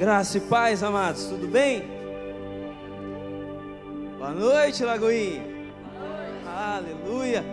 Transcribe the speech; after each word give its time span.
Graça 0.00 0.38
e 0.38 0.40
paz, 0.40 0.82
amados, 0.82 1.26
tudo 1.26 1.46
bem? 1.46 1.82
Boa 4.16 4.30
noite, 4.30 4.82
Lagoinha. 4.82 5.44
Aleluia. 6.46 7.44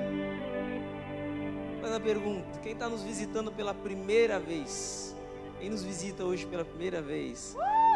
Faz 1.82 1.94
a 1.94 2.00
pergunta: 2.00 2.58
quem 2.64 2.72
está 2.72 2.88
nos 2.88 3.04
visitando 3.04 3.52
pela 3.52 3.74
primeira 3.74 4.40
vez? 4.40 5.14
Quem 5.60 5.70
nos 5.70 5.84
visita 5.84 6.24
hoje 6.24 6.46
pela 6.46 6.64
primeira 6.64 7.02
vez? 7.02 7.54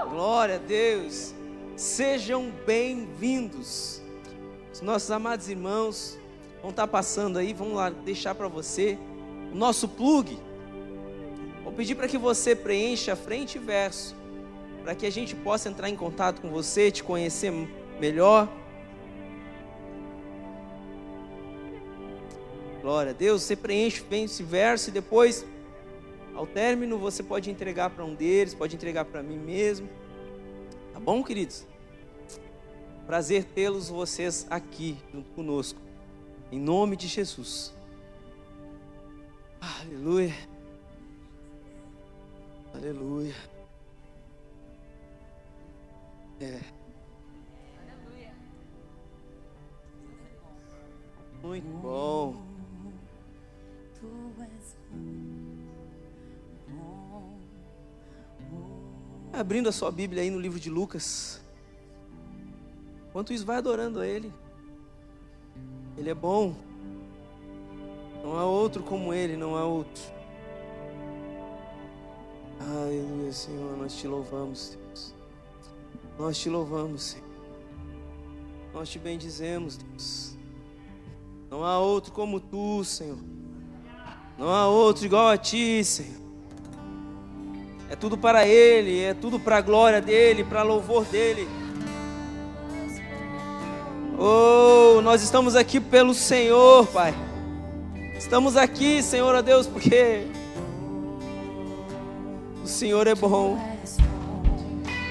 Glória 0.10 0.56
a 0.56 0.58
Deus. 0.58 1.34
Sejam 1.78 2.52
bem-vindos. 2.66 4.02
Os 4.74 4.82
nossos 4.82 5.10
amados 5.12 5.48
irmãos 5.48 6.20
vão 6.62 6.72
estar 6.72 6.88
passando 6.88 7.40
aí, 7.40 7.54
vamos 7.54 7.76
lá 7.76 7.90
deixar 7.90 8.36
para 8.36 8.50
você 8.50 9.00
o 9.54 9.56
nosso 9.56 9.88
plug. 9.88 10.38
Vou 11.64 11.72
pedir 11.72 11.96
para 11.96 12.10
que 12.10 12.18
você 12.18 12.54
preencha 12.54 13.16
frente 13.16 13.56
e 13.56 13.60
verso 13.60 14.20
para 14.84 14.96
que 14.96 15.06
a 15.06 15.10
gente 15.10 15.36
possa 15.36 15.70
entrar 15.70 15.90
em 15.90 15.96
contato 15.96 16.42
com 16.42 16.50
você, 16.50 16.92
te 16.92 17.04
conhecer 17.04 17.52
melhor. 18.00 18.50
Glória 22.82 23.12
a 23.12 23.14
Deus, 23.14 23.44
você 23.44 23.56
preenche 23.56 24.02
bem 24.04 24.26
esse 24.26 24.42
verso 24.42 24.90
e 24.90 24.92
depois, 24.92 25.46
ao 26.34 26.48
término, 26.48 26.98
você 26.98 27.22
pode 27.22 27.52
entregar 27.52 27.92
para 27.92 28.04
um 28.04 28.16
deles, 28.16 28.56
pode 28.56 28.76
entregar 28.76 29.06
para 29.06 29.22
mim 29.22 29.38
mesmo. 29.38 29.88
Tá 30.92 31.00
bom, 31.00 31.24
queridos? 31.24 31.66
Prazer 33.06 33.44
tê-los 33.44 33.90
vocês 33.90 34.48
aqui 34.50 34.98
junto 35.14 35.30
conosco. 35.32 35.80
Em 36.52 36.60
nome 36.60 36.96
de 36.96 37.08
Jesus. 37.08 37.74
Aleluia. 39.62 40.34
Aleluia. 42.74 43.51
É. 46.42 46.60
Muito 51.44 51.68
bom. 51.78 52.42
Abrindo 59.32 59.70
a 59.70 59.72
sua 59.72 59.92
Bíblia 59.92 60.24
aí 60.24 60.32
no 60.32 60.40
livro 60.40 60.60
de 60.60 60.70
Lucas. 60.70 61.40
Enquanto 63.10 63.34
isso, 63.34 63.46
vai 63.46 63.58
adorando 63.58 64.00
a 64.00 64.08
Ele. 64.08 64.34
Ele 65.96 66.10
é 66.10 66.16
bom. 66.16 66.56
Não 68.24 68.36
há 68.36 68.46
outro 68.46 68.82
como 68.82 69.14
Ele, 69.14 69.38
não 69.38 69.56
há 69.56 69.64
outro. 69.64 70.02
Aleluia, 72.60 73.32
Senhor, 73.32 73.78
nós 73.78 73.96
te 73.96 74.08
louvamos. 74.08 74.81
Nós 76.18 76.38
te 76.38 76.50
louvamos, 76.50 77.04
Senhor. 77.04 77.28
Nós 78.74 78.90
te 78.90 79.00
bendizemos, 79.00 79.78
Deus. 79.78 80.38
Não 81.50 81.66
há 81.66 81.80
outro 81.80 82.14
como 82.14 82.40
tu, 82.40 82.84
Senhor. 82.84 83.18
Não 84.38 84.50
há 84.50 84.68
outro 84.68 85.06
igual 85.06 85.28
a 85.28 85.38
ti, 85.38 85.84
Senhor. 85.84 86.22
É 87.90 87.96
tudo 87.96 88.18
para 88.18 88.48
Ele, 88.48 89.02
é 89.02 89.14
tudo 89.14 89.40
para 89.40 89.58
a 89.58 89.62
glória 89.62 90.02
dEle, 90.02 90.46
para 90.46 90.64
louvor 90.64 91.04
dEle. 91.06 91.48
Oh, 94.18 95.02
nós 95.02 95.22
estamos 95.22 95.56
aqui 95.56 95.80
pelo 95.80 96.14
Senhor, 96.14 96.88
Pai. 96.88 97.14
Estamos 98.18 98.56
aqui, 98.56 99.04
Senhor, 99.04 99.36
a 99.36 99.42
Deus, 99.42 99.68
porque 99.68 100.28
o 102.64 102.68
Senhor 102.68 103.08
é 103.08 103.16
bom. 103.16 103.71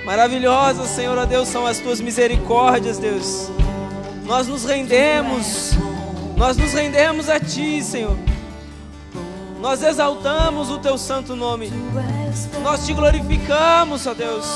Maravilhosas, 0.04 0.88
Senhor, 0.88 1.18
a 1.18 1.24
Deus, 1.24 1.48
são 1.48 1.66
as 1.66 1.78
tuas 1.78 2.00
misericórdias, 2.00 2.98
Deus. 2.98 3.50
Nós 4.24 4.46
nos 4.46 4.64
rendemos, 4.64 5.72
nós 6.36 6.56
nos 6.56 6.72
rendemos 6.72 7.28
a 7.28 7.38
Ti, 7.38 7.82
Senhor. 7.82 8.16
Nós 9.60 9.82
exaltamos 9.82 10.70
o 10.70 10.78
Teu 10.78 10.96
santo 10.96 11.36
nome. 11.36 11.70
Nós 12.62 12.86
te 12.86 12.94
glorificamos, 12.94 14.06
ó 14.06 14.14
Deus. 14.14 14.46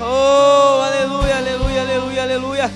Oh, 0.00 0.80
aleluia, 0.82 1.36
aleluia, 1.36 1.80
aleluia, 1.82 2.22
aleluia. 2.22 2.70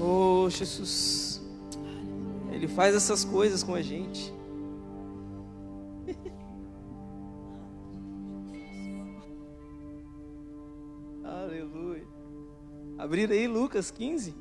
Oh, 0.00 0.48
Jesus. 0.48 1.13
Ele 2.64 2.72
faz 2.72 2.94
essas 2.94 3.26
coisas 3.26 3.62
com 3.62 3.74
a 3.74 3.82
gente. 3.82 4.32
Aleluia. 11.22 12.06
Abrir 12.96 13.30
aí 13.30 13.46
Lucas 13.46 13.90
15. 13.90 14.34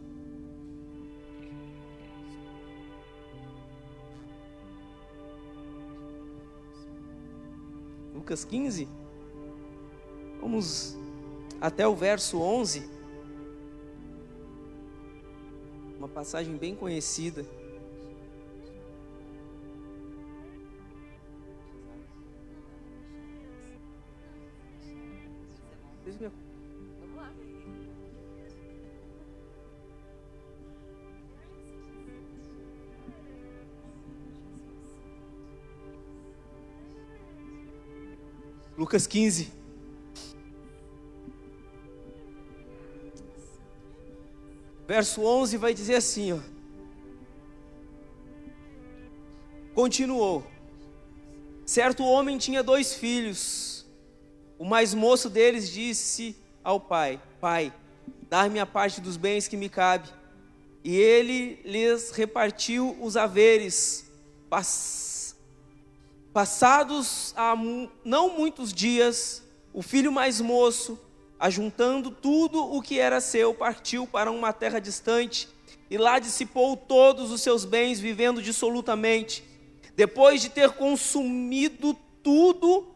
Lucas 8.16 8.46
15. 8.46 8.88
Vamos 10.40 10.98
até 11.60 11.86
o 11.86 11.94
verso 11.94 12.40
11. 12.40 12.90
Uma 15.98 16.08
passagem 16.08 16.56
bem 16.56 16.74
conhecida. 16.74 17.46
Lucas 38.78 39.08
15. 39.08 39.52
Verso 44.86 45.22
11 45.22 45.58
vai 45.58 45.74
dizer 45.74 45.96
assim, 45.96 46.34
ó. 46.34 46.40
Continuou. 49.74 50.46
Certo 51.66 52.04
homem 52.04 52.38
tinha 52.38 52.62
dois 52.62 52.94
filhos. 52.94 53.73
O 54.64 54.66
mais 54.66 54.94
moço 54.94 55.30
deles 55.30 55.70
disse 55.70 56.38
ao 56.64 56.80
pai: 56.80 57.20
Pai, 57.42 57.74
dar-me 58.30 58.62
a 58.62 58.66
parte 58.66 59.02
dos 59.02 59.18
bens 59.18 59.46
que 59.46 59.58
me 59.58 59.68
cabe. 59.68 60.08
E 60.86 60.96
ele 60.96 61.60
lhes 61.66 62.12
repartiu 62.12 62.98
os 63.02 63.18
haveres. 63.18 64.10
Passados 66.32 67.34
há 67.36 67.58
não 68.06 68.38
muitos 68.38 68.72
dias, 68.72 69.44
o 69.74 69.82
filho 69.82 70.14
mais 70.14 70.40
moço, 70.40 70.98
ajuntando 71.38 72.10
tudo 72.10 72.64
o 72.74 72.82
que 72.82 72.98
era 72.98 73.20
seu, 73.20 73.54
partiu 73.54 74.08
para 74.08 74.32
uma 74.32 74.54
terra 74.54 74.80
distante 74.80 75.50
e 75.90 75.98
lá 75.98 76.20
dissipou 76.20 76.78
todos 76.78 77.32
os 77.32 77.42
seus 77.42 77.66
bens, 77.66 78.00
vivendo 78.00 78.42
dissolutamente. 78.42 79.44
Depois 79.94 80.42
de 80.42 80.48
ter 80.48 80.70
consumido 80.70 81.94
tudo, 82.24 82.93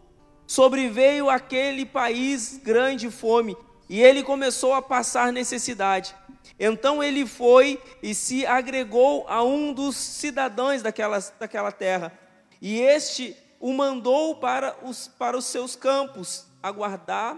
sobreveio 0.48 1.30
aquele 1.30 1.86
país 1.86 2.60
grande 2.64 3.12
fome 3.12 3.56
e 3.90 4.02
ele 4.02 4.24
começou 4.24 4.74
a 4.74 4.82
passar 4.82 5.32
necessidade. 5.32 6.16
Então 6.60 7.04
ele 7.04 7.26
foi 7.26 7.82
e 8.02 8.16
se 8.16 8.46
agregou 8.46 9.26
a 9.28 9.44
um 9.44 9.74
dos 9.74 9.96
cidadãos 9.96 10.82
daquela, 10.82 11.20
daquela 11.40 11.72
terra. 11.72 12.18
E 12.62 12.80
este 12.80 13.36
o 13.60 13.74
mandou 13.74 14.36
para 14.36 14.76
os, 14.82 15.08
para 15.08 15.38
os 15.38 15.46
seus 15.46 15.76
campos 15.76 16.46
aguardar 16.64 17.38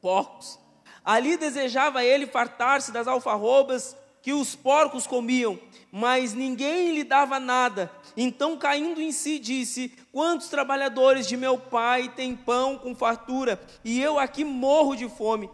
porcos. 0.00 0.58
Ali 1.04 1.36
desejava 1.36 2.04
ele 2.04 2.26
fartar-se 2.26 2.92
das 2.92 3.08
alfarrobas 3.08 3.96
que 4.22 4.32
os 4.32 4.54
porcos 4.54 5.06
comiam, 5.06 5.58
mas 5.90 6.34
ninguém 6.34 6.92
lhe 6.92 7.04
dava 7.04 7.38
nada. 7.40 7.90
Então, 8.16 8.56
caindo 8.56 9.00
em 9.00 9.12
si, 9.12 9.38
disse: 9.38 9.92
Quantos 10.12 10.48
trabalhadores 10.48 11.26
de 11.26 11.36
meu 11.36 11.58
pai 11.58 12.08
têm 12.14 12.34
pão 12.34 12.76
com 12.76 12.94
fartura, 12.94 13.60
e 13.84 14.00
eu 14.00 14.18
aqui 14.18 14.44
morro 14.44 14.94
de 14.94 15.08
fome? 15.08 15.48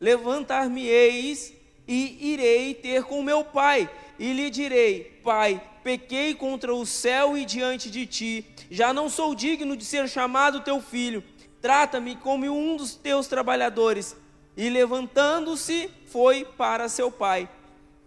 Levantar-me-eis 0.00 1.52
e 1.86 2.32
irei 2.32 2.74
ter 2.74 3.04
com 3.04 3.22
meu 3.22 3.44
pai, 3.44 3.90
e 4.18 4.32
lhe 4.32 4.50
direi: 4.50 5.20
Pai, 5.22 5.62
pequei 5.82 6.34
contra 6.34 6.74
o 6.74 6.86
céu 6.86 7.36
e 7.36 7.44
diante 7.44 7.90
de 7.90 8.06
ti, 8.06 8.46
já 8.70 8.92
não 8.92 9.08
sou 9.08 9.34
digno 9.34 9.76
de 9.76 9.84
ser 9.84 10.08
chamado 10.08 10.60
teu 10.60 10.80
filho. 10.80 11.22
Trata-me 11.60 12.14
como 12.16 12.46
um 12.46 12.76
dos 12.76 12.94
teus 12.94 13.26
trabalhadores. 13.26 14.16
E 14.56 14.68
levantando-se, 14.68 15.90
foi 16.06 16.44
para 16.44 16.88
seu 16.88 17.10
pai. 17.10 17.48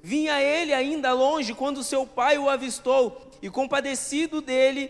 Vinha 0.07 0.41
ele 0.41 0.73
ainda 0.73 1.11
longe 1.11 1.53
quando 1.53 1.83
seu 1.83 2.07
pai 2.07 2.37
o 2.37 2.49
avistou 2.49 3.29
e, 3.41 3.49
compadecido 3.49 4.39
dele, 4.39 4.89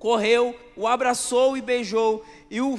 correu, 0.00 0.58
o 0.74 0.88
abraçou 0.88 1.56
e 1.56 1.60
beijou. 1.60 2.26
E 2.50 2.60
o, 2.60 2.76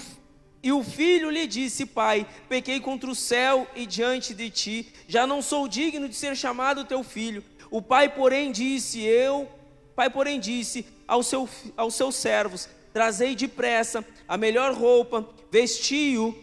e 0.62 0.74
o 0.74 0.84
filho 0.84 1.30
lhe 1.30 1.48
disse: 1.48 1.86
Pai, 1.86 2.28
pequei 2.50 2.82
contra 2.82 3.10
o 3.10 3.16
céu 3.16 3.66
e 3.78 3.86
diante 3.86 4.34
de 4.34 4.50
ti, 4.50 4.92
já 5.08 5.26
não 5.26 5.42
sou 5.42 5.66
digno 5.66 6.10
de 6.10 6.16
ser 6.16 6.36
chamado 6.36 6.84
teu 6.84 7.02
filho. 7.02 7.42
O 7.72 7.82
pai, 7.82 8.10
porém, 8.10 8.52
disse: 8.52 9.02
Eu, 9.02 9.48
pai, 9.96 10.10
porém, 10.10 10.42
disse 10.42 10.86
ao 11.08 11.24
seu, 11.24 11.48
aos 11.78 11.96
seus 11.96 12.16
servos: 12.16 12.68
Trazei 12.92 13.38
depressa 13.38 14.06
a 14.28 14.36
melhor 14.36 14.74
roupa, 14.74 15.26
vestiu, 15.50 16.38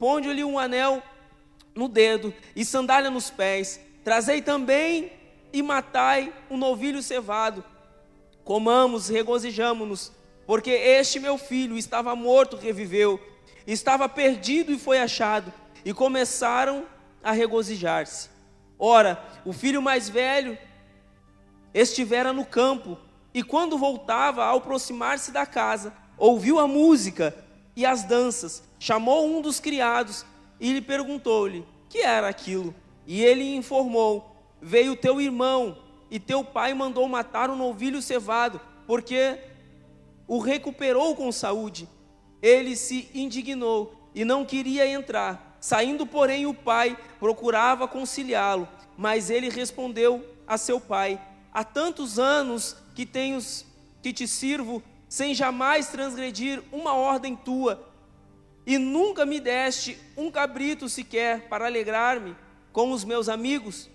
ponde-lhe 0.00 0.42
um 0.42 0.58
anel 0.58 1.00
no 1.76 1.86
dedo 1.86 2.34
e 2.56 2.64
sandália 2.64 3.08
nos 3.08 3.30
pés. 3.30 3.83
Trazei 4.04 4.42
também 4.42 5.10
e 5.50 5.62
matai 5.62 6.32
um 6.50 6.58
novilho 6.58 7.02
cevado. 7.02 7.64
Comamos, 8.44 9.08
regozijamo-nos, 9.08 10.12
porque 10.46 10.70
este 10.70 11.18
meu 11.18 11.38
filho 11.38 11.78
estava 11.78 12.14
morto, 12.14 12.58
reviveu, 12.58 13.18
estava 13.66 14.06
perdido 14.06 14.70
e 14.70 14.78
foi 14.78 14.98
achado. 14.98 15.50
E 15.82 15.94
começaram 15.94 16.84
a 17.22 17.32
regozijar-se. 17.32 18.28
Ora, 18.78 19.22
o 19.44 19.52
filho 19.52 19.80
mais 19.80 20.08
velho 20.10 20.58
estivera 21.72 22.32
no 22.32 22.44
campo, 22.44 22.98
e 23.32 23.42
quando 23.42 23.78
voltava, 23.78 24.44
ao 24.44 24.58
aproximar-se 24.58 25.32
da 25.32 25.46
casa, 25.46 25.94
ouviu 26.18 26.58
a 26.58 26.68
música 26.68 27.34
e 27.74 27.84
as 27.84 28.04
danças, 28.04 28.62
chamou 28.78 29.26
um 29.26 29.40
dos 29.40 29.58
criados 29.58 30.24
e 30.60 30.72
lhe 30.72 30.80
perguntou-lhe: 30.80 31.66
"Que 31.88 31.98
era 31.98 32.28
aquilo?" 32.28 32.74
E 33.06 33.22
ele 33.22 33.54
informou: 33.54 34.36
Veio 34.60 34.96
teu 34.96 35.20
irmão 35.20 35.78
e 36.10 36.18
teu 36.18 36.44
pai 36.44 36.74
mandou 36.74 37.08
matar 37.08 37.50
um 37.50 37.56
novilho 37.56 38.00
cevado, 38.00 38.60
porque 38.86 39.38
o 40.26 40.38
recuperou 40.38 41.14
com 41.14 41.30
saúde. 41.32 41.88
Ele 42.40 42.76
se 42.76 43.10
indignou 43.14 44.10
e 44.14 44.24
não 44.24 44.44
queria 44.44 44.86
entrar. 44.86 45.58
Saindo, 45.60 46.06
porém, 46.06 46.46
o 46.46 46.54
pai 46.54 46.96
procurava 47.18 47.88
conciliá-lo, 47.88 48.68
mas 48.96 49.30
ele 49.30 49.48
respondeu 49.48 50.24
a 50.46 50.58
seu 50.58 50.80
pai: 50.80 51.20
Há 51.52 51.64
tantos 51.64 52.18
anos 52.18 52.76
que 52.94 53.06
tenho 53.06 53.38
que 54.02 54.12
te 54.12 54.28
sirvo, 54.28 54.82
sem 55.08 55.34
jamais 55.34 55.88
transgredir 55.88 56.62
uma 56.70 56.94
ordem 56.94 57.34
tua, 57.34 57.88
e 58.66 58.76
nunca 58.76 59.24
me 59.24 59.40
deste 59.40 59.98
um 60.16 60.30
cabrito 60.30 60.88
sequer 60.88 61.48
para 61.48 61.66
alegrar-me 61.66 62.36
com 62.74 62.90
os 62.90 63.04
meus 63.04 63.28
amigos. 63.28 63.88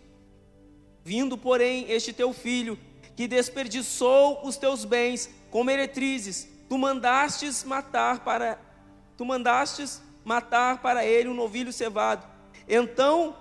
Vindo, 1.04 1.38
porém, 1.38 1.86
este 1.92 2.14
teu 2.14 2.34
filho, 2.34 2.80
que 3.16 3.28
desperdiçou 3.28 4.40
os 4.48 4.56
teus 4.56 4.86
bens 4.86 5.30
com 5.52 5.64
meretrizes, 5.66 6.48
tu 6.70 6.78
mandastes 6.78 7.64
matar 7.64 8.24
para 8.24 8.58
tu 9.18 9.26
mandastes 9.26 10.02
matar 10.24 10.82
para 10.82 11.06
ele 11.06 11.28
um 11.28 11.34
novilho 11.34 11.74
cevado. 11.74 12.26
Então 12.68 13.36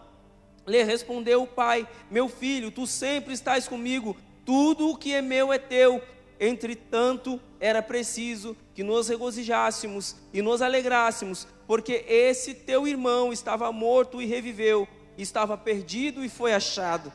lhe 0.66 0.82
respondeu 0.82 1.44
o 1.44 1.46
pai: 1.46 1.86
Meu 2.10 2.28
filho, 2.28 2.72
tu 2.72 2.84
sempre 2.84 3.32
estás 3.32 3.68
comigo, 3.68 4.16
tudo 4.44 4.90
o 4.90 4.96
que 4.96 5.14
é 5.14 5.22
meu 5.22 5.52
é 5.52 5.58
teu. 5.58 6.02
Entretanto, 6.40 7.40
era 7.60 7.80
preciso 7.80 8.56
que 8.74 8.82
nos 8.82 9.08
regozijássemos 9.08 10.16
e 10.32 10.42
nos 10.42 10.62
alegrássemos, 10.62 11.46
porque 11.66 12.04
esse 12.08 12.54
teu 12.54 12.88
irmão 12.88 13.32
estava 13.32 13.70
morto 13.70 14.20
e 14.22 14.26
reviveu, 14.26 14.88
estava 15.22 15.56
perdido 15.58 16.24
e 16.24 16.28
foi 16.28 16.54
achado. 16.54 17.12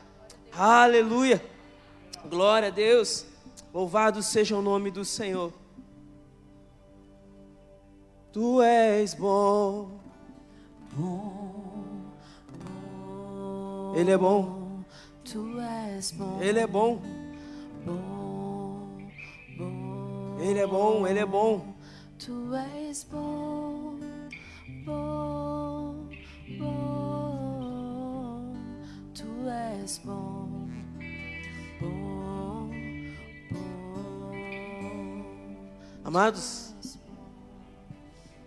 Aleluia! 0.52 1.44
Glória 2.28 2.68
a 2.68 2.70
Deus! 2.70 3.26
Louvado 3.72 4.22
seja 4.22 4.56
o 4.56 4.62
nome 4.62 4.90
do 4.90 5.04
Senhor. 5.04 5.52
Tu 8.32 8.62
és 8.62 9.14
bom. 9.14 9.98
Bom, 10.92 12.04
bom. 12.64 13.92
Ele 13.96 14.10
é 14.10 14.18
bom. 14.18 14.80
Tu 15.24 15.60
és 15.60 16.10
bom. 16.12 16.38
Ele 16.40 16.58
é 16.58 16.66
bom. 16.66 17.00
Bom, 17.84 18.98
bom. 19.56 20.36
Ele 20.40 20.58
é 20.58 20.66
bom. 20.66 21.06
Ele 21.06 21.18
é 21.18 21.26
bom. 21.26 21.74
Tu 22.18 22.54
és 22.54 23.04
bom. 23.04 23.98
Bom, 24.84 25.23
és 29.84 29.98
bom. 29.98 30.48
Bom, 31.78 31.90
bom. 32.30 32.70
Amados, 36.02 36.74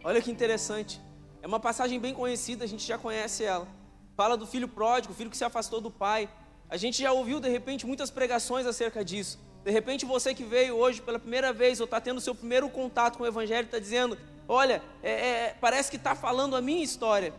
olha 0.03 0.19
que 0.21 0.31
interessante. 0.31 0.99
É 1.43 1.47
uma 1.47 1.59
passagem 1.59 1.99
bem 1.99 2.13
conhecida, 2.13 2.65
a 2.65 2.67
gente 2.67 2.85
já 2.85 2.97
conhece 2.97 3.43
ela. 3.43 3.67
Fala 4.15 4.35
do 4.35 4.47
filho 4.47 4.67
pródigo, 4.67 5.13
o 5.13 5.15
filho 5.15 5.29
que 5.29 5.37
se 5.37 5.45
afastou 5.45 5.79
do 5.79 5.91
pai. 5.91 6.27
A 6.67 6.75
gente 6.75 7.01
já 7.03 7.11
ouviu, 7.11 7.39
de 7.39 7.49
repente, 7.49 7.85
muitas 7.85 8.09
pregações 8.09 8.65
acerca 8.65 9.05
disso. 9.05 9.39
De 9.63 9.69
repente, 9.69 10.05
você 10.05 10.33
que 10.33 10.43
veio 10.43 10.75
hoje 10.75 11.01
pela 11.01 11.19
primeira 11.19 11.53
vez, 11.53 11.79
ou 11.79 11.85
está 11.85 12.01
tendo 12.01 12.19
seu 12.19 12.33
primeiro 12.33 12.67
contato 12.67 13.17
com 13.17 13.23
o 13.23 13.27
Evangelho, 13.27 13.65
está 13.65 13.77
dizendo: 13.77 14.17
Olha, 14.47 14.81
é, 15.03 15.11
é, 15.11 15.55
parece 15.61 15.91
que 15.91 15.97
está 15.97 16.15
falando 16.15 16.55
a 16.55 16.61
minha 16.61 16.83
história. 16.83 17.31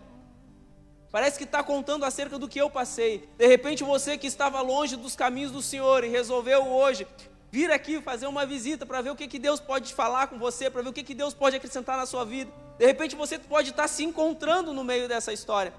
Parece 1.11 1.39
que 1.39 1.45
está 1.45 1.63
contando 1.63 2.05
acerca 2.05 2.39
do 2.39 2.49
que 2.49 2.61
eu 2.61 2.69
passei. 2.69 3.29
De 3.39 3.47
repente, 3.47 3.83
você 3.83 4.19
que 4.19 4.27
estava 4.27 4.61
longe 4.61 4.95
dos 4.95 5.17
caminhos 5.17 5.51
do 5.51 5.63
Senhor 5.63 6.05
e 6.05 6.09
resolveu 6.09 6.67
hoje 6.67 7.07
vir 7.51 7.71
aqui 7.71 8.01
fazer 8.03 8.27
uma 8.27 8.45
visita 8.45 8.85
para 8.85 9.01
ver 9.01 9.11
o 9.11 9.17
que, 9.17 9.27
que 9.27 9.39
Deus 9.39 9.59
pode 9.59 9.95
falar 9.95 10.27
com 10.27 10.39
você, 10.39 10.69
para 10.69 10.83
ver 10.83 10.91
o 10.91 10.93
que, 10.93 11.03
que 11.03 11.15
Deus 11.15 11.33
pode 11.33 11.57
acrescentar 11.57 11.97
na 11.97 12.05
sua 12.05 12.25
vida. 12.25 12.53
De 12.79 12.85
repente, 12.85 13.17
você 13.17 13.39
pode 13.39 13.71
estar 13.71 13.89
se 13.89 14.05
encontrando 14.05 14.75
no 14.75 14.85
meio 14.85 15.09
dessa 15.09 15.33
história. 15.33 15.73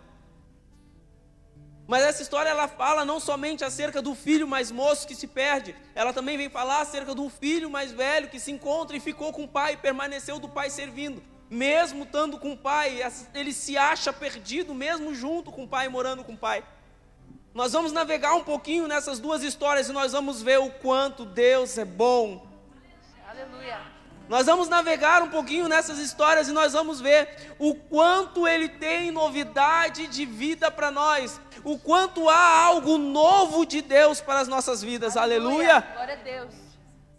Mas 1.87 2.03
essa 2.03 2.21
história 2.21 2.49
ela 2.49 2.67
fala 2.67 3.05
não 3.05 3.19
somente 3.19 3.63
acerca 3.63 4.01
do 4.01 4.13
filho 4.13 4.47
mais 4.47 4.71
moço 4.71 5.07
que 5.07 5.15
se 5.15 5.25
perde, 5.25 5.75
ela 5.95 6.13
também 6.13 6.37
vem 6.37 6.49
falar 6.49 6.81
acerca 6.81 7.15
do 7.15 7.27
filho 7.29 7.69
mais 7.69 7.91
velho 7.91 8.29
que 8.29 8.39
se 8.39 8.51
encontra 8.51 8.95
e 8.95 8.99
ficou 8.99 9.33
com 9.33 9.43
o 9.43 9.47
pai, 9.47 9.73
e 9.73 9.77
permaneceu 9.77 10.39
do 10.39 10.47
pai 10.47 10.69
servindo. 10.69 11.21
Mesmo 11.49 12.03
estando 12.03 12.37
com 12.37 12.51
o 12.51 12.57
pai, 12.57 13.01
ele 13.33 13.51
se 13.51 13.77
acha 13.77 14.13
perdido, 14.13 14.73
mesmo 14.73 15.15
junto 15.15 15.51
com 15.51 15.63
o 15.63 15.67
pai, 15.67 15.89
morando 15.89 16.23
com 16.23 16.33
o 16.33 16.37
pai. 16.37 16.63
Nós 17.53 17.73
vamos 17.73 17.91
navegar 17.91 18.35
um 18.35 18.43
pouquinho 18.43 18.87
nessas 18.87 19.19
duas 19.19 19.41
histórias 19.41 19.89
e 19.89 19.91
nós 19.91 20.11
vamos 20.11 20.41
ver 20.41 20.59
o 20.59 20.69
quanto 20.69 21.25
Deus 21.25 21.77
é 21.77 21.85
bom. 21.85 22.47
Aleluia. 23.27 23.79
Nós 24.29 24.45
vamos 24.45 24.69
navegar 24.69 25.23
um 25.23 25.29
pouquinho 25.29 25.67
nessas 25.67 25.97
histórias 25.97 26.47
e 26.47 26.51
nós 26.51 26.73
vamos 26.73 27.01
ver 27.01 27.55
o 27.57 27.73
quanto 27.73 28.47
ele 28.47 28.69
tem 28.69 29.09
novidade 29.09 30.05
de 30.05 30.23
vida 30.23 30.69
para 30.69 30.91
nós, 30.91 31.41
o 31.63 31.79
quanto 31.79 32.29
há 32.29 32.63
algo 32.63 32.99
novo 32.99 33.65
de 33.65 33.81
Deus 33.81 34.21
para 34.21 34.39
as 34.39 34.47
nossas 34.47 34.83
vidas. 34.83 35.17
Aleluia. 35.17 35.81
Glória 35.95 36.13
a 36.13 36.17
Deus. 36.17 36.68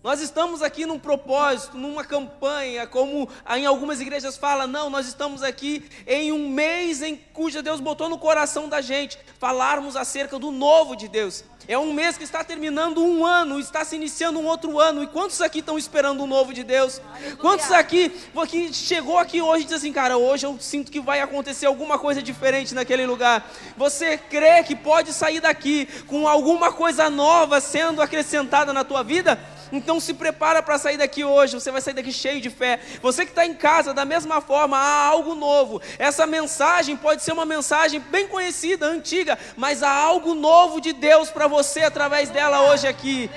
Nós 0.02 0.22
estamos 0.22 0.62
aqui 0.62 0.86
num 0.86 0.98
propósito, 0.98 1.76
numa 1.76 2.02
campanha, 2.02 2.86
como 2.86 3.28
em 3.54 3.66
algumas 3.66 4.00
igrejas 4.00 4.34
fala, 4.34 4.66
não, 4.66 4.88
nós 4.88 5.06
estamos 5.06 5.42
aqui 5.42 5.84
em 6.06 6.32
um 6.32 6.48
mês 6.48 7.02
em 7.02 7.16
cuja 7.34 7.62
Deus 7.62 7.80
botou 7.80 8.08
no 8.08 8.16
coração 8.16 8.66
da 8.66 8.80
gente 8.80 9.18
falarmos 9.38 9.96
acerca 9.96 10.38
do 10.38 10.50
novo 10.50 10.96
de 10.96 11.06
Deus. 11.06 11.44
É 11.68 11.78
um 11.78 11.92
mês 11.92 12.16
que 12.16 12.24
está 12.24 12.42
terminando 12.42 13.04
um 13.04 13.26
ano, 13.26 13.60
está 13.60 13.84
se 13.84 13.94
iniciando 13.94 14.38
um 14.38 14.46
outro 14.46 14.80
ano. 14.80 15.02
E 15.02 15.06
quantos 15.06 15.42
aqui 15.42 15.58
estão 15.58 15.78
esperando 15.78 16.24
o 16.24 16.26
novo 16.26 16.54
de 16.54 16.64
Deus? 16.64 17.00
Aleluia. 17.12 17.36
Quantos 17.36 17.70
aqui, 17.70 18.10
que 18.48 18.72
chegou 18.72 19.18
aqui 19.18 19.42
hoje 19.42 19.64
e 19.64 19.66
diz 19.66 19.76
assim, 19.76 19.92
cara, 19.92 20.16
hoje 20.16 20.46
eu 20.46 20.58
sinto 20.58 20.90
que 20.90 20.98
vai 20.98 21.20
acontecer 21.20 21.66
alguma 21.66 21.98
coisa 21.98 22.22
diferente 22.22 22.74
naquele 22.74 23.06
lugar. 23.06 23.48
Você 23.76 24.16
crê 24.16 24.62
que 24.62 24.74
pode 24.74 25.12
sair 25.12 25.40
daqui 25.40 25.86
com 26.06 26.26
alguma 26.26 26.72
coisa 26.72 27.10
nova 27.10 27.60
sendo 27.60 28.00
acrescentada 28.00 28.72
na 28.72 28.82
tua 28.82 29.04
vida? 29.04 29.38
Então 29.72 30.00
se 30.00 30.14
prepara 30.14 30.62
para 30.62 30.78
sair 30.78 30.96
daqui 30.96 31.24
hoje. 31.24 31.54
Você 31.54 31.70
vai 31.70 31.80
sair 31.80 31.94
daqui 31.94 32.12
cheio 32.12 32.40
de 32.40 32.50
fé. 32.50 32.80
Você 33.02 33.24
que 33.24 33.30
está 33.30 33.46
em 33.46 33.54
casa, 33.54 33.94
da 33.94 34.04
mesma 34.04 34.40
forma, 34.40 34.76
há 34.76 35.06
algo 35.06 35.34
novo. 35.34 35.80
Essa 35.98 36.26
mensagem 36.26 36.96
pode 36.96 37.22
ser 37.22 37.32
uma 37.32 37.44
mensagem 37.44 38.00
bem 38.00 38.26
conhecida, 38.28 38.86
antiga, 38.86 39.38
mas 39.56 39.82
há 39.82 39.92
algo 39.92 40.34
novo 40.34 40.80
de 40.80 40.92
Deus 40.92 41.30
para 41.30 41.46
você 41.46 41.80
através 41.80 42.30
dela 42.30 42.70
hoje 42.70 42.86
aqui. 42.86 43.30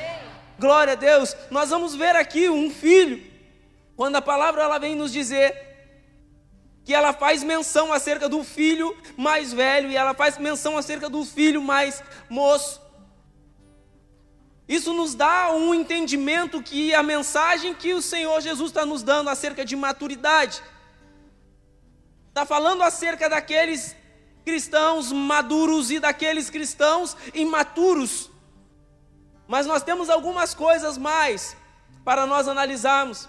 Glória 0.60 0.94
a 0.94 0.96
Deus. 0.96 1.36
Nós 1.50 1.70
vamos 1.70 1.96
ver 1.96 2.16
aqui 2.16 2.50
um 2.50 2.70
filho. 2.70 3.22
Quando 3.96 4.16
a 4.16 4.22
palavra 4.22 4.64
ela 4.64 4.78
vem 4.80 4.96
nos 4.96 5.12
dizer 5.12 5.74
que 6.84 6.94
ela 6.94 7.14
faz 7.14 7.44
menção 7.44 7.94
acerca 7.94 8.28
do 8.28 8.44
filho 8.44 8.96
mais 9.16 9.54
velho 9.54 9.90
e 9.90 9.96
ela 9.96 10.14
faz 10.14 10.38
menção 10.38 10.78
acerca 10.78 11.10
do 11.10 11.24
filho 11.24 11.62
mais 11.62 12.04
moço. 12.30 12.83
Isso 14.68 14.94
nos 14.94 15.14
dá 15.14 15.52
um 15.52 15.74
entendimento 15.74 16.64
que 16.64 16.94
a 16.94 17.04
mensagem 17.04 17.74
que 17.74 17.94
o 17.94 18.02
Senhor 18.02 18.40
Jesus 18.42 18.70
está 18.70 18.86
nos 18.86 19.04
dando 19.04 19.30
acerca 19.30 19.66
de 19.66 19.76
maturidade, 19.76 20.64
está 22.30 22.46
falando 22.46 22.82
acerca 22.82 23.30
daqueles 23.30 23.96
cristãos 24.46 25.12
maduros 25.12 25.92
e 25.92 26.00
daqueles 26.00 26.50
cristãos 26.50 27.16
imaturos. 27.34 28.32
Mas 29.48 29.66
nós 29.66 29.84
temos 29.84 30.10
algumas 30.10 30.54
coisas 30.54 30.98
mais 30.98 31.56
para 32.04 32.26
nós 32.26 32.48
analisarmos. 32.48 33.28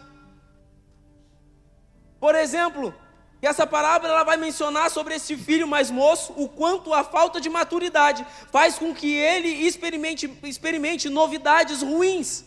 Por 2.20 2.34
exemplo, 2.34 2.94
que 3.44 3.48
essa 3.48 3.66
parábola 3.66 4.10
ela 4.10 4.24
vai 4.24 4.38
mencionar 4.38 4.90
sobre 4.90 5.16
esse 5.16 5.36
filho 5.36 5.68
mais 5.68 5.90
moço, 5.90 6.32
o 6.34 6.48
quanto 6.48 6.94
a 6.94 7.04
falta 7.04 7.38
de 7.38 7.50
maturidade 7.50 8.26
faz 8.50 8.78
com 8.78 8.94
que 8.94 9.12
ele 9.12 9.48
experimente, 9.48 10.32
experimente 10.44 11.10
novidades 11.10 11.82
ruins. 11.82 12.42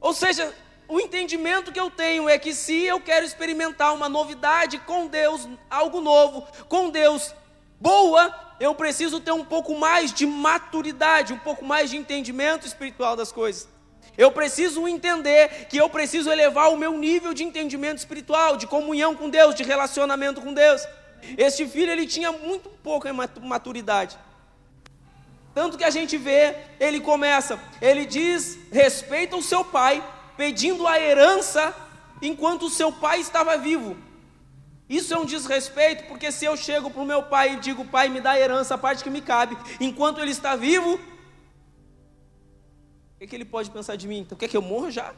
Ou 0.00 0.12
seja, 0.12 0.52
o 0.88 0.98
entendimento 0.98 1.70
que 1.70 1.78
eu 1.78 1.88
tenho 1.88 2.28
é 2.28 2.40
que 2.40 2.52
se 2.52 2.82
eu 2.82 3.00
quero 3.00 3.24
experimentar 3.24 3.94
uma 3.94 4.08
novidade 4.08 4.80
com 4.80 5.06
Deus, 5.06 5.48
algo 5.70 6.00
novo, 6.00 6.44
com 6.68 6.90
Deus, 6.90 7.32
boa, 7.80 8.34
eu 8.58 8.74
preciso 8.74 9.20
ter 9.20 9.30
um 9.30 9.44
pouco 9.44 9.78
mais 9.78 10.12
de 10.12 10.26
maturidade, 10.26 11.32
um 11.32 11.38
pouco 11.38 11.64
mais 11.64 11.90
de 11.90 11.96
entendimento 11.96 12.66
espiritual 12.66 13.14
das 13.14 13.30
coisas. 13.30 13.75
Eu 14.16 14.30
preciso 14.32 14.86
entender 14.88 15.66
que 15.68 15.76
eu 15.76 15.88
preciso 15.90 16.30
elevar 16.30 16.72
o 16.72 16.76
meu 16.76 16.96
nível 16.96 17.34
de 17.34 17.44
entendimento 17.44 17.98
espiritual, 17.98 18.56
de 18.56 18.66
comunhão 18.66 19.14
com 19.14 19.28
Deus, 19.28 19.54
de 19.54 19.62
relacionamento 19.62 20.40
com 20.40 20.52
Deus. 20.52 20.82
Este 21.36 21.66
filho 21.66 21.90
ele 21.90 22.06
tinha 22.06 22.32
muito 22.32 22.68
pouca 22.82 23.12
maturidade. 23.12 24.18
Tanto 25.54 25.78
que 25.78 25.84
a 25.84 25.90
gente 25.90 26.16
vê, 26.18 26.54
ele 26.78 27.00
começa, 27.00 27.58
ele 27.80 28.04
diz 28.04 28.58
respeita 28.70 29.36
o 29.36 29.42
seu 29.42 29.64
pai, 29.64 30.04
pedindo 30.36 30.86
a 30.86 31.00
herança 31.00 31.74
enquanto 32.20 32.66
o 32.66 32.70
seu 32.70 32.92
pai 32.92 33.20
estava 33.20 33.56
vivo. 33.56 33.96
Isso 34.88 35.12
é 35.12 35.18
um 35.18 35.24
desrespeito, 35.24 36.04
porque 36.04 36.30
se 36.30 36.44
eu 36.44 36.56
chego 36.56 36.90
para 36.90 37.02
o 37.02 37.06
meu 37.06 37.22
pai 37.22 37.54
e 37.54 37.56
digo, 37.56 37.84
pai, 37.84 38.08
me 38.08 38.20
dá 38.20 38.32
a 38.32 38.38
herança, 38.38 38.74
a 38.74 38.78
parte 38.78 39.02
que 39.02 39.10
me 39.10 39.20
cabe, 39.20 39.56
enquanto 39.80 40.20
ele 40.20 40.30
está 40.30 40.54
vivo, 40.54 41.00
o 43.16 43.18
que, 43.18 43.26
que 43.26 43.34
ele 43.34 43.46
pode 43.46 43.70
pensar 43.70 43.96
de 43.96 44.06
mim? 44.06 44.18
Então 44.18 44.36
quer 44.36 44.46
que 44.46 44.56
eu 44.56 44.60
morra 44.60 44.90
já? 44.90 45.14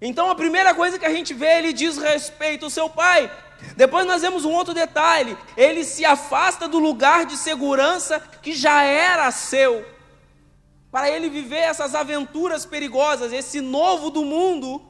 Então 0.00 0.30
a 0.30 0.34
primeira 0.34 0.74
coisa 0.74 0.98
que 0.98 1.04
a 1.04 1.12
gente 1.12 1.34
vê, 1.34 1.58
ele 1.58 1.74
diz 1.74 1.98
respeito 1.98 2.64
ao 2.64 2.70
seu 2.70 2.88
pai. 2.88 3.30
Depois 3.76 4.06
nós 4.06 4.22
vemos 4.22 4.46
um 4.46 4.52
outro 4.52 4.72
detalhe: 4.72 5.36
ele 5.58 5.84
se 5.84 6.02
afasta 6.02 6.66
do 6.66 6.78
lugar 6.78 7.26
de 7.26 7.36
segurança 7.36 8.18
que 8.40 8.54
já 8.54 8.82
era 8.82 9.30
seu, 9.30 9.84
para 10.90 11.10
ele 11.10 11.28
viver 11.28 11.58
essas 11.58 11.94
aventuras 11.94 12.64
perigosas, 12.64 13.30
esse 13.30 13.60
novo 13.60 14.08
do 14.08 14.24
mundo. 14.24 14.82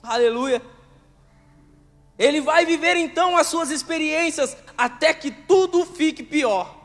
Aleluia. 0.00 0.62
Ele 2.16 2.40
vai 2.40 2.64
viver 2.64 2.96
então 2.96 3.36
as 3.36 3.48
suas 3.48 3.68
experiências 3.68 4.56
até 4.78 5.12
que 5.12 5.32
tudo 5.32 5.84
fique 5.84 6.22
pior. 6.22 6.81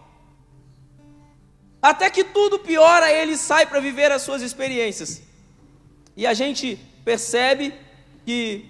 Até 1.87 2.09
que 2.09 2.23
tudo 2.23 2.59
piora, 2.59 3.09
ele 3.09 3.37
sai 3.37 3.65
para 3.65 3.79
viver 3.79 4.11
as 4.11 4.21
suas 4.21 4.41
experiências. 4.41 5.21
E 6.17 6.27
a 6.27 6.33
gente 6.33 6.77
percebe 7.05 7.73
que 8.25 8.65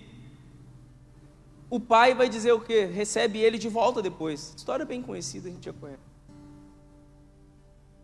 o 1.67 1.79
pai 1.79 2.13
vai 2.13 2.29
dizer 2.29 2.51
o 2.51 2.59
que? 2.59 2.85
Recebe 2.85 3.39
ele 3.39 3.57
de 3.57 3.67
volta 3.67 4.03
depois. 4.03 4.53
História 4.55 4.85
bem 4.85 5.01
conhecida, 5.01 5.49
a 5.49 5.51
gente 5.51 5.65
já 5.65 5.73
conhece. 5.73 5.99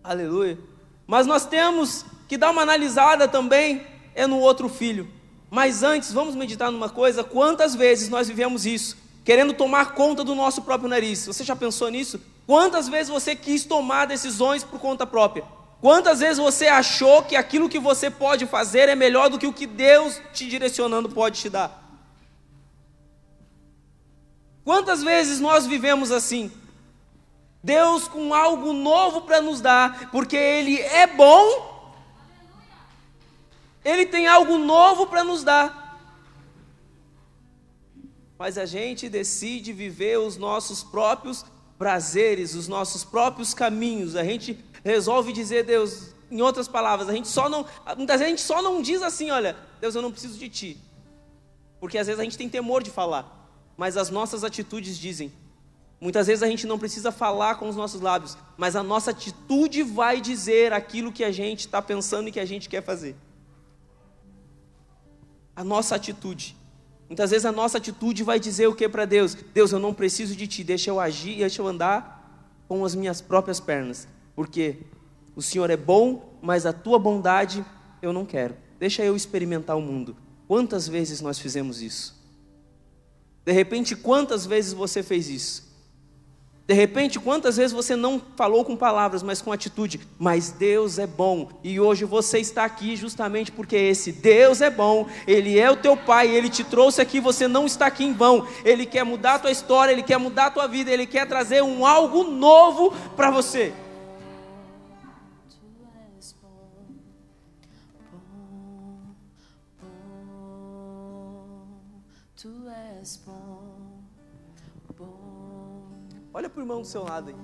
Aleluia. 0.04 0.58
Mas 1.06 1.28
nós 1.28 1.46
temos 1.46 2.04
que 2.28 2.36
dar 2.36 2.50
uma 2.50 2.64
analisada 2.64 3.28
também 3.28 3.86
é 4.16 4.26
no 4.26 4.40
outro 4.40 4.68
filho. 4.68 5.08
Mas 5.48 5.84
antes, 5.84 6.12
vamos 6.12 6.34
meditar 6.34 6.72
numa 6.72 6.90
coisa: 6.90 7.24
quantas 7.24 7.76
vezes 7.76 8.10
nós 8.10 8.28
vivemos 8.28 8.66
isso, 8.66 8.98
querendo 9.24 9.54
tomar 9.54 9.94
conta 9.94 10.24
do 10.24 10.36
nosso 10.36 10.62
próprio 10.62 10.90
nariz? 10.90 11.26
Você 11.26 11.44
já 11.44 11.56
pensou 11.56 11.90
nisso? 11.90 12.20
Quantas 12.46 12.90
vezes 12.90 13.10
você 13.10 13.36
quis 13.36 13.64
tomar 13.64 14.06
decisões 14.06 14.64
por 14.64 14.80
conta 14.80 15.06
própria? 15.06 15.44
Quantas 15.82 16.20
vezes 16.20 16.38
você 16.38 16.68
achou 16.68 17.24
que 17.24 17.36
aquilo 17.36 17.68
que 17.68 17.80
você 17.80 18.10
pode 18.10 18.46
fazer 18.46 18.88
é 18.88 18.96
melhor 18.96 19.30
do 19.30 19.38
que 19.38 19.48
o 19.48 19.52
que 19.52 19.68
Deus 19.68 20.22
te 20.34 20.48
direcionando 20.48 21.10
pode 21.10 21.42
te 21.42 21.50
dar? 21.50 21.84
Quantas 24.64 25.04
vezes 25.04 25.40
nós 25.40 25.66
vivemos 25.66 26.10
assim? 26.10 26.52
Deus 27.62 28.08
com 28.08 28.34
algo 28.34 28.74
novo 28.74 29.22
para 29.22 29.42
nos 29.42 29.62
dar, 29.62 30.10
porque 30.10 30.36
Ele 30.36 30.80
é 30.80 31.08
bom, 31.08 31.94
Ele 33.84 34.06
tem 34.06 34.28
algo 34.28 34.58
novo 34.58 35.08
para 35.08 35.24
nos 35.24 35.44
dar. 35.44 35.83
Mas 38.44 38.58
a 38.58 38.66
gente 38.66 39.08
decide 39.08 39.72
viver 39.72 40.20
os 40.20 40.36
nossos 40.36 40.84
próprios 40.84 41.46
prazeres, 41.78 42.56
os 42.56 42.68
nossos 42.68 43.02
próprios 43.06 43.54
caminhos. 43.54 44.18
A 44.18 44.24
gente 44.26 44.60
resolve 44.84 45.32
dizer, 45.32 45.64
Deus, 45.64 46.14
em 46.30 46.42
outras 46.42 46.68
palavras, 46.68 47.08
a 47.08 47.14
gente 47.14 47.30
só 47.30 47.48
não, 47.48 47.66
muitas 47.96 48.20
vezes 48.20 48.26
a 48.26 48.30
gente 48.36 48.42
só 48.42 48.62
não 48.62 48.82
diz 48.82 49.02
assim, 49.02 49.32
olha, 49.32 49.56
Deus, 49.80 49.96
eu 49.96 50.02
não 50.02 50.12
preciso 50.12 50.38
de 50.38 50.50
ti. 50.50 50.78
Porque 51.80 51.98
às 51.98 52.06
vezes 52.06 52.20
a 52.20 52.24
gente 52.26 52.38
tem 52.38 52.50
temor 52.50 52.84
de 52.84 52.92
falar, 52.92 53.50
mas 53.78 53.96
as 53.96 54.10
nossas 54.10 54.44
atitudes 54.44 54.98
dizem. 54.98 55.32
Muitas 56.02 56.28
vezes 56.28 56.44
a 56.44 56.48
gente 56.48 56.68
não 56.68 56.78
precisa 56.78 57.14
falar 57.14 57.56
com 57.56 57.70
os 57.70 57.78
nossos 57.78 58.02
lábios, 58.02 58.38
mas 58.58 58.76
a 58.76 58.84
nossa 58.84 59.12
atitude 59.12 59.84
vai 59.84 60.20
dizer 60.20 60.74
aquilo 60.74 61.14
que 61.14 61.24
a 61.24 61.32
gente 61.32 61.62
está 61.62 61.82
pensando 61.82 62.28
e 62.28 62.32
que 62.34 62.42
a 62.42 62.46
gente 62.46 62.68
quer 62.68 62.84
fazer. 62.84 63.16
A 65.56 65.64
nossa 65.64 65.96
atitude. 65.96 66.58
Muitas 67.14 67.30
vezes 67.30 67.46
a 67.46 67.52
nossa 67.52 67.78
atitude 67.78 68.24
vai 68.24 68.40
dizer 68.40 68.66
o 68.66 68.74
que 68.74 68.90
para 68.90 69.06
Deus? 69.06 69.36
Deus, 69.54 69.72
eu 69.72 69.78
não 69.78 69.94
preciso 69.94 70.36
de 70.36 70.48
ti, 70.48 70.64
deixa 70.64 70.90
eu 70.90 71.00
agir, 71.00 71.38
deixa 71.38 71.62
eu 71.62 71.68
andar 71.68 72.50
com 72.68 72.84
as 72.84 72.96
minhas 72.96 73.22
próprias 73.22 73.60
pernas, 73.60 74.08
porque 74.36 74.78
o 75.36 75.42
Senhor 75.42 75.70
é 75.70 75.78
bom, 75.78 76.40
mas 76.42 76.66
a 76.66 76.74
tua 76.74 76.98
bondade 76.98 77.64
eu 78.02 78.12
não 78.12 78.26
quero. 78.26 78.56
Deixa 78.80 79.04
eu 79.04 79.16
experimentar 79.16 79.78
o 79.78 79.82
mundo. 79.82 80.18
Quantas 80.48 80.88
vezes 80.88 81.22
nós 81.22 81.38
fizemos 81.38 81.84
isso? 81.84 82.20
De 83.46 83.52
repente, 83.52 83.96
quantas 83.96 84.48
vezes 84.48 84.74
você 84.74 85.04
fez 85.04 85.30
isso? 85.30 85.72
De 86.66 86.74
repente, 86.74 87.20
quantas 87.20 87.58
vezes 87.58 87.74
você 87.74 87.94
não 87.94 88.22
falou 88.38 88.64
com 88.64 88.78
palavras, 88.78 89.22
mas 89.22 89.42
com 89.42 89.52
atitude? 89.52 90.00
Mas 90.18 90.50
Deus 90.50 90.98
é 90.98 91.06
bom, 91.06 91.50
e 91.62 91.78
hoje 91.78 92.06
você 92.06 92.40
está 92.40 92.64
aqui 92.64 92.96
justamente 92.96 93.52
porque 93.52 93.76
esse 93.76 94.14
Deus 94.14 94.62
é 94.62 94.70
bom, 94.70 95.06
Ele 95.28 95.60
é 95.60 95.70
o 95.70 95.76
teu 95.76 95.98
Pai, 95.98 96.30
Ele 96.30 96.50
te 96.50 96.64
trouxe 96.64 97.02
aqui, 97.02 97.20
você 97.20 97.50
não 97.50 97.66
está 97.66 97.88
aqui 97.88 98.06
em 98.06 98.14
vão, 98.14 98.48
Ele 98.64 98.86
quer 98.86 99.04
mudar 99.04 99.36
a 99.36 99.40
tua 99.40 99.52
história, 99.52 99.92
Ele 99.92 100.04
quer 100.04 100.18
mudar 100.18 100.46
a 100.46 100.52
tua 100.52 100.68
vida, 100.68 100.90
Ele 100.90 101.06
quer 101.06 101.28
trazer 101.28 101.62
um 101.62 101.86
algo 101.86 102.24
novo 102.24 102.94
para 103.14 103.30
você. 103.30 103.74
Tu 112.42 112.50
és 113.00 113.22
bom, 113.26 113.53
Olha 116.34 116.50
para 116.50 116.60
o 116.60 116.64
irmão 116.64 116.82
do 116.82 116.88
seu 116.88 117.04
lado 117.04 117.30
aí. 117.30 117.36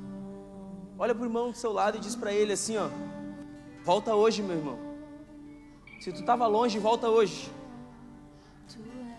Olha 0.97 1.13
para 1.13 1.23
o 1.23 1.25
irmão 1.25 1.51
do 1.51 1.57
seu 1.57 1.71
lado 1.71 1.97
e 1.97 1.99
diz 1.99 2.15
para 2.15 2.33
ele 2.33 2.53
assim, 2.53 2.75
ó. 2.77 2.89
Volta 3.83 4.15
hoje, 4.15 4.41
meu 4.41 4.57
irmão. 4.57 4.79
Se 6.01 6.11
tu 6.11 6.21
estava 6.21 6.47
longe, 6.47 6.79
volta 6.79 7.07
hoje. 7.07 7.49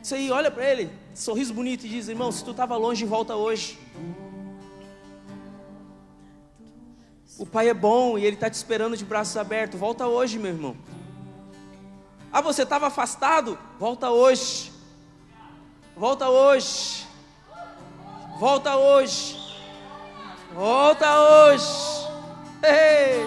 Isso 0.03 0.15
aí, 0.15 0.31
olha 0.31 0.51
para 0.51 0.65
ele, 0.65 0.91
sorriso 1.15 1.53
bonito 1.53 1.85
e 1.85 1.89
diz, 1.89 2.09
irmão, 2.09 2.33
se 2.33 2.43
tu 2.45 2.51
estava 2.53 2.77
longe, 2.77 3.05
volta 3.05 3.37
hoje. 3.37 3.79
O 7.39 7.47
pai 7.47 7.69
é 7.69 7.75
bom 7.75 8.19
e 8.19 8.25
ele 8.25 8.37
está 8.37 8.51
te 8.51 8.55
esperando 8.55 8.97
de 8.97 9.05
braços 9.05 9.37
abertos. 9.37 9.79
Volta 9.79 10.07
hoje, 10.07 10.39
meu 10.39 10.53
irmão. 10.53 10.77
Ah, 12.33 12.41
você 12.41 12.65
estava 12.65 12.89
afastado? 12.89 13.59
Volta 13.79 14.11
hoje. 14.11 14.73
Volta 15.97 16.29
hoje. 16.29 17.07
Volta 18.39 18.77
hoje. 18.77 19.40
Volta 20.55 21.07
hoje. 21.21 21.65
Ei. 22.63 23.25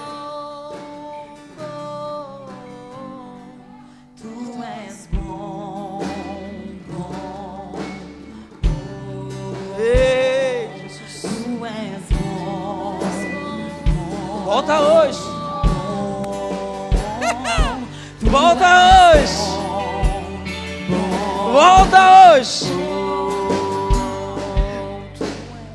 Tu 4.21 4.63
és 4.87 5.07
bom, 5.11 6.01
bom. 6.89 7.79
Ei, 9.79 10.69
Jesus. 10.83 11.21
Tu 11.21 11.65
és 11.65 12.03
bom, 12.11 12.99
Volta 14.43 14.79
hoje. 14.81 15.19
Volta 18.21 18.67
hoje. 19.13 19.53
Volta 21.53 22.33
hoje. 22.33 23.12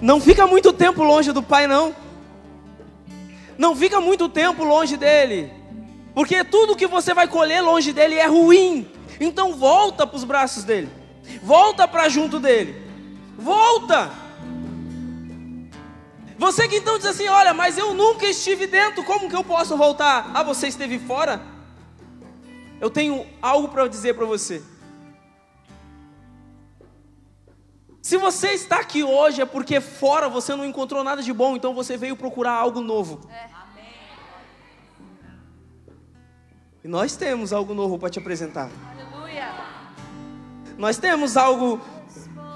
Não 0.09 0.23
fica 0.23 0.47
muito 0.47 0.73
tempo 0.73 1.05
longe 1.05 1.33
do 1.33 1.43
Pai, 1.43 1.67
não. 1.67 1.95
Não 3.59 3.77
fica 3.77 4.01
muito 4.01 4.27
tempo 4.27 4.65
longe 4.65 4.97
dele. 4.97 5.53
Porque 6.15 6.43
tudo 6.43 6.75
que 6.75 6.87
você 6.87 7.13
vai 7.13 7.29
colher 7.29 7.61
longe 7.61 7.93
dele 7.93 8.15
é 8.15 8.25
ruim. 8.25 8.91
Então 9.21 9.53
volta 9.53 10.07
para 10.07 10.17
os 10.17 10.25
braços 10.25 10.65
dele. 10.65 10.89
Volta 11.43 11.87
para 11.87 12.09
junto 12.09 12.41
dele. 12.41 12.75
Volta! 13.37 14.11
Você 16.39 16.67
que 16.67 16.77
então 16.77 16.97
diz 16.97 17.09
assim: 17.09 17.29
Olha, 17.29 17.53
mas 17.53 17.77
eu 17.77 17.93
nunca 17.93 18.25
estive 18.25 18.67
dentro, 18.67 19.05
como 19.05 19.29
que 19.29 19.37
eu 19.37 19.45
posso 19.45 19.77
voltar? 19.77 20.31
Ah, 20.33 20.43
você 20.43 20.69
esteve 20.69 20.99
fora? 20.99 21.43
Eu 22.81 22.89
tenho 22.89 23.27
algo 23.43 23.69
para 23.69 23.87
dizer 23.87 24.15
para 24.15 24.25
você. 24.25 24.63
Se 28.09 28.17
você 28.17 28.53
está 28.53 28.77
aqui 28.81 29.05
hoje 29.05 29.43
é 29.43 29.45
porque 29.45 29.83
fora 29.83 30.31
você 30.31 30.57
não 30.57 30.65
encontrou 30.65 31.05
nada 31.05 31.23
de 31.23 31.31
bom, 31.31 31.55
então 31.55 31.75
você 31.75 31.95
veio 31.95 32.17
procurar 32.17 32.53
algo 32.53 32.81
novo. 32.81 33.21
E 36.83 36.89
nós 36.89 37.17
temos 37.17 37.53
algo 37.53 37.75
novo 37.75 37.99
para 37.99 38.09
te 38.09 38.19
apresentar. 38.19 38.71
Aleluia. 38.93 39.53
Nós 40.79 40.97
temos 40.97 41.37
algo 41.37 41.83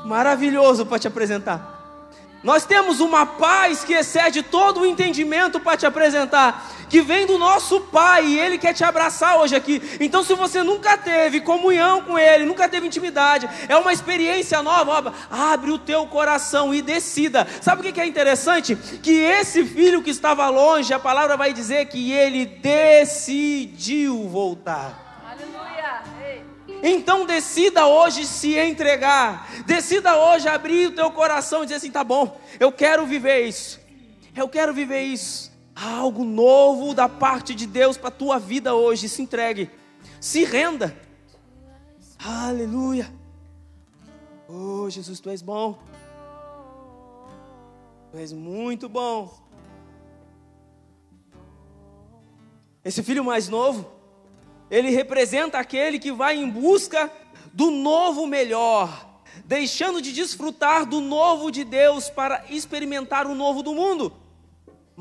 maravilhoso 0.07 0.87
para 0.87 0.99
te 0.99 1.07
apresentar. 1.07 2.09
Nós 2.43 2.65
temos 2.65 3.01
uma 3.01 3.27
paz 3.27 3.85
que 3.85 3.93
excede 3.93 4.43
todo 4.43 4.81
o 4.81 4.87
entendimento 4.87 5.61
para 5.61 5.77
te 5.77 5.85
apresentar, 5.85 6.67
que 6.93 7.01
vem 7.01 7.25
do 7.25 7.39
nosso 7.39 7.81
Pai 7.81 8.27
e 8.27 8.39
Ele 8.39 8.59
quer 8.59 8.75
te 8.75 8.85
abraçar 8.85 9.39
hoje 9.39 9.57
aqui. 9.57 9.81
Então, 9.99 10.23
se 10.23 10.35
você 10.35 10.63
nunca 10.63 10.99
teve 10.99 11.41
comunhão 11.41 12.03
com 12.03 12.19
Ele, 12.19 12.45
nunca 12.45 12.69
teve 12.69 12.87
intimidade, 12.87 13.49
é 13.67 13.75
uma 13.79 13.95
experiência 13.95 14.63
nova, 14.63 15.15
abre 15.31 15.71
o 15.71 15.79
teu 15.79 16.07
coração 16.07 16.75
e 16.75 16.83
decida. 16.83 17.49
Sabe 17.63 17.81
o 17.81 17.91
que 17.91 17.99
é 17.99 18.05
interessante? 18.05 18.77
Que 18.77 19.11
esse 19.11 19.65
filho 19.65 20.03
que 20.03 20.11
estava 20.11 20.47
longe, 20.51 20.93
a 20.93 20.99
palavra 20.99 21.35
vai 21.35 21.55
dizer 21.55 21.87
que 21.87 22.13
ele 22.13 22.45
decidiu 22.45 24.29
voltar. 24.29 24.99
Então 26.83 27.25
decida 27.25 27.87
hoje 27.87 28.27
se 28.27 28.59
entregar. 28.59 29.49
Decida 29.65 30.15
hoje 30.15 30.47
abrir 30.47 30.89
o 30.89 30.93
teu 30.93 31.11
coração 31.11 31.63
e 31.63 31.67
dizer 31.67 31.77
assim: 31.77 31.91
tá 31.91 32.05
bom, 32.05 32.39
eu 32.61 32.71
quero 32.71 33.07
viver 33.07 33.47
isso. 33.47 33.81
Eu 34.37 34.47
quero 34.47 34.75
viver 34.75 35.01
isso. 35.05 35.52
Há 35.75 35.93
Algo 36.03 36.25
novo 36.25 36.95
da 36.95 37.09
parte 37.09 37.55
de 37.55 37.67
Deus 37.67 37.97
para 37.97 38.09
a 38.09 38.13
tua 38.13 38.39
vida 38.39 38.75
hoje. 38.75 39.09
Se 39.09 39.23
entregue. 39.23 39.71
Se 40.21 40.45
renda. 40.45 40.97
Aleluia. 42.19 43.13
Oh, 44.49 44.91
Jesus, 44.91 45.21
tu 45.21 45.31
és 45.31 45.41
bom. 45.41 45.79
Tu 48.11 48.19
és 48.19 48.33
muito 48.33 48.89
bom. 48.89 49.33
Esse 52.85 53.03
filho 53.03 53.25
mais 53.25 53.49
novo, 53.49 53.91
ele 54.71 54.91
representa 54.91 55.59
aquele 55.59 55.99
que 55.99 56.11
vai 56.11 56.37
em 56.37 56.51
busca 56.51 57.11
do 57.53 57.71
novo 57.71 58.27
melhor, 58.27 59.23
deixando 59.45 60.03
de 60.03 60.13
desfrutar 60.13 60.85
do 60.85 61.01
novo 61.01 61.51
de 61.51 61.63
Deus 61.63 62.11
para 62.11 62.45
experimentar 62.51 63.27
o 63.27 63.35
novo 63.35 63.63
do 63.63 63.75
mundo. 63.75 64.22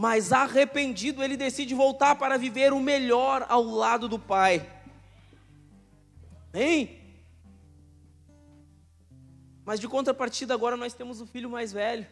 Mas 0.01 0.33
arrependido, 0.33 1.23
ele 1.23 1.37
decide 1.37 1.75
voltar 1.75 2.15
para 2.15 2.35
viver 2.35 2.73
o 2.73 2.79
melhor 2.79 3.45
ao 3.47 3.61
lado 3.61 4.09
do 4.09 4.17
Pai. 4.17 4.67
Hein? 6.51 6.99
Mas 9.63 9.79
de 9.79 9.87
contrapartida, 9.87 10.55
agora 10.55 10.75
nós 10.75 10.95
temos 10.95 11.21
o 11.21 11.27
filho 11.27 11.51
mais 11.51 11.71
velho. 11.71 12.07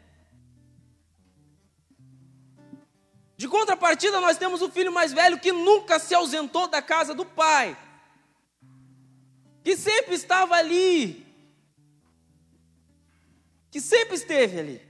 De 3.35 3.47
contrapartida, 3.47 4.21
nós 4.21 4.37
temos 4.37 4.61
o 4.61 4.69
filho 4.69 4.91
mais 4.91 5.11
velho 5.11 5.39
que 5.39 5.51
nunca 5.51 5.97
se 5.97 6.13
ausentou 6.13 6.67
da 6.67 6.83
casa 6.83 7.15
do 7.15 7.25
pai, 7.25 7.75
que 9.63 9.75
sempre 9.75 10.13
estava 10.13 10.53
ali, 10.53 11.25
que 13.71 13.81
sempre 13.81 14.13
esteve 14.13 14.59
ali. 14.59 14.88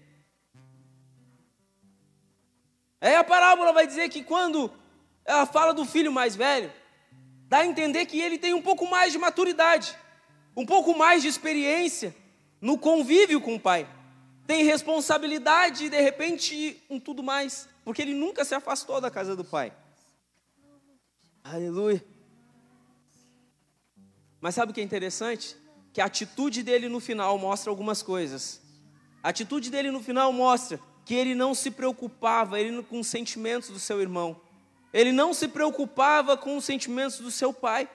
Aí 3.01 3.15
a 3.15 3.23
parábola 3.23 3.71
vai 3.71 3.87
dizer 3.87 4.09
que 4.09 4.23
quando 4.23 4.71
ela 5.23 5.45
fala 5.45 5.73
do 5.73 5.85
filho 5.85 6.11
mais 6.11 6.35
velho, 6.35 6.71
dá 7.47 7.59
a 7.59 7.65
entender 7.65 8.05
que 8.05 8.19
ele 8.19 8.37
tem 8.37 8.53
um 8.53 8.61
pouco 8.61 8.89
mais 8.89 9.11
de 9.11 9.17
maturidade, 9.17 9.97
um 10.55 10.65
pouco 10.65 10.97
mais 10.97 11.21
de 11.21 11.27
experiência 11.27 12.15
no 12.59 12.77
convívio 12.77 13.39
com 13.39 13.55
o 13.55 13.59
pai. 13.59 13.87
Tem 14.45 14.63
responsabilidade 14.63 15.85
e 15.85 15.89
de 15.89 16.01
repente 16.01 16.83
um 16.89 16.99
tudo 16.99 17.23
mais, 17.23 17.69
porque 17.85 18.01
ele 18.01 18.13
nunca 18.13 18.43
se 18.43 18.53
afastou 18.53 18.99
da 18.99 19.09
casa 19.09 19.35
do 19.35 19.45
pai. 19.45 19.71
Aleluia. 21.43 22.03
Mas 24.41 24.55
sabe 24.55 24.71
o 24.71 24.75
que 24.75 24.81
é 24.81 24.83
interessante? 24.83 25.55
Que 25.93 26.01
a 26.01 26.05
atitude 26.05 26.63
dele 26.63 26.89
no 26.89 26.99
final 26.99 27.37
mostra 27.37 27.69
algumas 27.69 28.01
coisas. 28.01 28.61
A 29.23 29.29
atitude 29.29 29.69
dele 29.69 29.91
no 29.91 30.01
final 30.01 30.31
mostra 30.31 30.79
que 31.09 31.15
ele 31.15 31.33
não 31.33 31.55
se 31.55 31.71
preocupava 31.71 32.59
ele, 32.59 32.83
com 32.83 32.99
os 32.99 33.07
sentimentos 33.07 33.69
do 33.69 33.79
seu 33.79 33.99
irmão. 33.99 34.39
Ele 34.93 35.11
não 35.11 35.33
se 35.33 35.47
preocupava 35.47 36.37
com 36.37 36.55
os 36.55 36.63
sentimentos 36.63 37.17
do 37.17 37.31
seu 37.31 37.51
pai. 37.51 37.89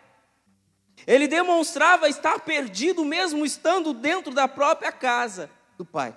Ele 1.07 1.29
demonstrava 1.29 2.09
estar 2.09 2.41
perdido 2.41 3.05
mesmo 3.05 3.47
estando 3.47 3.95
dentro 3.95 4.35
da 4.35 4.49
própria 4.49 4.91
casa 4.91 5.49
do 5.79 5.85
pai. 5.85 6.13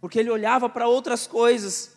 Porque 0.00 0.18
ele 0.18 0.30
olhava 0.30 0.68
para 0.68 0.88
outras 0.88 1.24
coisas. 1.24 1.96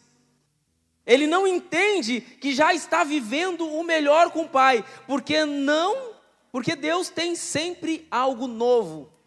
Ele 1.04 1.25
não 1.25 1.47
entende 1.47 2.21
que 2.21 2.54
já 2.54 2.75
está 2.75 3.04
vivendo 3.04 3.67
o 3.67 3.84
melhor 3.84 4.30
com 4.30 4.43
o 4.43 4.49
pai, 4.49 4.86
porque 5.08 5.45
não, 5.45 6.13
porque 6.52 6.75
Deus 6.75 7.10
tem 7.10 7.36
sempre 7.36 8.08
algo 8.12 8.45
novo. 8.45 9.17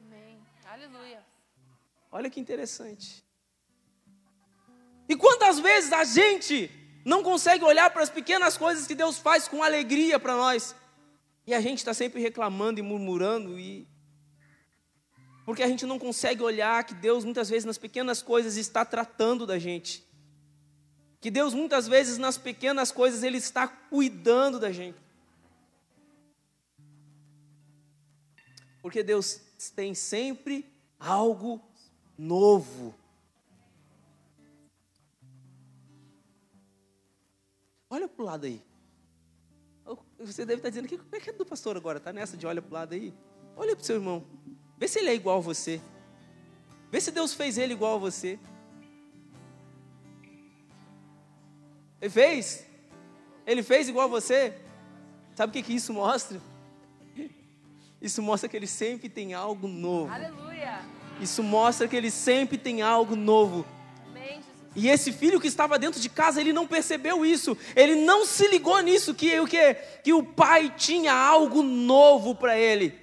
Olha 2.12 2.29
que 2.29 2.38
interessante. 2.38 3.25
E 5.09 5.16
quantas 5.16 5.59
vezes 5.59 5.92
a 5.92 6.05
gente 6.05 6.70
não 7.05 7.22
consegue 7.22 7.64
olhar 7.64 7.90
para 7.90 8.03
as 8.03 8.11
pequenas 8.11 8.57
coisas 8.59 8.87
que 8.87 8.94
Deus 8.94 9.18
faz 9.18 9.48
com 9.48 9.62
alegria 9.62 10.20
para 10.20 10.37
nós? 10.37 10.77
E 11.46 11.55
a 11.55 11.61
gente 11.61 11.79
está 11.79 11.94
sempre 11.94 12.20
reclamando 12.20 12.79
e 12.79 12.83
murmurando 12.83 13.59
e 13.59 13.88
porque 15.44 15.62
a 15.62 15.66
gente 15.66 15.85
não 15.87 15.98
consegue 15.98 16.42
olhar 16.42 16.85
que 16.85 16.94
Deus 16.94 17.25
muitas 17.25 17.48
vezes 17.48 17.64
nas 17.64 17.79
pequenas 17.79 18.22
coisas 18.22 18.57
está 18.57 18.85
tratando 18.85 19.46
da 19.46 19.59
gente. 19.59 20.07
Que 21.20 21.31
Deus 21.31 21.53
muitas 21.53 21.88
vezes 21.88 22.18
nas 22.18 22.38
pequenas 22.38 22.92
coisas 22.92 23.22
ele 23.22 23.38
está 23.38 23.66
cuidando 23.66 24.61
da 24.61 24.70
gente. 24.70 24.98
Porque 28.81 29.03
Deus 29.03 29.40
tem 29.75 29.94
sempre 29.94 30.70
algo 30.98 31.61
novo. 32.18 32.94
Olha 37.88 38.09
para 38.09 38.22
o 38.22 38.27
lado 38.27 38.46
aí. 38.46 38.62
Você 40.18 40.46
deve 40.46 40.61
estar 40.61 40.68
dizendo, 40.68 40.88
que 40.88 40.96
como 40.96 41.14
é 41.14 41.20
que 41.20 41.31
é 41.31 41.33
do 41.33 41.44
pastor 41.44 41.77
agora? 41.77 41.98
Está 41.98 42.12
nessa 42.12 42.37
de 42.37 42.46
olha 42.46 42.62
para 42.62 42.70
o 42.70 42.75
lado 42.75 42.94
aí? 42.94 43.12
Olha 43.57 43.75
para 43.75 43.83
o 43.83 43.85
seu 43.85 43.96
irmão. 43.96 44.25
Vê 44.79 44.87
se 44.87 44.98
ele 44.98 45.11
é 45.11 45.14
igual 45.14 45.38
a 45.38 45.40
você. 45.40 45.81
Vê 46.90 47.01
se 47.01 47.11
Deus 47.11 47.35
fez 47.35 47.59
ele 47.59 47.72
igual 47.72 47.96
a 47.96 47.98
você. 47.98 48.38
Ele 52.01 52.11
fez? 52.11 52.66
Ele 53.46 53.62
fez 53.62 53.88
igual 53.88 54.07
a 54.07 54.09
você? 54.09 54.59
Sabe 55.35 55.51
o 55.51 55.53
que, 55.53 55.62
que 55.62 55.75
isso 55.75 55.92
mostra? 55.92 56.40
Isso 58.01 58.20
mostra 58.20 58.48
que 58.48 58.57
ele 58.57 58.66
sempre 58.66 59.09
tem 59.09 59.35
algo 59.35 59.68
novo. 59.68 60.12
Aleluia. 60.12 60.81
Isso 61.20 61.42
mostra 61.42 61.87
que 61.87 61.96
ele 61.96 62.11
sempre 62.11 62.59
tem 62.59 62.83
algo 62.83 63.14
novo. 63.14 63.64
Amém. 64.09 64.40
E 64.75 64.88
esse 64.88 65.12
filho 65.12 65.40
que 65.40 65.46
estava 65.46 65.79
dentro 65.79 66.01
de 66.01 66.09
casa, 66.09 66.40
ele 66.40 66.53
não 66.53 66.66
percebeu 66.66 67.25
isso. 67.25 67.57
Ele 67.77 67.94
não 67.94 68.25
se 68.27 68.48
ligou 68.48 68.81
nisso 68.81 69.14
que 69.14 69.38
o 69.38 69.46
que 69.46 69.75
que 70.03 70.12
o 70.12 70.22
pai 70.22 70.72
tinha 70.77 71.12
algo 71.12 71.62
novo 71.62 72.35
para 72.35 72.59
ele. 72.59 72.98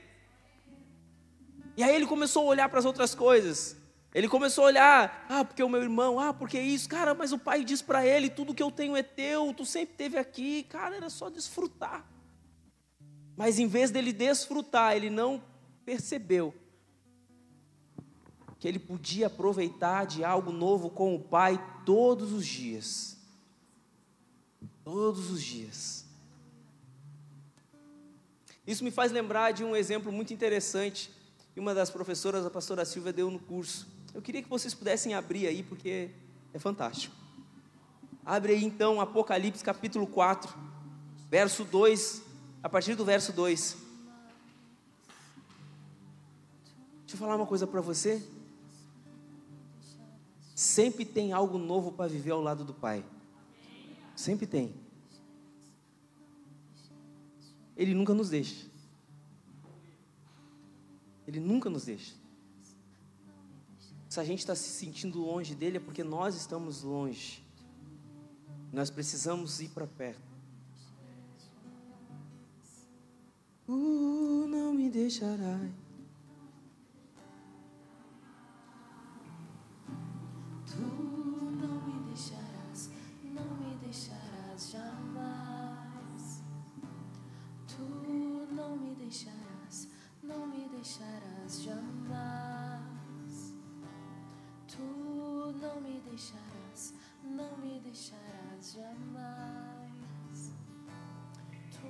E 1.77 1.83
aí 1.83 1.95
ele 1.95 2.05
começou 2.05 2.43
a 2.43 2.47
olhar 2.47 2.67
para 2.69 2.79
as 2.79 2.85
outras 2.85 3.15
coisas. 3.15 3.77
Ele 4.13 4.27
começou 4.27 4.63
a 4.63 4.67
olhar, 4.67 5.25
ah, 5.29 5.45
porque 5.45 5.61
o 5.61 5.69
meu 5.69 5.81
irmão, 5.81 6.19
ah, 6.19 6.33
porque 6.33 6.59
isso, 6.59 6.89
cara, 6.89 7.13
mas 7.13 7.31
o 7.31 7.37
pai 7.37 7.63
diz 7.63 7.81
para 7.81 8.05
ele, 8.05 8.27
tudo 8.27 8.55
que 8.55 8.63
eu 8.63 8.71
tenho 8.71 8.97
é 8.97 9.03
teu, 9.03 9.53
tu 9.53 9.65
sempre 9.65 9.91
esteve 9.91 10.17
aqui, 10.17 10.63
cara, 10.63 10.95
era 10.95 11.09
só 11.11 11.29
desfrutar. 11.29 12.03
Mas 13.37 13.59
em 13.59 13.67
vez 13.67 13.91
dele 13.91 14.11
desfrutar, 14.11 14.95
ele 14.95 15.11
não 15.11 15.41
percebeu 15.85 16.53
que 18.59 18.67
ele 18.67 18.77
podia 18.77 19.27
aproveitar 19.27 20.05
de 20.05 20.23
algo 20.23 20.51
novo 20.51 20.89
com 20.89 21.15
o 21.15 21.19
pai 21.19 21.57
todos 21.85 22.33
os 22.33 22.45
dias. 22.45 23.17
Todos 24.83 25.31
os 25.31 25.41
dias. 25.41 26.05
Isso 28.67 28.83
me 28.83 28.91
faz 28.91 29.11
lembrar 29.11 29.51
de 29.51 29.63
um 29.63 29.75
exemplo 29.75 30.11
muito 30.11 30.33
interessante 30.33 31.09
que 31.53 31.59
uma 31.59 31.73
das 31.73 31.89
professoras, 31.89 32.45
a 32.45 32.49
pastora 32.49 32.83
Silvia, 32.83 33.13
deu 33.13 33.31
no 33.31 33.39
curso. 33.39 33.87
Eu 34.13 34.21
queria 34.21 34.43
que 34.43 34.49
vocês 34.49 34.73
pudessem 34.73 35.13
abrir 35.13 35.47
aí, 35.47 35.63
porque 35.63 36.11
é 36.53 36.59
fantástico. 36.59 37.15
Abre 38.25 38.53
aí 38.53 38.63
então 38.63 38.99
Apocalipse 38.99 39.63
capítulo 39.63 40.05
4, 40.05 40.53
verso 41.29 41.63
2, 41.63 42.21
a 42.61 42.69
partir 42.69 42.95
do 42.95 43.05
verso 43.05 43.31
2. 43.31 43.77
Deixa 46.99 47.15
eu 47.15 47.17
falar 47.17 47.37
uma 47.37 47.47
coisa 47.47 47.65
para 47.65 47.81
você. 47.81 48.21
Sempre 50.59 51.05
tem 51.05 51.31
algo 51.31 51.57
novo 51.57 51.89
para 51.89 52.09
viver 52.09 52.31
ao 52.31 52.41
lado 52.41 52.65
do 52.65 52.73
Pai. 52.73 53.01
Sempre 54.13 54.45
tem. 54.45 54.75
Ele 57.77 57.93
nunca 57.93 58.13
nos 58.13 58.29
deixa. 58.29 58.67
Ele 61.25 61.39
nunca 61.39 61.69
nos 61.69 61.85
deixa. 61.85 62.13
Se 64.09 64.19
a 64.19 64.23
gente 64.25 64.39
está 64.39 64.53
se 64.53 64.67
sentindo 64.67 65.21
longe 65.21 65.55
dele, 65.55 65.77
é 65.77 65.79
porque 65.79 66.03
nós 66.03 66.35
estamos 66.35 66.83
longe. 66.83 67.41
Nós 68.73 68.89
precisamos 68.89 69.61
ir 69.61 69.69
para 69.69 69.87
perto. 69.87 70.27
Uh, 73.65 74.45
não 74.49 74.73
me 74.73 74.89
deixará. 74.89 75.57
Tu 80.79 80.85
não 80.85 81.81
me 81.81 81.99
deixarás, 82.07 82.89
não 83.21 83.43
me 83.57 83.75
deixarás 83.83 84.71
jamais. 84.71 86.41
Tu 87.67 87.83
não 88.55 88.77
me 88.77 88.95
deixarás, 88.95 89.89
não 90.23 90.47
me 90.47 90.69
deixarás 90.69 91.63
jamais. 91.63 93.55
Tu 94.69 94.81
não 95.61 95.81
me 95.81 95.99
deixarás, 96.09 96.93
não 97.25 97.57
me 97.57 97.79
deixarás 97.81 98.73
jamais. 98.73 100.53
Tu 101.71 101.87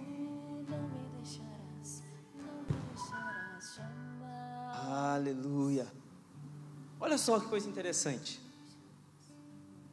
não 0.67 0.89
me 0.89 1.09
deixarás, 1.15 2.01
não 2.33 2.63
me 2.63 2.81
deixarás 2.91 3.75
jamais. 3.75 4.87
Aleluia. 4.87 5.87
Olha 6.99 7.19
só 7.19 7.39
que 7.39 7.47
coisa 7.47 7.69
interessante. 7.69 8.48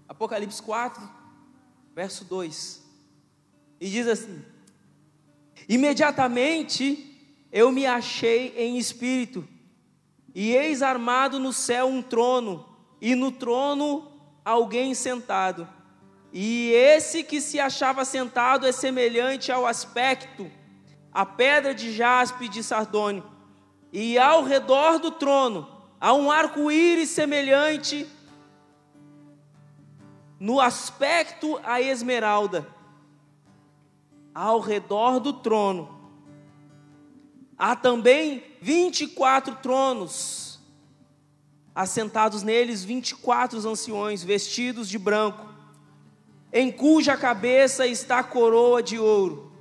Apocalipse 0.09 0.62
4, 0.62 1.03
verso 1.95 2.25
2. 2.25 2.83
E 3.81 3.90
diz 3.90 4.07
assim: 4.07 4.45
Imediatamente 5.69 7.37
eu 7.51 7.73
me 7.73 7.87
achei 7.87 8.55
em 8.57 8.79
espírito, 8.79 9.47
e 10.35 10.55
eis 10.55 10.83
armado 10.83 11.38
no 11.38 11.53
céu 11.53 11.87
um 11.87 12.03
trono, 12.03 12.66
e 13.01 13.14
no 13.14 13.33
trono 13.33 14.12
alguém 14.45 14.95
sentado. 14.95 15.69
E 16.33 16.71
esse 16.73 17.23
que 17.23 17.40
se 17.40 17.59
achava 17.59 18.05
sentado 18.05 18.66
é 18.66 18.73
semelhante 18.73 19.51
ao 19.51 19.66
aspecto, 19.66 20.51
a 21.12 21.25
pedra 21.25 21.75
de 21.75 21.92
jaspe 21.92 22.49
de 22.49 22.62
sardônio. 22.62 23.25
E 23.92 24.19
ao 24.19 24.45
redor 24.45 24.99
do 24.99 25.11
trono 25.11 25.66
há 25.99 26.12
um 26.12 26.31
arco-íris 26.31 27.09
semelhante 27.09 28.07
no 30.38 30.61
aspecto 30.61 31.61
a 31.64 31.81
esmeralda. 31.81 32.66
Ao 34.35 34.61
redor 34.61 35.18
do 35.18 35.33
trono 35.33 35.96
há 37.59 37.75
também 37.75 38.44
24 38.61 39.57
tronos, 39.57 40.61
assentados 41.75 42.42
neles 42.42 42.85
24 42.85 43.59
anciões 43.66 44.22
vestidos 44.22 44.88
de 44.88 44.99
branco, 44.99 45.46
em 46.53 46.70
cuja 46.70 47.16
cabeça 47.16 47.87
está 47.87 48.18
a 48.18 48.25
coroa 48.25 48.83
de 48.83 48.99
ouro. 48.99 49.53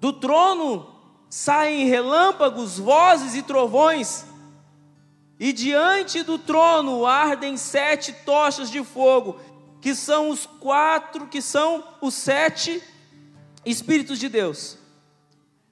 Do 0.00 0.12
trono 0.12 0.94
saem 1.28 1.86
relâmpagos, 1.86 2.78
vozes 2.78 3.34
e 3.34 3.42
trovões, 3.42 4.24
e 5.38 5.52
diante 5.52 6.22
do 6.22 6.38
trono 6.38 7.06
ardem 7.06 7.56
sete 7.56 8.12
tochas 8.24 8.70
de 8.70 8.82
fogo, 8.82 9.40
que 9.80 9.94
são 9.94 10.30
os 10.30 10.46
quatro, 10.46 11.26
que 11.26 11.40
são 11.40 11.84
os 12.00 12.14
sete 12.14 12.82
Espíritos 13.64 14.18
de 14.18 14.28
Deus. 14.28 14.78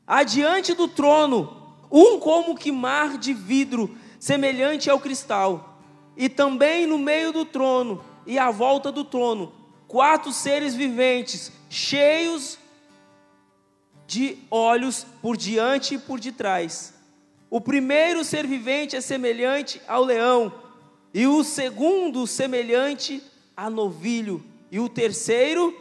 Adiante 0.07 0.75
do 0.75 0.87
trono, 0.87 1.77
um 1.91 2.19
como 2.19 2.55
que 2.55 2.71
mar 2.71 3.17
de 3.17 3.33
vidro, 3.33 3.97
semelhante 4.21 4.91
ao 4.91 5.01
cristal, 5.01 5.81
e 6.17 6.29
também 6.29 6.87
no 6.87 6.99
meio 6.99 7.33
do 7.33 7.45
trono 7.45 8.05
e 8.27 8.39
à 8.39 8.51
volta 8.51 8.93
do 8.93 9.05
trono, 9.05 9.53
quatro 9.89 10.33
seres 10.33 10.75
viventes, 10.75 11.53
cheios 11.71 12.59
de 14.07 14.39
olhos 14.51 15.07
por 15.23 15.37
diante 15.37 15.95
e 15.95 15.99
por 15.99 16.21
detrás. 16.21 16.96
O 17.49 17.61
primeiro 17.61 18.25
ser 18.25 18.47
vivente 18.47 18.97
é 18.97 19.01
semelhante 19.01 19.81
ao 19.87 20.05
leão, 20.05 20.53
e 21.15 21.27
o 21.27 21.43
segundo 21.45 22.27
semelhante 22.27 23.23
a 23.57 23.71
novilho, 23.71 24.45
e 24.71 24.81
o 24.81 24.89
terceiro 24.89 25.75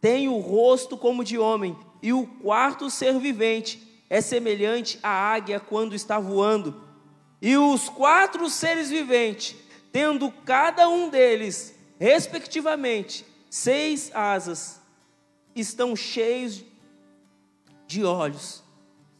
tem 0.00 0.28
o 0.28 0.38
rosto 0.38 0.96
como 0.96 1.24
de 1.24 1.38
homem, 1.38 1.76
e 2.02 2.12
o 2.12 2.26
quarto 2.26 2.90
ser 2.90 3.18
vivente 3.18 3.80
é 4.10 4.20
semelhante 4.20 4.98
à 5.02 5.08
águia 5.08 5.58
quando 5.58 5.94
está 5.94 6.18
voando. 6.18 6.82
E 7.40 7.56
os 7.56 7.88
quatro 7.88 8.50
seres 8.50 8.90
viventes, 8.90 9.56
tendo 9.90 10.30
cada 10.44 10.88
um 10.88 11.08
deles, 11.08 11.74
respectivamente, 11.98 13.24
seis 13.48 14.10
asas, 14.14 14.80
estão 15.54 15.94
cheios 15.94 16.64
de 17.86 18.04
olhos 18.04 18.62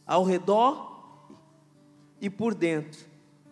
ao 0.05 0.23
redor 0.23 0.84
e 2.25 2.29
por 2.29 2.55
dentro. 2.55 3.05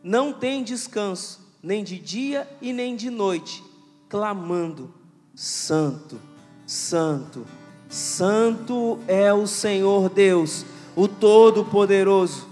Não 0.04 0.34
tem 0.34 0.64
descanso, 0.64 1.40
nem 1.62 1.84
de 1.84 2.00
dia 2.00 2.50
e 2.60 2.74
nem 2.74 2.96
de 2.96 3.12
noite, 3.12 3.64
clamando: 4.10 4.92
Santo, 5.36 6.20
Santo, 6.66 7.46
Santo 7.88 9.00
é 9.08 9.32
o 9.32 9.46
Senhor 9.46 10.10
Deus, 10.10 10.66
o 10.96 11.08
Todo-Poderoso, 11.08 12.50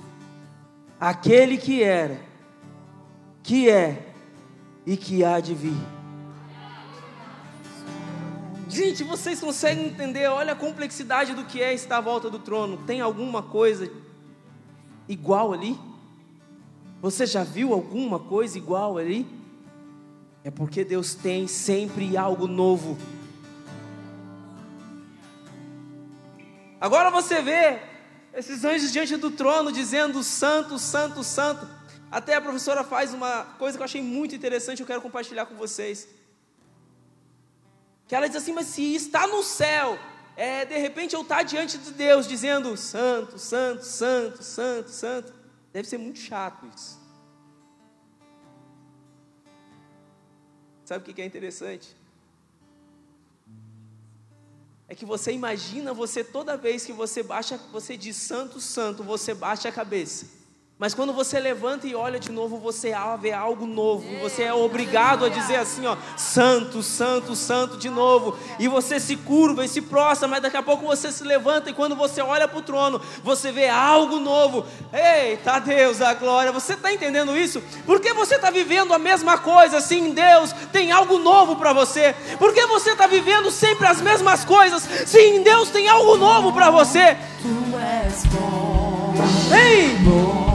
aquele 1.00 1.58
que 1.58 1.82
era, 1.82 2.22
que 3.42 3.68
é 3.68 4.14
e 4.86 4.96
que 4.96 5.24
há 5.24 5.40
de 5.40 5.56
vir. 5.56 5.78
Gente, 8.70 9.04
vocês 9.04 9.42
conseguem 9.42 9.88
entender? 9.88 10.28
Olha 10.28 10.54
a 10.54 10.56
complexidade 10.56 11.34
do 11.34 11.46
que 11.46 11.62
é 11.62 11.74
estar 11.74 11.98
à 11.98 12.02
volta 12.02 12.30
do 12.30 12.38
trono. 12.38 12.78
Tem 12.78 13.02
alguma 13.02 13.42
coisa 13.42 13.92
igual 15.10 15.52
ali? 15.52 15.78
Você 17.02 17.26
já 17.26 17.44
viu 17.44 17.74
alguma 17.74 18.20
coisa 18.20 18.56
igual 18.56 18.96
ali? 19.00 19.26
É 20.44 20.52
porque 20.52 20.84
Deus 20.84 21.16
tem 21.16 21.48
sempre 21.48 22.16
algo 22.16 22.46
novo. 22.46 22.96
Agora 26.80 27.10
você 27.10 27.42
vê 27.42 27.80
esses 28.36 28.64
anjos 28.64 28.92
diante 28.92 29.18
do 29.18 29.32
trono 29.32 29.72
dizendo 29.72 30.22
santo, 30.22 30.78
santo, 30.78 31.24
santo. 31.24 31.68
Até 32.12 32.36
a 32.36 32.42
professora 32.42 32.84
faz 32.84 33.16
uma 33.16 33.46
coisa 33.58 33.78
que 33.78 33.82
eu 33.82 33.86
achei 33.86 34.02
muito 34.04 34.36
interessante, 34.36 34.82
eu 34.82 34.88
quero 34.88 35.02
compartilhar 35.02 35.48
com 35.48 35.56
vocês. 35.56 36.08
Que 38.08 38.14
ela 38.14 38.28
diz 38.28 38.36
assim, 38.36 38.54
mas 38.54 38.68
se 38.68 38.94
está 38.94 39.26
no 39.26 39.42
céu, 39.42 39.98
é, 40.36 40.66
de 40.66 40.78
repente 40.78 41.16
eu 41.16 41.22
estar 41.22 41.42
diante 41.42 41.80
de 41.80 41.94
Deus 41.94 42.28
dizendo 42.28 42.78
santo, 42.78 43.40
santo, 43.40 43.84
santo, 43.84 44.44
santo, 44.44 44.90
santo, 44.90 45.41
deve 45.72 45.88
ser 45.88 45.98
muito 45.98 46.20
chato 46.20 46.66
isso. 46.76 47.00
Sabe 50.86 51.10
o 51.10 51.14
que 51.14 51.22
é 51.22 51.26
interessante? 51.26 51.96
É 54.88 54.94
que 54.94 55.06
você 55.06 55.32
imagina 55.32 55.94
você 55.94 56.22
toda 56.22 56.58
vez 56.58 56.86
que 56.86 56.92
você 56.92 57.24
baixa, 57.24 57.58
você 57.72 57.96
diz 57.96 58.18
santo, 58.18 58.60
santo, 58.60 59.02
você 59.04 59.34
baixa 59.34 59.70
a 59.70 59.72
cabeça. 59.72 60.41
Mas 60.82 60.96
quando 60.96 61.14
você 61.14 61.40
levanta 61.40 61.86
e 61.86 61.94
olha 61.94 62.20
de 62.20 62.32
novo, 62.32 62.58
você 62.58 62.92
vê 63.20 63.32
algo 63.32 63.68
novo. 63.68 64.04
Você 64.20 64.42
é 64.42 64.52
obrigado 64.52 65.24
a 65.24 65.30
dizer 65.30 65.58
assim, 65.58 65.86
ó, 65.86 65.96
santo, 66.18 66.82
santo, 66.82 67.36
santo 67.36 67.78
de 67.78 67.88
novo. 67.88 68.36
E 68.58 68.68
você 68.68 69.00
se 69.00 69.16
curva 69.16 69.64
e 69.64 69.68
se 69.68 69.80
prostra, 69.80 70.28
mas 70.28 70.42
daqui 70.42 70.58
a 70.58 70.64
pouco 70.64 70.88
você 70.88 71.12
se 71.12 71.24
levanta 71.24 71.70
e 71.70 71.74
quando 71.74 71.96
você 71.96 72.20
olha 72.20 72.48
para 72.48 72.58
o 72.58 72.64
trono, 72.64 73.00
você 73.24 73.52
vê 73.52 73.70
algo 73.70 74.20
novo. 74.20 74.66
Eita 74.92 75.60
Deus, 75.60 76.02
a 76.02 76.16
glória. 76.16 76.52
Você 76.52 76.74
está 76.74 76.92
entendendo 76.92 77.38
isso? 77.38 77.62
Por 77.86 78.00
que 78.00 78.12
você 78.12 78.38
está 78.38 78.50
vivendo 78.50 78.92
a 78.92 78.98
mesma 78.98 79.38
coisa 79.38 79.78
assim 79.78 80.08
em 80.08 80.14
Deus? 80.16 80.52
Tem 80.72 80.92
algo 80.92 81.20
novo 81.20 81.58
para 81.58 81.74
você. 81.74 82.16
Por 82.40 82.56
que 82.56 82.66
você 82.66 82.94
está 82.94 83.06
vivendo 83.06 83.52
sempre 83.52 83.86
as 83.86 84.02
mesmas 84.02 84.44
coisas? 84.44 84.82
Se 85.06 85.20
em 85.20 85.44
Deus 85.44 85.70
tem 85.70 85.88
algo 85.88 86.18
novo 86.18 86.52
para 86.52 86.72
você. 86.72 87.16
Tu 87.40 87.78
és 87.78 88.26
bom, 88.26 89.14
Ei! 89.56 89.96
bom, 89.98 90.51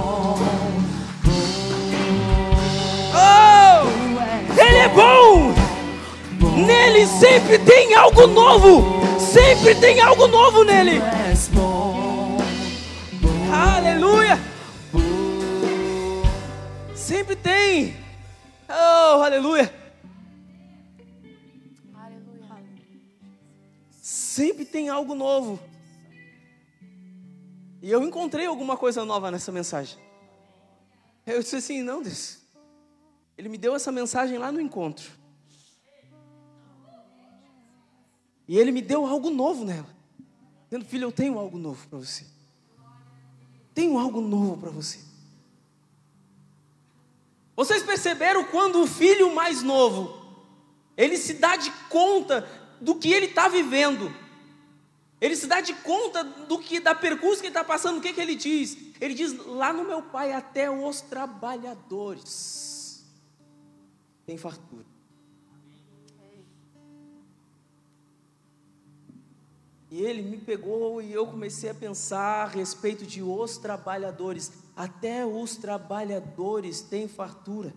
Ele 4.58 4.76
é 4.76 4.88
bom! 4.88 5.54
Nele 6.66 7.06
sempre 7.06 7.58
tem 7.58 7.94
algo 7.94 8.26
novo! 8.26 8.84
Sempre 9.18 9.74
tem 9.74 10.00
algo 10.00 10.26
novo 10.26 10.64
nele! 10.64 11.00
Aleluia! 13.52 14.38
Sempre 17.06 17.36
tem. 17.36 17.94
Oh. 18.68 19.22
Aleluia. 19.22 19.72
Sempre 24.02 24.64
tem 24.64 24.88
algo 24.88 25.14
novo. 25.14 25.60
E 27.80 27.90
eu 27.90 28.02
encontrei 28.02 28.44
alguma 28.46 28.76
coisa 28.76 29.04
nova 29.04 29.30
nessa 29.30 29.52
mensagem. 29.52 29.96
Eu 31.24 31.40
disse 31.40 31.56
assim: 31.56 31.80
não, 31.80 32.02
Deus. 32.02 32.45
Ele 33.36 33.48
me 33.48 33.58
deu 33.58 33.74
essa 33.74 33.92
mensagem 33.92 34.38
lá 34.38 34.50
no 34.50 34.60
encontro. 34.60 35.10
E 38.48 38.58
ele 38.58 38.72
me 38.72 38.80
deu 38.80 39.04
algo 39.04 39.28
novo 39.28 39.64
nela. 39.64 39.94
Dizendo, 40.64 40.84
filho, 40.84 41.04
eu 41.04 41.12
tenho 41.12 41.38
algo 41.38 41.58
novo 41.58 41.86
para 41.88 41.98
você. 41.98 42.24
Tenho 43.74 43.98
algo 43.98 44.20
novo 44.20 44.56
para 44.56 44.70
você. 44.70 45.00
Vocês 47.54 47.82
perceberam 47.82 48.44
quando 48.44 48.82
o 48.82 48.86
filho 48.86 49.34
mais 49.34 49.62
novo, 49.62 50.24
ele 50.96 51.16
se 51.16 51.34
dá 51.34 51.56
de 51.56 51.70
conta 51.90 52.48
do 52.80 52.94
que 52.94 53.12
ele 53.12 53.26
está 53.26 53.48
vivendo. 53.48 54.14
Ele 55.20 55.34
se 55.34 55.46
dá 55.46 55.60
de 55.60 55.74
conta 55.74 56.22
do 56.22 56.58
que 56.58 56.78
da 56.78 56.94
percurso 56.94 57.40
que 57.40 57.48
ele 57.48 57.56
está 57.56 57.64
passando. 57.64 57.98
O 57.98 58.00
que, 58.00 58.12
que 58.12 58.20
ele 58.20 58.34
diz? 58.34 58.76
Ele 59.00 59.14
diz: 59.14 59.34
lá 59.46 59.72
no 59.72 59.84
meu 59.84 60.02
pai 60.02 60.32
até 60.32 60.70
os 60.70 61.00
trabalhadores 61.00 62.75
têm 64.26 64.36
fartura. 64.36 64.84
E 69.90 70.02
ele 70.02 70.20
me 70.20 70.36
pegou 70.36 71.00
e 71.00 71.12
eu 71.12 71.26
comecei 71.26 71.70
a 71.70 71.74
pensar 71.74 72.44
a 72.44 72.48
respeito 72.48 73.06
de 73.06 73.22
os 73.22 73.56
trabalhadores. 73.56 74.52
Até 74.74 75.24
os 75.24 75.56
trabalhadores 75.56 76.82
têm 76.82 77.06
fartura. 77.06 77.72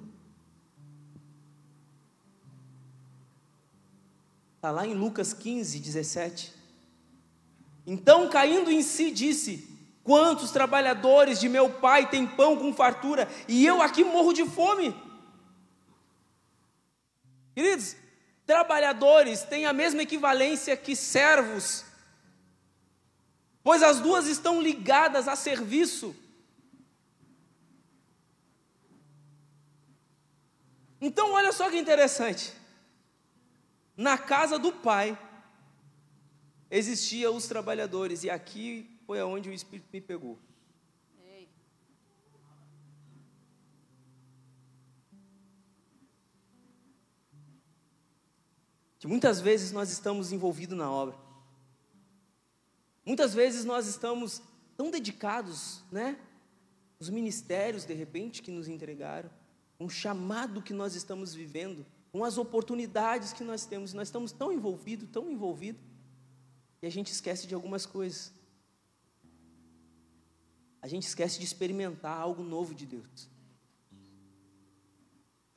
Está 4.56 4.72
lá 4.72 4.86
em 4.86 4.94
Lucas 4.94 5.34
15, 5.34 5.80
17. 5.80 6.54
Então, 7.88 8.28
caindo 8.28 8.70
em 8.70 8.82
si, 8.82 9.12
disse: 9.12 9.70
Quantos 10.04 10.52
trabalhadores 10.52 11.40
de 11.40 11.48
meu 11.48 11.70
pai 11.70 12.10
têm 12.10 12.28
pão 12.28 12.58
com 12.58 12.74
fartura 12.74 13.30
e 13.48 13.66
eu 13.66 13.82
aqui 13.82 14.04
morro 14.04 14.34
de 14.34 14.46
fome? 14.46 14.94
Queridos, 17.54 17.96
trabalhadores 18.46 19.44
têm 19.44 19.66
a 19.66 19.74
mesma 19.74 20.04
equivalência 20.04 20.76
que 20.78 20.96
servos 20.96 21.86
pois 23.70 23.84
as 23.84 24.00
duas 24.00 24.26
estão 24.26 24.60
ligadas 24.60 25.28
a 25.28 25.36
serviço. 25.36 26.16
Então, 31.00 31.34
olha 31.34 31.52
só 31.52 31.70
que 31.70 31.78
interessante. 31.78 32.52
Na 33.96 34.18
casa 34.18 34.58
do 34.58 34.72
pai 34.72 35.18
existiam 36.72 37.36
os 37.36 37.48
trabalhadores, 37.48 38.24
e 38.24 38.30
aqui 38.32 38.90
foi 39.06 39.20
aonde 39.20 39.50
o 39.50 39.54
Espírito 39.54 39.88
me 39.94 40.02
pegou. 40.02 40.40
Que 49.00 49.08
muitas 49.08 49.40
vezes 49.40 49.72
nós 49.72 49.90
estamos 49.90 50.32
envolvidos 50.32 50.78
na 50.78 50.92
obra. 50.92 51.18
Muitas 53.06 53.34
vezes 53.34 53.64
nós 53.64 53.88
estamos 53.88 54.42
tão 54.76 54.92
dedicados, 54.92 55.82
né? 55.92 56.20
Os 57.00 57.10
ministérios, 57.10 57.86
de 57.86 57.94
repente, 57.94 58.42
que 58.42 58.52
nos 58.52 58.68
entregaram, 58.68 59.30
um 59.80 59.90
chamado 59.90 60.62
que 60.62 60.74
nós 60.74 60.96
estamos 60.96 61.34
vivendo, 61.34 61.86
com 62.12 62.26
as 62.26 62.38
oportunidades 62.38 63.32
que 63.32 63.44
nós 63.44 63.66
temos, 63.66 63.94
nós 63.94 64.10
estamos 64.10 64.34
tão 64.34 64.52
envolvidos, 64.52 65.08
tão 65.10 65.32
envolvidos, 65.32 65.82
e 66.82 66.88
a 66.88 66.90
gente 66.90 67.12
esquece 67.12 67.48
de 67.48 67.56
algumas 67.56 67.86
coisas. 67.86 68.34
A 70.82 70.88
gente 70.88 71.04
esquece 71.04 71.40
de 71.40 71.46
experimentar 71.46 72.20
algo 72.20 72.44
novo 72.44 72.76
de 72.76 72.86
Deus. 72.86 73.30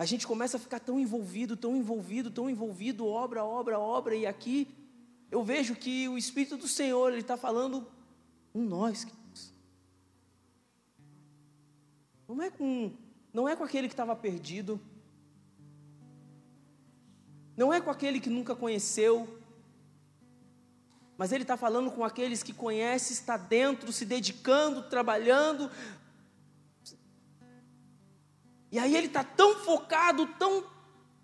A 0.02 0.04
gente 0.04 0.26
começa 0.26 0.56
a 0.56 0.60
ficar 0.60 0.80
tão 0.80 0.98
envolvido, 0.98 1.56
tão 1.56 1.76
envolvido, 1.76 2.28
tão 2.28 2.50
envolvido, 2.50 3.06
obra, 3.06 3.44
obra, 3.44 3.78
obra, 3.78 4.16
e 4.16 4.26
aqui 4.26 4.66
eu 5.30 5.44
vejo 5.44 5.76
que 5.76 6.08
o 6.08 6.18
Espírito 6.18 6.56
do 6.56 6.66
Senhor, 6.66 7.12
está 7.14 7.36
falando 7.36 7.86
com 8.52 8.62
nós. 8.62 9.06
Não 12.26 12.42
é 12.42 12.50
com, 12.50 12.92
não 13.32 13.48
é 13.48 13.54
com 13.54 13.62
aquele 13.62 13.86
que 13.86 13.92
estava 13.92 14.16
perdido, 14.16 14.80
não 17.56 17.72
é 17.72 17.80
com 17.80 17.88
aquele 17.88 18.18
que 18.18 18.28
nunca 18.28 18.56
conheceu, 18.56 19.40
mas 21.16 21.30
Ele 21.30 21.44
está 21.44 21.56
falando 21.56 21.92
com 21.92 22.02
aqueles 22.02 22.42
que 22.42 22.52
conhecem, 22.52 23.12
está 23.12 23.36
dentro, 23.36 23.92
se 23.92 24.04
dedicando, 24.04 24.82
trabalhando. 24.82 25.70
E 28.72 28.78
aí 28.78 28.96
Ele 28.96 29.06
está 29.06 29.22
tão 29.22 29.54
focado, 29.56 30.26
tão 30.26 30.64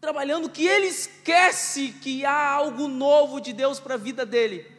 trabalhando 0.00 0.48
que 0.48 0.66
ele 0.66 0.86
esquece 0.86 1.92
que 1.92 2.24
há 2.24 2.50
algo 2.50 2.86
novo 2.86 3.40
de 3.40 3.52
Deus 3.52 3.80
para 3.80 3.94
a 3.94 3.98
vida 3.98 4.24
dele. 4.24 4.70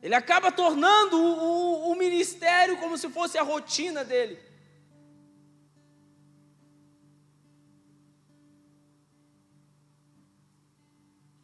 Ele 0.00 0.14
acaba 0.14 0.52
tornando 0.52 1.16
o, 1.16 1.88
o, 1.88 1.92
o, 1.92 1.96
ministério 1.96 2.76
como 2.76 2.96
se 2.96 3.08
fosse 3.08 3.36
a 3.36 3.42
rotina 3.42 4.04
dele. 4.04 4.38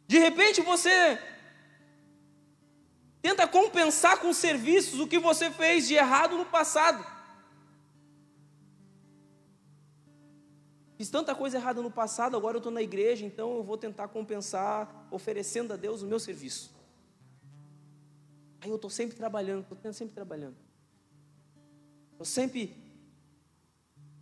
De 0.07 0.17
repente 0.19 0.61
você 0.61 1.19
tenta 3.21 3.45
compensar 3.45 4.19
com 4.19 4.31
serviços 4.31 4.99
o 5.01 5.07
que 5.07 5.19
você 5.19 5.51
fez 5.51 5.85
de 5.85 5.95
errado 5.95 6.37
no 6.37 6.45
passado. 6.45 7.14
Fiz 11.05 11.11
tanta 11.11 11.35
coisa 11.35 11.57
errada 11.57 11.83
no 11.83 11.91
passado, 11.91 12.35
agora 12.35 12.55
eu 12.55 12.57
estou 12.57 12.71
na 12.71 12.81
igreja, 12.81 13.23
então 13.23 13.57
eu 13.57 13.63
vou 13.63 13.77
tentar 13.77 14.07
compensar 14.07 15.07
oferecendo 15.11 15.71
a 15.71 15.75
Deus 15.75 16.01
o 16.01 16.07
meu 16.07 16.19
serviço. 16.19 16.73
Aí 18.59 18.71
eu 18.71 18.75
estou 18.75 18.89
sempre 18.89 19.15
trabalhando, 19.15 19.67
estou 19.71 19.93
sempre 19.93 20.15
trabalhando. 20.15 20.55
Estou 22.13 22.25
sempre 22.25 22.75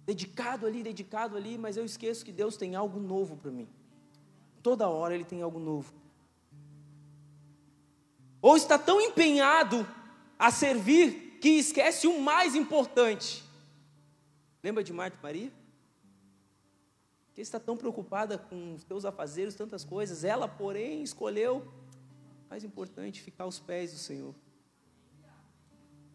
dedicado 0.05 0.67
ali, 0.67 0.83
dedicado 0.83 1.37
ali, 1.37 1.57
mas 1.57 1.77
eu 1.77 1.85
esqueço 1.85 2.25
que 2.25 2.33
Deus 2.33 2.57
tem 2.57 2.75
algo 2.75 2.99
novo 2.99 3.37
para 3.37 3.49
mim. 3.49 3.69
Toda 4.61 4.89
hora 4.89 5.15
Ele 5.15 5.23
tem 5.23 5.41
algo 5.41 5.59
novo. 5.59 5.93
Ou 8.41 8.57
está 8.57 8.77
tão 8.77 8.99
empenhado 8.99 9.87
a 10.37 10.51
servir 10.51 11.39
que 11.39 11.51
esquece 11.51 12.07
o 12.07 12.19
mais 12.19 12.55
importante. 12.55 13.41
Lembra 14.61 14.83
de 14.83 14.91
Marta 14.91 15.17
e 15.17 15.23
Maria? 15.23 15.62
Que 17.33 17.41
está 17.41 17.59
tão 17.59 17.75
preocupada 17.75 18.37
com 18.37 18.75
os 18.75 18.83
teus 18.83 19.05
afazeres, 19.05 19.55
tantas 19.55 19.83
coisas. 19.83 20.23
Ela, 20.23 20.47
porém, 20.47 21.01
escolheu 21.03 21.71
mais 22.49 22.63
importante 22.63 23.21
ficar 23.21 23.45
aos 23.45 23.59
pés 23.59 23.91
do 23.91 23.97
Senhor. 23.97 24.35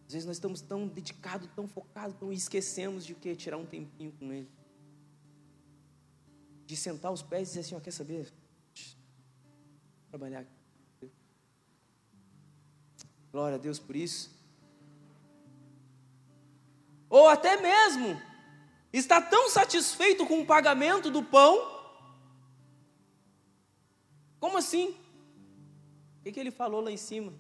Às 0.07 0.13
vezes 0.13 0.27
nós 0.27 0.37
estamos 0.37 0.61
tão 0.61 0.87
dedicados, 0.87 1.49
tão 1.55 1.67
focados, 1.67 2.17
tão 2.17 2.33
esquecemos 2.33 3.05
de 3.05 3.15
que 3.15 3.35
tirar 3.35 3.59
um 3.59 3.67
tempinho 3.67 4.13
com 4.13 4.33
Ele. 4.33 4.49
De 6.65 6.77
sentar 6.77 7.11
aos 7.11 7.23
pés 7.23 7.49
e 7.49 7.51
dizer 7.51 7.61
assim, 7.61 7.75
ó, 7.75 7.81
quer 7.81 7.91
saber? 7.91 8.33
Trabalhar. 10.09 10.47
Glória 13.33 13.57
a 13.57 13.59
Deus 13.59 13.79
por 13.79 13.97
isso. 13.97 14.31
Ou 17.11 17.29
até 17.29 17.61
mesmo 17.61 18.21
está 18.93 19.21
tão 19.21 19.49
satisfeito 19.51 20.27
com 20.27 20.41
o 20.41 20.47
pagamento 20.47 21.11
do 21.11 21.23
pão. 21.23 21.77
Como 24.41 24.57
assim? 24.57 24.91
O 26.19 26.23
que, 26.23 26.33
que 26.33 26.41
ele 26.41 26.51
falou 26.51 26.81
lá 26.81 26.91
em 26.91 26.97
cima? 26.97 27.33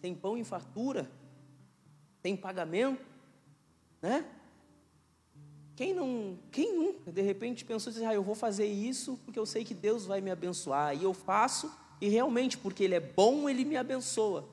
Tem 0.00 0.14
pão 0.14 0.36
em 0.36 0.42
fartura? 0.42 1.08
Tem 2.20 2.36
pagamento? 2.36 3.00
Né? 4.00 4.24
Quem 5.76 5.94
não, 5.94 6.36
quem 6.50 6.76
nunca 6.76 7.12
de 7.12 7.22
repente 7.22 7.64
pensou 7.64 7.90
assim, 7.90 8.04
ah, 8.04 8.12
eu 8.12 8.22
vou 8.22 8.34
fazer 8.34 8.66
isso 8.66 9.18
porque 9.24 9.38
eu 9.38 9.46
sei 9.46 9.64
que 9.64 9.74
Deus 9.74 10.04
vai 10.04 10.20
me 10.20 10.30
abençoar 10.30 10.96
e 10.96 11.04
eu 11.04 11.14
faço 11.14 11.72
e 12.00 12.08
realmente 12.08 12.58
porque 12.58 12.82
Ele 12.82 12.96
é 12.96 13.00
bom 13.00 13.48
ele 13.48 13.64
me 13.64 13.76
abençoa. 13.76 14.48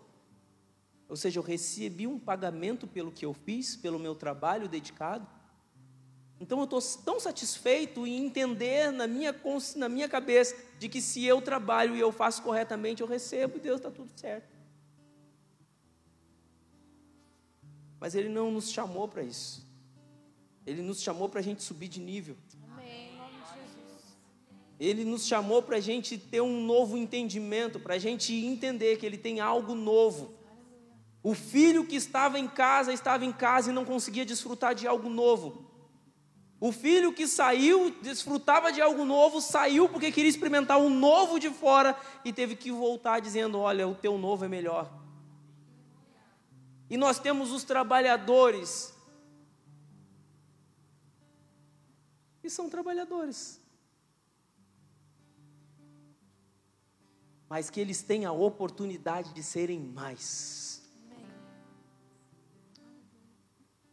Ou 1.09 1.15
seja, 1.15 1.39
eu 1.39 1.43
recebi 1.43 2.05
um 2.05 2.19
pagamento 2.19 2.85
pelo 2.85 3.11
que 3.11 3.25
eu 3.25 3.33
fiz, 3.33 3.75
pelo 3.75 3.97
meu 3.97 4.13
trabalho 4.13 4.69
dedicado. 4.69 5.27
Então 6.39 6.59
eu 6.59 6.63
estou 6.63 6.81
tão 7.03 7.19
satisfeito 7.19 8.07
em 8.07 8.25
entender 8.25 8.91
na 8.91 9.05
minha, 9.05 9.35
na 9.75 9.89
minha 9.89 10.07
cabeça 10.07 10.55
de 10.79 10.87
que 10.87 11.01
se 11.01 11.25
eu 11.25 11.41
trabalho 11.41 11.95
e 11.95 11.99
eu 11.99 12.11
faço 12.11 12.41
corretamente, 12.41 13.01
eu 13.01 13.07
recebo 13.07 13.57
e 13.57 13.59
Deus 13.59 13.77
está 13.77 13.91
tudo 13.91 14.09
certo. 14.15 14.57
Mas 17.99 18.15
Ele 18.15 18.29
não 18.29 18.49
nos 18.49 18.71
chamou 18.71 19.07
para 19.07 19.21
isso. 19.21 19.67
Ele 20.65 20.81
nos 20.81 21.01
chamou 21.01 21.27
para 21.27 21.41
a 21.41 21.43
gente 21.43 21.61
subir 21.61 21.89
de 21.89 21.99
nível. 21.99 22.37
Amém. 22.71 23.09
Ele 24.79 25.03
nos 25.03 25.27
chamou 25.27 25.61
para 25.61 25.75
a 25.75 25.81
gente 25.81 26.17
ter 26.17 26.39
um 26.39 26.63
novo 26.63 26.95
entendimento, 26.95 27.81
para 27.81 27.95
a 27.95 27.97
gente 27.97 28.33
entender 28.33 28.97
que 28.97 29.05
Ele 29.05 29.17
tem 29.17 29.41
algo 29.41 29.75
novo. 29.75 30.33
O 31.21 31.33
filho 31.33 31.85
que 31.85 31.97
estava 31.97 32.39
em 32.39 32.47
casa, 32.47 32.93
estava 32.93 33.25
em 33.25 33.33
casa 33.33 33.71
e 33.71 33.73
não 33.73 33.83
conseguia 33.83 34.25
desfrutar 34.25 34.73
de 34.73 34.87
algo 34.87 35.09
novo. 35.09 35.68
O 36.61 36.73
filho 36.73 37.13
que 37.13 37.25
saiu, 37.25 37.89
desfrutava 38.01 38.69
de 38.71 38.81
algo 38.81 39.05
novo, 39.05 39.39
saiu 39.39 39.87
porque 39.87 40.11
queria 40.11 40.29
experimentar 40.29 40.77
um 40.77 40.89
novo 40.89 41.39
de 41.39 41.49
fora 41.49 41.97
e 42.25 42.33
teve 42.33 42.55
que 42.55 42.69
voltar 42.69 43.21
dizendo: 43.21 43.59
Olha, 43.59 43.87
o 43.87 43.95
teu 43.95 44.17
novo 44.17 44.43
é 44.43 44.47
melhor. 44.49 44.91
E 46.89 46.97
nós 46.97 47.17
temos 47.17 47.51
os 47.51 47.63
trabalhadores, 47.63 48.93
que 52.41 52.49
são 52.49 52.69
trabalhadores, 52.69 53.61
mas 57.47 57.69
que 57.69 57.79
eles 57.79 58.01
têm 58.01 58.25
a 58.25 58.33
oportunidade 58.33 59.33
de 59.33 59.43
serem 59.43 59.79
mais. 59.79 60.83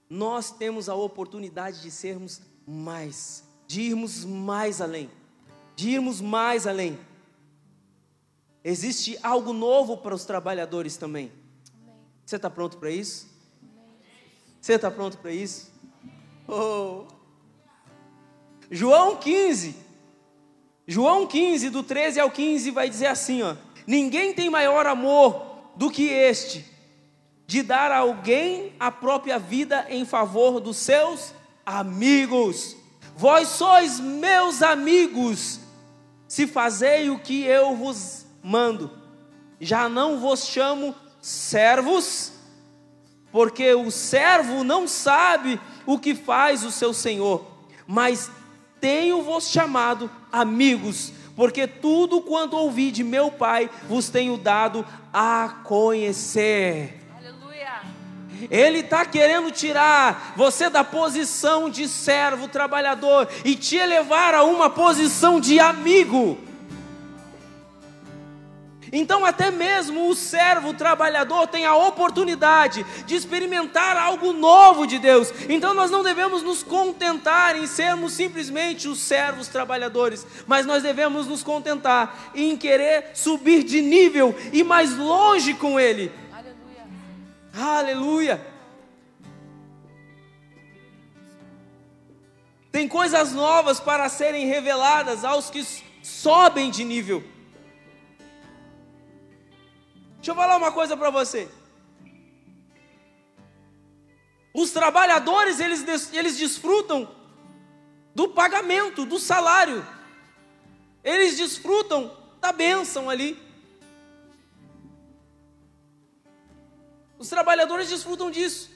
Nós 0.08 0.50
temos 0.50 0.88
a 0.88 0.94
oportunidade 0.94 1.82
de 1.82 1.90
sermos 1.90 2.40
mais, 2.66 3.44
de 3.66 3.82
irmos 3.82 4.24
mais 4.24 4.80
além, 4.80 5.10
de 5.74 5.90
irmos 5.90 6.20
mais 6.20 6.66
além. 6.66 6.98
Existe 8.64 9.18
algo 9.22 9.52
novo 9.52 9.96
para 9.98 10.14
os 10.14 10.24
trabalhadores 10.24 10.96
também. 10.96 11.30
Você 12.24 12.36
está 12.36 12.50
pronto 12.50 12.76
para 12.78 12.90
isso? 12.90 13.28
Você 14.60 14.72
está 14.72 14.90
pronto 14.90 15.18
para 15.18 15.30
isso? 15.30 15.70
Oh. 16.48 17.04
João 18.68 19.16
15, 19.16 19.76
João 20.88 21.26
15, 21.26 21.70
do 21.70 21.84
13 21.84 22.18
ao 22.18 22.30
15, 22.30 22.72
vai 22.72 22.90
dizer 22.90 23.06
assim: 23.06 23.42
ó, 23.42 23.54
Ninguém 23.86 24.34
tem 24.34 24.50
maior 24.50 24.86
amor 24.86 25.70
do 25.76 25.90
que 25.90 26.08
este, 26.08 26.66
de 27.46 27.62
dar 27.62 27.92
a 27.92 27.98
alguém 27.98 28.72
a 28.80 28.90
própria 28.90 29.38
vida 29.38 29.86
em 29.88 30.04
favor 30.04 30.58
dos 30.58 30.76
seus 30.76 31.32
amigos. 31.66 32.76
Vós 33.16 33.48
sois 33.48 33.98
meus 33.98 34.62
amigos, 34.62 35.58
se 36.28 36.46
fazei 36.46 37.10
o 37.10 37.18
que 37.18 37.42
eu 37.42 37.74
vos 37.74 38.24
mando. 38.42 38.90
Já 39.60 39.88
não 39.88 40.20
vos 40.20 40.46
chamo 40.46 40.94
servos, 41.20 42.32
porque 43.32 43.74
o 43.74 43.90
servo 43.90 44.62
não 44.62 44.86
sabe 44.86 45.60
o 45.84 45.98
que 45.98 46.14
faz 46.14 46.62
o 46.62 46.70
seu 46.70 46.94
senhor, 46.94 47.44
mas 47.86 48.30
tenho-vos 48.80 49.48
chamado 49.48 50.10
amigos, 50.30 51.12
porque 51.34 51.66
tudo 51.66 52.20
quanto 52.20 52.56
ouvi 52.56 52.90
de 52.90 53.02
meu 53.02 53.30
Pai 53.30 53.70
vos 53.88 54.08
tenho 54.08 54.36
dado 54.36 54.86
a 55.12 55.62
conhecer. 55.64 57.05
Ele 58.50 58.80
está 58.80 59.04
querendo 59.04 59.50
tirar 59.50 60.34
você 60.36 60.68
da 60.68 60.84
posição 60.84 61.68
de 61.70 61.88
servo, 61.88 62.48
trabalhador, 62.48 63.28
e 63.44 63.54
te 63.54 63.76
elevar 63.76 64.34
a 64.34 64.44
uma 64.44 64.70
posição 64.70 65.40
de 65.40 65.58
amigo. 65.58 66.38
Então, 68.92 69.24
até 69.24 69.50
mesmo 69.50 70.08
o 70.08 70.14
servo, 70.14 70.70
o 70.70 70.74
trabalhador, 70.74 71.46
tem 71.46 71.66
a 71.66 71.74
oportunidade 71.74 72.84
de 73.04 73.14
experimentar 73.14 73.96
algo 73.96 74.32
novo 74.32 74.86
de 74.86 74.98
Deus. 74.98 75.32
Então, 75.48 75.74
nós 75.74 75.90
não 75.90 76.02
devemos 76.02 76.42
nos 76.42 76.62
contentar 76.62 77.56
em 77.56 77.66
sermos 77.66 78.12
simplesmente 78.12 78.88
os 78.88 79.00
servos 79.00 79.48
trabalhadores, 79.48 80.26
mas 80.46 80.66
nós 80.66 80.82
devemos 80.82 81.26
nos 81.26 81.42
contentar 81.42 82.30
em 82.34 82.56
querer 82.56 83.10
subir 83.14 83.64
de 83.64 83.80
nível 83.80 84.34
e 84.52 84.62
mais 84.62 84.96
longe 84.96 85.54
com 85.54 85.78
Ele. 85.78 86.12
Aleluia. 87.56 88.44
Tem 92.70 92.86
coisas 92.86 93.32
novas 93.32 93.80
para 93.80 94.06
serem 94.10 94.44
reveladas 94.46 95.24
aos 95.24 95.48
que 95.48 95.66
sobem 96.02 96.70
de 96.70 96.84
nível. 96.84 97.24
Deixa 100.16 100.32
eu 100.32 100.34
falar 100.34 100.58
uma 100.58 100.70
coisa 100.70 100.94
para 100.94 101.08
você. 101.08 101.48
Os 104.52 104.70
trabalhadores, 104.72 105.58
eles, 105.58 106.12
eles 106.12 106.36
desfrutam 106.36 107.08
do 108.14 108.28
pagamento, 108.28 109.06
do 109.06 109.18
salário. 109.18 109.86
Eles 111.02 111.38
desfrutam 111.38 112.14
da 112.38 112.52
bênção 112.52 113.08
ali. 113.08 113.45
Os 117.18 117.28
trabalhadores 117.28 117.88
desfrutam 117.88 118.30
disso. 118.30 118.70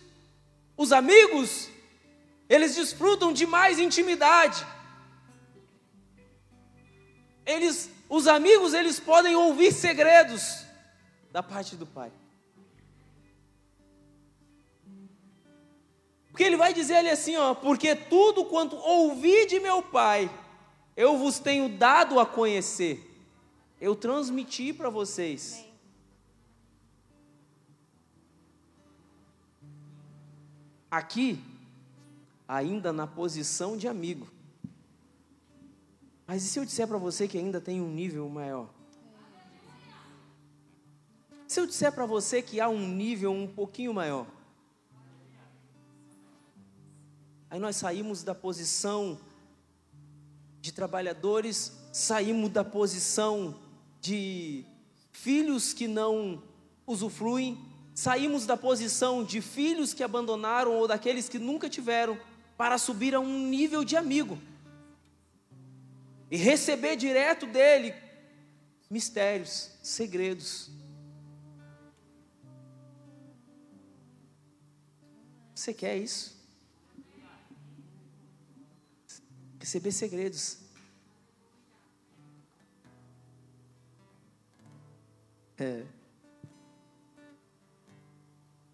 Os 0.76 0.92
amigos, 0.92 1.68
eles 2.48 2.74
desfrutam 2.74 3.32
de 3.32 3.46
mais 3.46 3.78
intimidade. 3.78 4.66
Eles, 7.44 7.90
os 8.08 8.26
amigos, 8.26 8.72
eles 8.72 8.98
podem 8.98 9.36
ouvir 9.36 9.72
segredos 9.72 10.64
da 11.30 11.42
parte 11.42 11.76
do 11.76 11.86
Pai. 11.86 12.10
Porque 16.30 16.44
ele 16.44 16.56
vai 16.56 16.72
dizer 16.72 16.96
ali 16.96 17.10
assim, 17.10 17.36
ó, 17.36 17.54
porque 17.54 17.94
tudo 17.94 18.44
quanto 18.46 18.76
ouvi 18.76 19.46
de 19.46 19.60
meu 19.60 19.82
Pai, 19.82 20.30
eu 20.96 21.18
vos 21.18 21.38
tenho 21.38 21.68
dado 21.68 22.18
a 22.18 22.24
conhecer. 22.24 23.06
Eu 23.80 23.94
transmiti 23.94 24.72
para 24.72 24.88
vocês. 24.88 25.64
Aqui, 30.90 31.42
ainda 32.48 32.92
na 32.92 33.06
posição 33.06 33.76
de 33.76 33.86
amigo. 33.86 34.26
Mas 36.26 36.44
e 36.44 36.48
se 36.48 36.58
eu 36.58 36.64
disser 36.64 36.88
para 36.88 36.98
você 36.98 37.28
que 37.28 37.38
ainda 37.38 37.60
tem 37.60 37.80
um 37.80 37.92
nível 37.92 38.28
maior? 38.28 38.68
Se 41.46 41.60
eu 41.60 41.66
disser 41.66 41.92
para 41.92 42.06
você 42.06 42.40
que 42.40 42.60
há 42.60 42.68
um 42.68 42.88
nível 42.88 43.32
um 43.32 43.46
pouquinho 43.46 43.92
maior? 43.92 44.26
Aí 47.50 47.58
nós 47.58 47.74
saímos 47.76 48.22
da 48.22 48.34
posição 48.34 49.18
de 50.60 50.70
trabalhadores, 50.70 51.72
saímos 51.92 52.50
da 52.50 52.64
posição 52.64 53.58
de 54.00 54.64
filhos 55.10 55.72
que 55.72 55.88
não 55.88 56.42
usufruem, 56.86 57.58
saímos 57.94 58.46
da 58.46 58.56
posição 58.56 59.24
de 59.24 59.40
filhos 59.40 59.92
que 59.92 60.02
abandonaram 60.02 60.72
ou 60.72 60.88
daqueles 60.88 61.28
que 61.28 61.38
nunca 61.38 61.68
tiveram, 61.68 62.18
para 62.56 62.76
subir 62.76 63.14
a 63.14 63.20
um 63.20 63.48
nível 63.48 63.82
de 63.82 63.96
amigo 63.96 64.38
e 66.30 66.36
receber 66.36 66.94
direto 66.94 67.46
dele 67.46 67.94
mistérios, 68.90 69.70
segredos. 69.82 70.70
Você 75.54 75.72
quer 75.72 75.96
isso? 75.96 76.38
Receber 79.58 79.92
segredos. 79.92 80.58
É. 85.58 85.99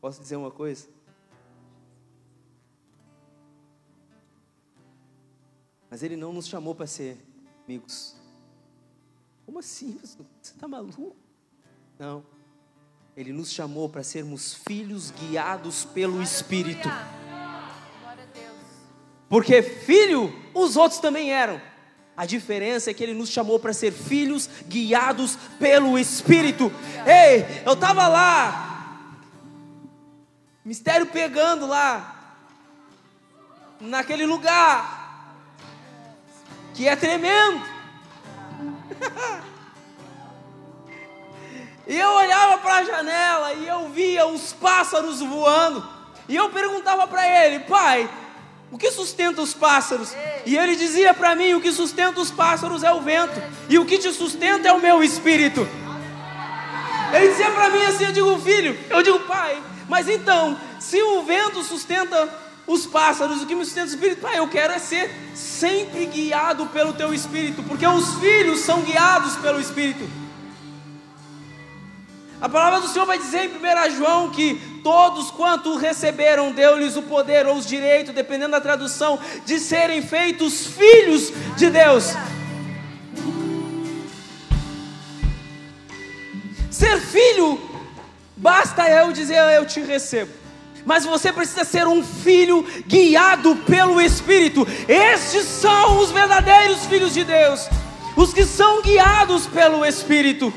Posso 0.07 0.21
dizer 0.21 0.37
uma 0.37 0.53
coisa? 0.53 0.87
Mas 5.91 6.01
ele 6.05 6.15
não 6.15 6.33
nos 6.33 6.47
chamou 6.47 6.77
para 6.77 6.87
ser 6.87 7.19
amigos. 7.65 8.15
Como 9.45 9.59
assim? 9.59 9.99
Você 10.01 10.23
está 10.45 10.69
maluco? 10.69 11.17
Não. 11.99 12.25
Ele 13.17 13.33
nos 13.33 13.51
chamou 13.51 13.89
para 13.89 14.05
sermos 14.05 14.55
filhos 14.55 15.11
guiados 15.11 15.85
pelo 15.87 16.23
Espírito. 16.23 16.89
Porque 19.29 19.61
filho, 19.61 20.33
os 20.55 20.77
outros 20.77 21.01
também 21.01 21.33
eram. 21.33 21.61
A 22.17 22.25
diferença 22.25 22.93
é 22.93 22.95
que 22.95 23.03
ele 23.03 23.13
nos 23.13 23.31
chamou 23.31 23.59
para 23.59 23.73
ser 23.73 23.91
filhos 23.91 24.49
guiados 24.69 25.35
pelo 25.59 25.99
Espírito. 25.99 26.71
Ei, 27.05 27.65
eu 27.67 27.73
estava 27.73 28.07
lá, 28.07 28.76
mistério 30.67 31.07
pegando 31.07 31.65
lá, 31.65 32.35
naquele 33.81 34.27
lugar, 34.27 35.33
que 36.75 36.89
é 36.89 36.97
tremendo. 36.97 37.63
E 41.89 41.97
eu 41.97 42.09
olhava 42.09 42.59
para 42.59 42.79
a 42.79 42.83
janela 42.83 43.53
e 43.53 43.69
eu 43.69 43.89
via 43.91 44.27
os 44.27 44.53
pássaros 44.53 45.21
voando. 45.21 45.89
E 46.29 46.35
eu 46.35 46.51
perguntava 46.51 47.07
para 47.07 47.25
ele, 47.25 47.61
pai, 47.61 48.11
O 48.73 48.77
que 48.77 48.91
sustenta 48.91 49.41
os 49.41 49.55
pássaros? 49.55 50.13
E 50.45 50.59
ele 50.59 50.75
dizia 50.75 51.15
para 51.15 51.37
mim: 51.37 51.55
o 51.55 51.61
que 51.61 51.71
sustenta 51.71 52.21
os 52.21 52.33
pássaros 52.33 52.83
é 52.83 52.93
o 52.93 53.01
vento, 53.01 53.41
e 53.69 53.79
o 53.79 53.87
que 53.87 53.99
te 53.99 54.13
sustenta 54.13 54.67
é 54.67 54.73
o 54.73 54.81
meu 54.81 55.01
espírito. 55.05 55.61
Ele 57.15 57.29
dizia 57.29 57.53
para 57.53 57.71
mim 57.71 57.85
assim: 57.85 58.05
eu 58.07 58.13
digo, 58.13 58.39
filho, 58.41 58.77
eu 58.91 59.01
digo, 59.05 59.21
pai, 59.21 59.63
mas 59.89 60.09
então, 60.09 60.59
se 60.81 61.01
o 61.01 61.23
vento 61.23 61.63
sustenta 61.63 62.29
os 62.67 62.87
pássaros, 62.87 63.43
o 63.43 63.47
que 63.47 63.55
me 63.55 63.65
sustenta 63.65 63.87
o 63.87 63.95
espírito, 63.95 64.21
pai, 64.21 64.39
eu 64.39 64.49
quero 64.49 64.73
é 64.73 64.79
ser 64.79 65.11
sempre 65.35 66.07
guiado 66.07 66.67
pelo 66.67 66.93
teu 66.93 67.15
espírito, 67.15 67.63
porque 67.63 67.87
os 67.87 68.15
filhos 68.15 68.61
são 68.61 68.83
guiados 68.83 69.37
pelo 69.37 69.61
espírito. 69.61 70.09
A 72.41 72.49
palavra 72.49 72.81
do 72.81 72.89
Senhor 72.89 73.07
vai 73.07 73.19
dizer 73.19 73.45
em 73.45 73.49
1 73.49 73.97
João 73.97 74.31
que 74.31 74.81
todos 74.83 75.31
quanto 75.31 75.77
receberam, 75.77 76.53
deu-lhes 76.53 76.97
o 76.97 77.03
poder 77.03 77.47
ou 77.47 77.57
os 77.57 77.67
direitos, 77.67 78.15
dependendo 78.15 78.53
da 78.53 78.61
tradução, 78.61 79.19
de 79.47 79.59
serem 79.59 80.03
feitos 80.03 80.67
filhos 80.67 81.33
de 81.57 81.71
Deus. 81.71 82.13
Ser 86.71 87.01
filho, 87.01 87.59
basta 88.37 88.89
eu 88.89 89.13
dizer 89.13 89.37
eu 89.55 89.67
te 89.67 89.81
recebo. 89.81 90.33
Mas 90.85 91.05
você 91.05 91.33
precisa 91.33 91.65
ser 91.65 91.89
um 91.89 92.05
filho 92.05 92.65
guiado 92.87 93.57
pelo 93.57 94.01
Espírito. 94.01 94.65
Estes 94.87 95.45
são 95.45 95.99
os 95.99 96.13
verdadeiros 96.13 96.87
filhos 96.87 97.13
de 97.13 97.25
Deus, 97.25 97.69
os 98.17 98.33
que 98.33 98.45
são 98.45 98.83
guiados 98.83 99.49
pelo 99.49 99.85
Espírito. 99.85 100.53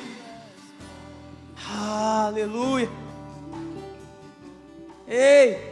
Aleluia. 1.67 2.89
Ei. 5.07 5.69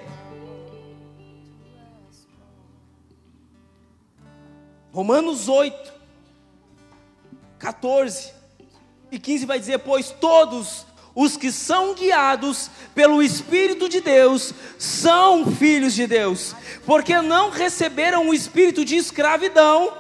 Romanos 4.91 5.47
8, 5.47 5.93
14 7.60 8.34
e 9.12 9.20
15 9.20 9.45
vai 9.45 9.60
dizer: 9.60 9.78
Pois 9.78 10.10
todos 10.10 10.87
os 11.20 11.36
que 11.36 11.51
são 11.51 11.95
guiados 11.95 12.70
pelo 12.93 13.24
Espírito 13.24 13.89
de 13.89 13.99
Deus 13.99 14.53
são 14.78 15.51
filhos 15.51 15.95
de 15.95 16.05
Deus, 16.05 16.55
porque 16.86 17.20
não 17.24 17.49
receberam 17.49 18.30
o 18.30 18.36
espírito 18.36 18.86
de 18.86 18.97
escravidão 18.97 19.93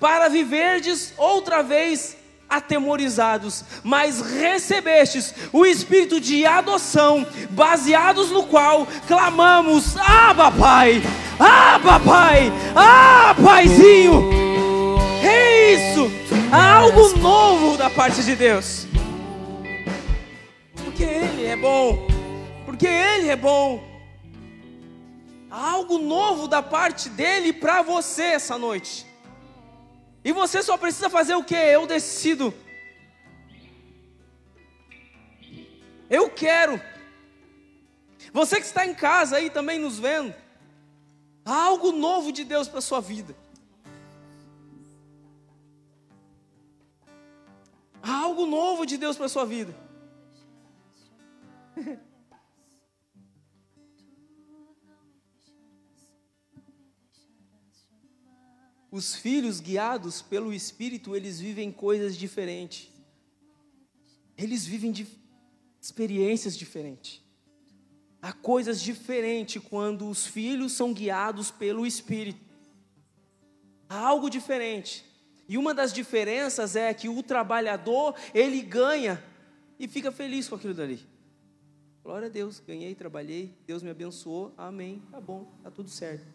para 0.00 0.28
viverdes 0.28 1.14
outra 1.16 1.62
vez 1.62 2.16
atemorizados, 2.50 3.62
mas 3.84 4.20
recebestes 4.20 5.32
o 5.52 5.64
espírito 5.64 6.20
de 6.20 6.44
adoção, 6.44 7.24
baseados 7.50 8.32
no 8.32 8.46
qual 8.46 8.84
clamamos: 9.06 9.96
Abba, 9.96 10.50
Pai! 10.50 11.00
Abba, 11.38 12.00
Pai! 12.00 12.52
Ah, 12.74 13.32
Paizinho! 13.40 14.28
É 15.22 15.72
isso! 15.72 16.10
Há 16.50 16.78
algo 16.78 17.16
novo 17.18 17.76
da 17.76 17.88
parte 17.88 18.24
de 18.24 18.34
Deus. 18.34 18.87
Porque 20.98 21.12
Ele 21.12 21.44
é 21.44 21.54
bom. 21.54 22.08
Porque 22.66 22.86
Ele 22.88 23.28
é 23.28 23.36
bom. 23.36 23.80
Há 25.48 25.70
algo 25.70 25.96
novo 25.96 26.48
da 26.48 26.60
parte 26.60 27.08
dele 27.08 27.52
para 27.52 27.82
você 27.82 28.24
essa 28.24 28.58
noite. 28.58 29.06
E 30.24 30.32
você 30.32 30.60
só 30.60 30.76
precisa 30.76 31.08
fazer 31.08 31.36
o 31.36 31.44
que? 31.44 31.54
Eu 31.54 31.86
decido. 31.86 32.52
Eu 36.10 36.28
quero. 36.28 36.82
Você 38.32 38.56
que 38.56 38.66
está 38.66 38.84
em 38.84 38.92
casa 38.92 39.36
aí 39.36 39.50
também 39.50 39.78
nos 39.78 40.00
vendo. 40.00 40.34
Há 41.44 41.62
algo 41.62 41.92
novo 41.92 42.32
de 42.32 42.42
Deus 42.42 42.66
para 42.66 42.80
sua 42.80 43.00
vida. 43.00 43.36
Há 48.02 48.16
algo 48.16 48.44
novo 48.46 48.84
de 48.84 48.96
Deus 48.96 49.16
para 49.16 49.28
sua 49.28 49.46
vida. 49.46 49.86
Os 58.90 59.14
filhos 59.14 59.60
guiados 59.60 60.22
pelo 60.22 60.52
Espírito, 60.52 61.14
eles 61.14 61.38
vivem 61.38 61.70
coisas 61.70 62.16
diferentes. 62.16 62.90
Eles 64.36 64.64
vivem 64.64 64.90
de 64.90 65.06
experiências 65.80 66.56
diferentes. 66.56 67.20
Há 68.20 68.32
coisas 68.32 68.80
diferentes 68.80 69.62
quando 69.62 70.08
os 70.08 70.26
filhos 70.26 70.72
são 70.72 70.92
guiados 70.92 71.50
pelo 71.50 71.86
Espírito. 71.86 72.40
Há 73.88 73.98
algo 73.98 74.28
diferente. 74.28 75.04
E 75.48 75.56
uma 75.56 75.72
das 75.72 75.92
diferenças 75.92 76.74
é 76.74 76.92
que 76.92 77.08
o 77.08 77.22
trabalhador, 77.22 78.14
ele 78.34 78.60
ganha 78.60 79.22
e 79.78 79.86
fica 79.86 80.10
feliz 80.10 80.48
com 80.48 80.56
aquilo 80.56 80.74
dali. 80.74 81.00
Glória 82.02 82.26
a 82.26 82.30
Deus, 82.30 82.62
ganhei, 82.66 82.94
trabalhei, 82.94 83.54
Deus 83.66 83.82
me 83.82 83.90
abençoou, 83.90 84.52
amém, 84.56 85.02
tá 85.10 85.20
bom, 85.20 85.46
tá 85.62 85.70
tudo 85.70 85.90
certo. 85.90 86.26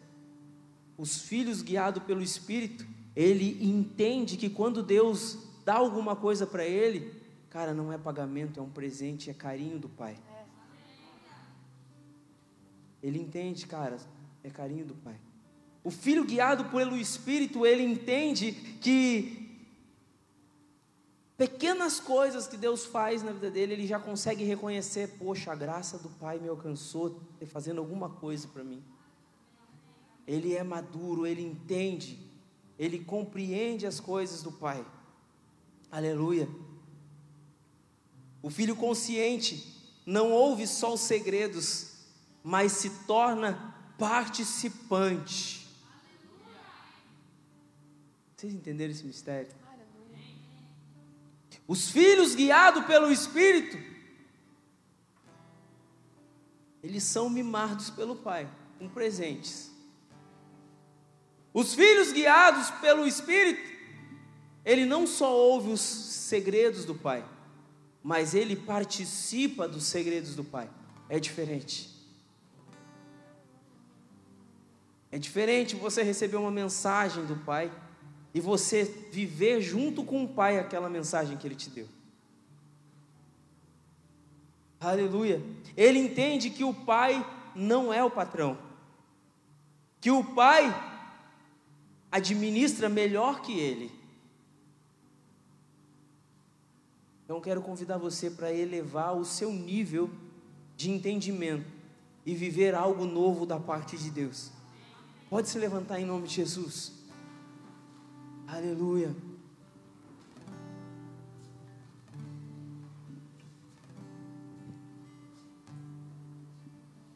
Os 0.96 1.22
filhos 1.22 1.62
guiados 1.62 2.02
pelo 2.04 2.22
Espírito, 2.22 2.86
ele 3.16 3.58
entende 3.64 4.36
que 4.36 4.48
quando 4.48 4.82
Deus 4.82 5.38
dá 5.64 5.74
alguma 5.74 6.14
coisa 6.14 6.46
para 6.46 6.64
ele, 6.64 7.12
cara, 7.50 7.74
não 7.74 7.92
é 7.92 7.98
pagamento, 7.98 8.60
é 8.60 8.62
um 8.62 8.70
presente, 8.70 9.30
é 9.30 9.34
carinho 9.34 9.78
do 9.78 9.88
Pai. 9.88 10.16
Ele 13.02 13.18
entende, 13.18 13.66
cara, 13.66 13.98
é 14.42 14.50
carinho 14.50 14.84
do 14.84 14.94
Pai. 14.94 15.16
O 15.82 15.90
filho 15.90 16.24
guiado 16.24 16.66
pelo 16.66 16.96
Espírito, 16.96 17.66
ele 17.66 17.82
entende 17.82 18.52
que 18.80 19.43
pequenas 21.36 21.98
coisas 22.00 22.46
que 22.46 22.56
Deus 22.56 22.84
faz 22.84 23.22
na 23.22 23.32
vida 23.32 23.50
dele, 23.50 23.74
ele 23.74 23.86
já 23.86 23.98
consegue 23.98 24.44
reconhecer: 24.44 25.16
poxa, 25.18 25.52
a 25.52 25.54
graça 25.54 25.98
do 25.98 26.08
Pai 26.08 26.38
me 26.38 26.48
alcançou, 26.48 27.20
fazendo 27.46 27.80
alguma 27.80 28.08
coisa 28.08 28.48
para 28.48 28.64
mim. 28.64 28.82
Ele 30.26 30.54
é 30.54 30.62
maduro, 30.62 31.26
ele 31.26 31.42
entende, 31.42 32.18
ele 32.78 33.04
compreende 33.04 33.86
as 33.86 34.00
coisas 34.00 34.42
do 34.42 34.52
Pai. 34.52 34.84
Aleluia. 35.90 36.48
O 38.42 38.50
filho 38.50 38.74
consciente 38.76 39.74
não 40.06 40.30
ouve 40.30 40.66
só 40.66 40.94
os 40.94 41.00
segredos, 41.00 41.92
mas 42.42 42.72
se 42.72 42.90
torna 43.06 43.74
participante. 43.98 45.66
Vocês 48.36 48.52
entenderam 48.52 48.92
esse 48.92 49.04
mistério? 49.04 49.63
Os 51.66 51.90
filhos 51.90 52.34
guiados 52.34 52.84
pelo 52.84 53.10
Espírito, 53.10 53.78
eles 56.82 57.02
são 57.02 57.30
mimados 57.30 57.88
pelo 57.88 58.16
Pai 58.16 58.48
com 58.78 58.88
presentes. 58.88 59.70
Os 61.52 61.72
filhos 61.72 62.12
guiados 62.12 62.70
pelo 62.72 63.06
Espírito, 63.06 63.72
ele 64.64 64.84
não 64.84 65.06
só 65.06 65.32
ouve 65.32 65.70
os 65.70 65.80
segredos 65.80 66.84
do 66.84 66.94
Pai, 66.94 67.24
mas 68.02 68.34
ele 68.34 68.56
participa 68.56 69.66
dos 69.66 69.84
segredos 69.84 70.34
do 70.34 70.44
Pai. 70.44 70.68
É 71.08 71.18
diferente. 71.18 71.94
É 75.10 75.18
diferente 75.18 75.76
você 75.76 76.02
receber 76.02 76.36
uma 76.36 76.50
mensagem 76.50 77.24
do 77.24 77.36
Pai 77.36 77.72
e 78.34 78.40
você 78.40 78.84
viver 78.84 79.62
junto 79.62 80.04
com 80.04 80.24
o 80.24 80.28
Pai 80.28 80.58
aquela 80.58 80.90
mensagem 80.90 81.36
que 81.38 81.46
Ele 81.46 81.54
te 81.54 81.70
deu. 81.70 81.88
Aleluia. 84.80 85.40
Ele 85.76 85.98
entende 85.98 86.50
que 86.50 86.64
o 86.64 86.74
Pai 86.74 87.24
não 87.54 87.92
é 87.92 88.02
o 88.04 88.10
patrão, 88.10 88.58
que 90.00 90.10
o 90.10 90.22
Pai 90.34 90.92
administra 92.14 92.88
melhor 92.88 93.42
que 93.42 93.58
ele. 93.58 93.90
Então 97.24 97.40
quero 97.40 97.60
convidar 97.60 97.98
você 97.98 98.30
para 98.30 98.52
elevar 98.52 99.16
o 99.16 99.24
seu 99.24 99.52
nível 99.52 100.08
de 100.76 100.92
entendimento 100.92 101.66
e 102.24 102.32
viver 102.32 102.72
algo 102.72 103.04
novo 103.04 103.44
da 103.44 103.58
parte 103.58 103.96
de 103.96 104.10
Deus. 104.10 104.52
Pode 105.28 105.48
se 105.48 105.58
levantar 105.58 105.98
em 105.98 106.04
nome 106.04 106.28
de 106.28 106.34
Jesus. 106.34 106.92
Aleluia. 108.54 109.12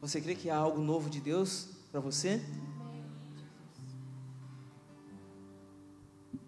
Você 0.01 0.19
crê 0.19 0.35
que 0.35 0.49
há 0.49 0.57
algo 0.57 0.81
novo 0.81 1.09
de 1.09 1.21
Deus 1.21 1.69
para 1.93 2.01
você? 2.01 2.41
Eu 6.33 6.39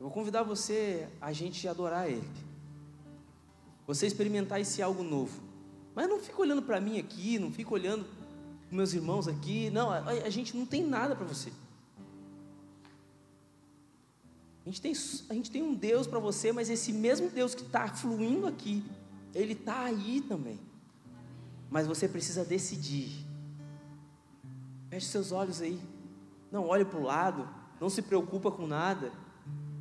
vou 0.00 0.10
convidar 0.10 0.42
você 0.42 1.08
a 1.22 1.32
gente 1.32 1.66
adorar 1.66 2.10
Ele. 2.10 2.28
Você 3.86 4.06
experimentar 4.06 4.60
esse 4.60 4.82
algo 4.82 5.02
novo. 5.02 5.40
Mas 5.94 6.06
não 6.06 6.20
fica 6.20 6.38
olhando 6.38 6.60
para 6.60 6.78
mim 6.78 6.98
aqui, 6.98 7.38
não 7.38 7.50
fica 7.50 7.72
olhando 7.72 8.04
com 8.68 8.76
meus 8.76 8.92
irmãos 8.92 9.26
aqui. 9.26 9.70
Não, 9.70 9.90
a, 9.90 10.00
a 10.00 10.28
gente 10.28 10.54
não 10.54 10.66
tem 10.66 10.84
nada 10.84 11.16
para 11.16 11.24
você. 11.24 11.50
A 14.68 14.70
gente, 14.70 14.82
tem, 14.82 14.92
a 15.30 15.32
gente 15.32 15.50
tem 15.50 15.62
um 15.62 15.72
Deus 15.72 16.06
para 16.06 16.18
você, 16.18 16.52
mas 16.52 16.68
esse 16.68 16.92
mesmo 16.92 17.30
Deus 17.30 17.54
que 17.54 17.62
está 17.62 17.88
fluindo 17.88 18.46
aqui, 18.46 18.84
Ele 19.34 19.54
está 19.54 19.84
aí 19.84 20.20
também. 20.20 20.60
Mas 21.70 21.86
você 21.86 22.06
precisa 22.06 22.44
decidir. 22.44 23.26
Feche 24.90 25.06
seus 25.06 25.32
olhos 25.32 25.62
aí. 25.62 25.80
Não 26.52 26.66
olhe 26.66 26.84
para 26.84 26.98
o 26.98 27.02
lado. 27.02 27.48
Não 27.80 27.88
se 27.88 28.02
preocupa 28.02 28.50
com 28.50 28.66
nada. 28.66 29.10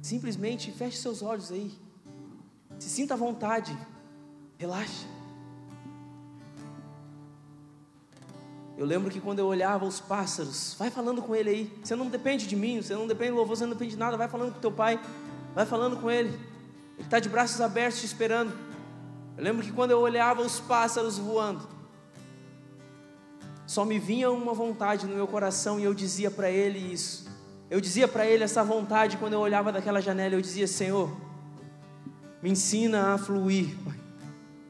Simplesmente 0.01 0.71
feche 0.71 0.95
seus 0.95 1.21
olhos 1.21 1.51
aí. 1.51 1.77
Se 2.79 2.87
sinta 2.87 3.13
à 3.13 3.17
vontade. 3.17 3.77
Relaxa. 4.57 5.05
Eu 8.77 8.85
lembro 8.85 9.09
que 9.09 9.19
quando 9.19 9.39
eu 9.39 9.47
olhava 9.47 9.85
os 9.85 9.99
pássaros, 9.99 10.75
vai 10.77 10.91
falando 10.91 11.19
com 11.21 11.35
ele 11.35 11.49
aí. 11.49 11.79
Você 11.83 11.95
não 11.95 12.07
depende 12.07 12.45
de 12.45 12.55
mim, 12.55 12.79
você 12.79 12.93
não 12.93 13.07
depende 13.07 13.31
do 13.31 13.37
louvor, 13.37 13.57
você 13.57 13.65
não 13.65 13.73
depende 13.73 13.91
de 13.91 13.97
nada. 13.97 14.15
Vai 14.15 14.27
falando 14.27 14.53
com 14.53 14.59
teu 14.59 14.71
pai, 14.71 14.99
vai 15.55 15.65
falando 15.65 15.97
com 15.97 16.11
ele. 16.11 16.29
Ele 16.29 17.05
está 17.05 17.19
de 17.19 17.27
braços 17.27 17.59
abertos 17.59 17.99
te 17.99 18.05
esperando. 18.05 18.53
Eu 19.35 19.43
lembro 19.43 19.65
que 19.65 19.71
quando 19.71 19.91
eu 19.91 19.99
olhava 19.99 20.43
os 20.43 20.59
pássaros 20.59 21.17
voando, 21.17 21.67
só 23.65 23.83
me 23.83 23.97
vinha 23.97 24.29
uma 24.29 24.53
vontade 24.53 25.07
no 25.07 25.15
meu 25.15 25.27
coração 25.27 25.79
e 25.79 25.83
eu 25.83 25.93
dizia 25.93 26.29
para 26.29 26.49
ele 26.49 26.77
isso. 26.77 27.27
Eu 27.69 27.81
dizia 27.81 28.07
para 28.07 28.27
ele 28.27 28.43
essa 28.43 28.63
vontade 28.63 29.17
quando 29.17 29.33
eu 29.33 29.39
olhava 29.39 29.71
daquela 29.71 29.99
janela. 29.99 30.35
Eu 30.35 30.41
dizia: 30.41 30.67
Senhor, 30.67 31.11
me 32.41 32.51
ensina 32.51 33.15
a 33.15 33.17
fluir. 33.17 33.75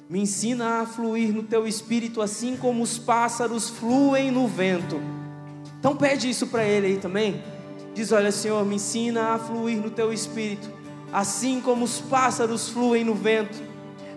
Me 0.10 0.20
ensina 0.20 0.82
a 0.82 0.86
fluir 0.86 1.34
no 1.34 1.44
teu 1.44 1.68
espírito, 1.68 2.22
assim 2.22 2.56
como 2.56 2.82
os 2.82 2.98
pássaros 2.98 3.70
fluem 3.70 4.32
no 4.32 4.48
vento. 4.48 5.02
Então 5.80 5.96
pede 5.96 6.30
isso 6.30 6.48
para 6.48 6.64
ele 6.64 6.88
aí 6.88 6.98
também. 6.98 7.44
Diz: 7.94 8.12
Olha, 8.12 8.32
Senhor, 8.32 8.66
me 8.66 8.76
ensina 8.76 9.34
a 9.34 9.40
fluir 9.40 9.78
no 9.82 9.90
teu 9.90 10.14
espírito, 10.14 10.72
assim 11.12 11.60
como 11.60 11.84
os 11.84 12.00
pássaros 12.00 12.70
fluem 12.70 13.04
no 13.04 13.14
vento. 13.14 13.62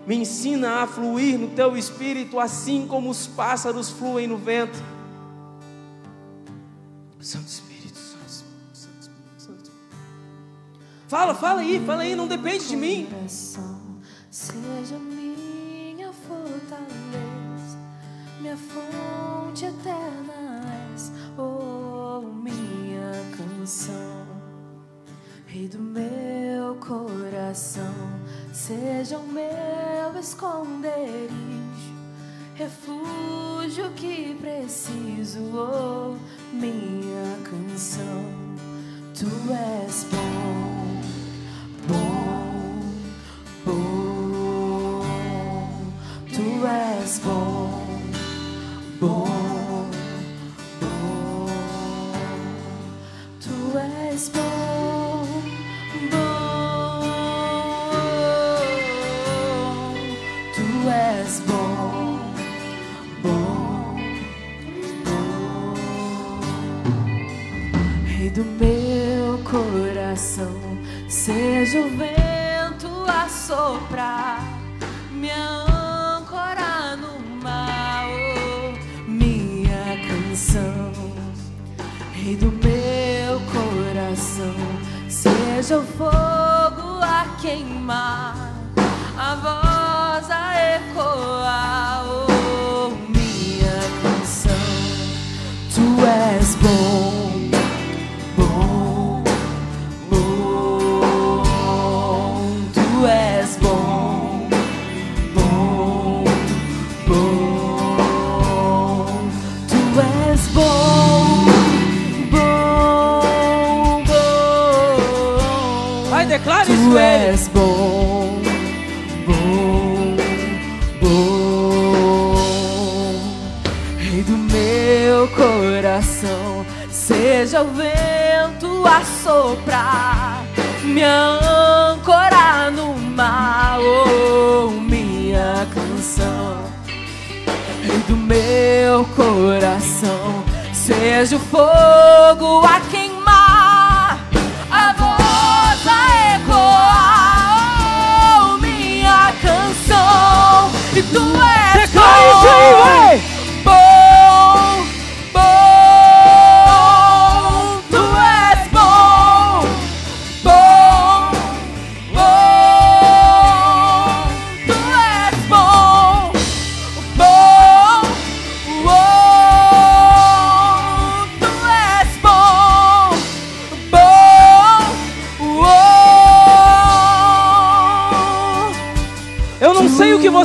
Me 0.07 0.15
ensina 0.15 0.81
a 0.81 0.87
fluir 0.87 1.37
no 1.37 1.49
teu 1.49 1.77
espírito, 1.77 2.39
assim 2.39 2.87
como 2.87 3.09
os 3.09 3.27
pássaros 3.27 3.89
fluem 3.89 4.27
no 4.27 4.37
vento. 4.37 4.81
Santo 7.19 7.47
Espírito, 7.47 7.99
Santo 7.99 8.27
Espírito, 8.27 8.69
Santo 8.73 9.01
Espírito, 9.01 9.33
Santo 9.37 9.63
Espírito. 9.63 9.71
Fala, 11.07 11.35
fala 11.35 11.61
aí, 11.61 11.83
fala 11.85 12.01
aí, 12.01 12.15
não 12.15 12.27
depende 12.27 12.67
de 12.67 12.75
mim. 12.75 13.07
Seja 14.31 14.97
minha 18.51 18.57
fonte 18.57 19.65
eterna 19.65 20.61
és, 20.93 21.11
oh 21.37 22.21
minha 22.21 23.11
canção, 23.37 24.25
Rei 25.45 25.67
do 25.67 25.79
meu 25.79 26.75
coração, 26.75 27.93
seja 28.53 29.17
o 29.17 29.27
meu 29.27 30.19
esconderijo, 30.19 31.29
refúgio 32.55 33.89
que 33.95 34.35
preciso, 34.35 35.39
oh 35.53 36.17
minha 36.51 37.37
canção, 37.43 38.25
tu 39.17 39.27
és 39.53 40.05
bom, 40.11 41.01
bom, 41.87 42.81
bom, 43.65 44.10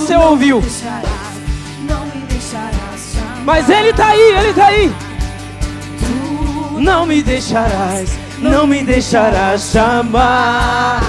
você 0.01 0.15
ouviu, 0.15 0.63
mas 3.47 3.71
ele 3.71 3.95
tá 3.95 4.09
aí, 4.09 4.21
ele 4.21 4.53
tá 4.53 4.67
aí. 4.67 4.93
Não 6.77 7.07
me 7.07 7.23
deixarás, 7.23 8.11
não 8.39 8.67
me 8.67 8.83
deixarás 8.85 9.71
chamar. 9.73 11.01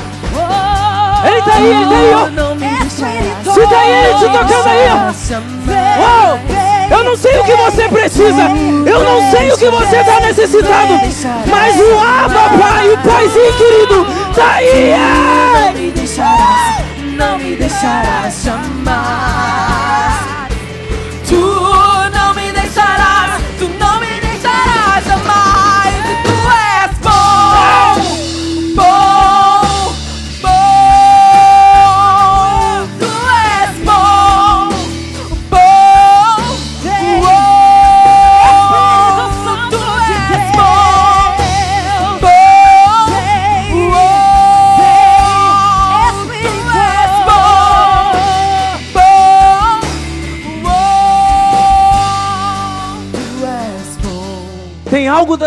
Ele 1.25 1.41
tá 1.41 1.53
aí, 1.55 1.65
ele 1.65 1.85
tá 1.85 1.97
aí, 1.97 2.13
ó. 2.13 3.51
Se 3.53 3.67
tá 3.67 3.79
aí, 3.79 3.91
ele 3.91 4.13
te 4.13 4.25
tocando 4.25 4.67
aí, 4.69 4.87
ó. 4.89 6.01
Uau! 6.01 6.39
Eu 6.89 7.03
não 7.03 7.17
sei 7.17 7.37
o 7.37 7.43
que 7.43 7.55
você 7.55 7.89
precisa, 7.89 8.43
eu 8.85 9.03
não 9.03 9.29
sei 9.29 9.51
o 9.51 9.57
que 9.57 9.69
você 9.69 9.97
está 9.97 10.21
necessitado, 10.21 10.93
mas 11.49 11.75
o 11.77 11.99
Abba 11.99 12.57
Pai, 12.57 12.89
o 12.89 12.97
Paizinho 12.99 13.53
querido, 13.57 14.07
tá 14.33 14.53
aí! 14.53 14.93
Não 14.95 15.73
me 15.73 15.91
deixarás, 15.91 16.66
não 17.17 17.37
me 17.39 17.55
deixarás 17.55 18.43
jamais. 18.43 19.46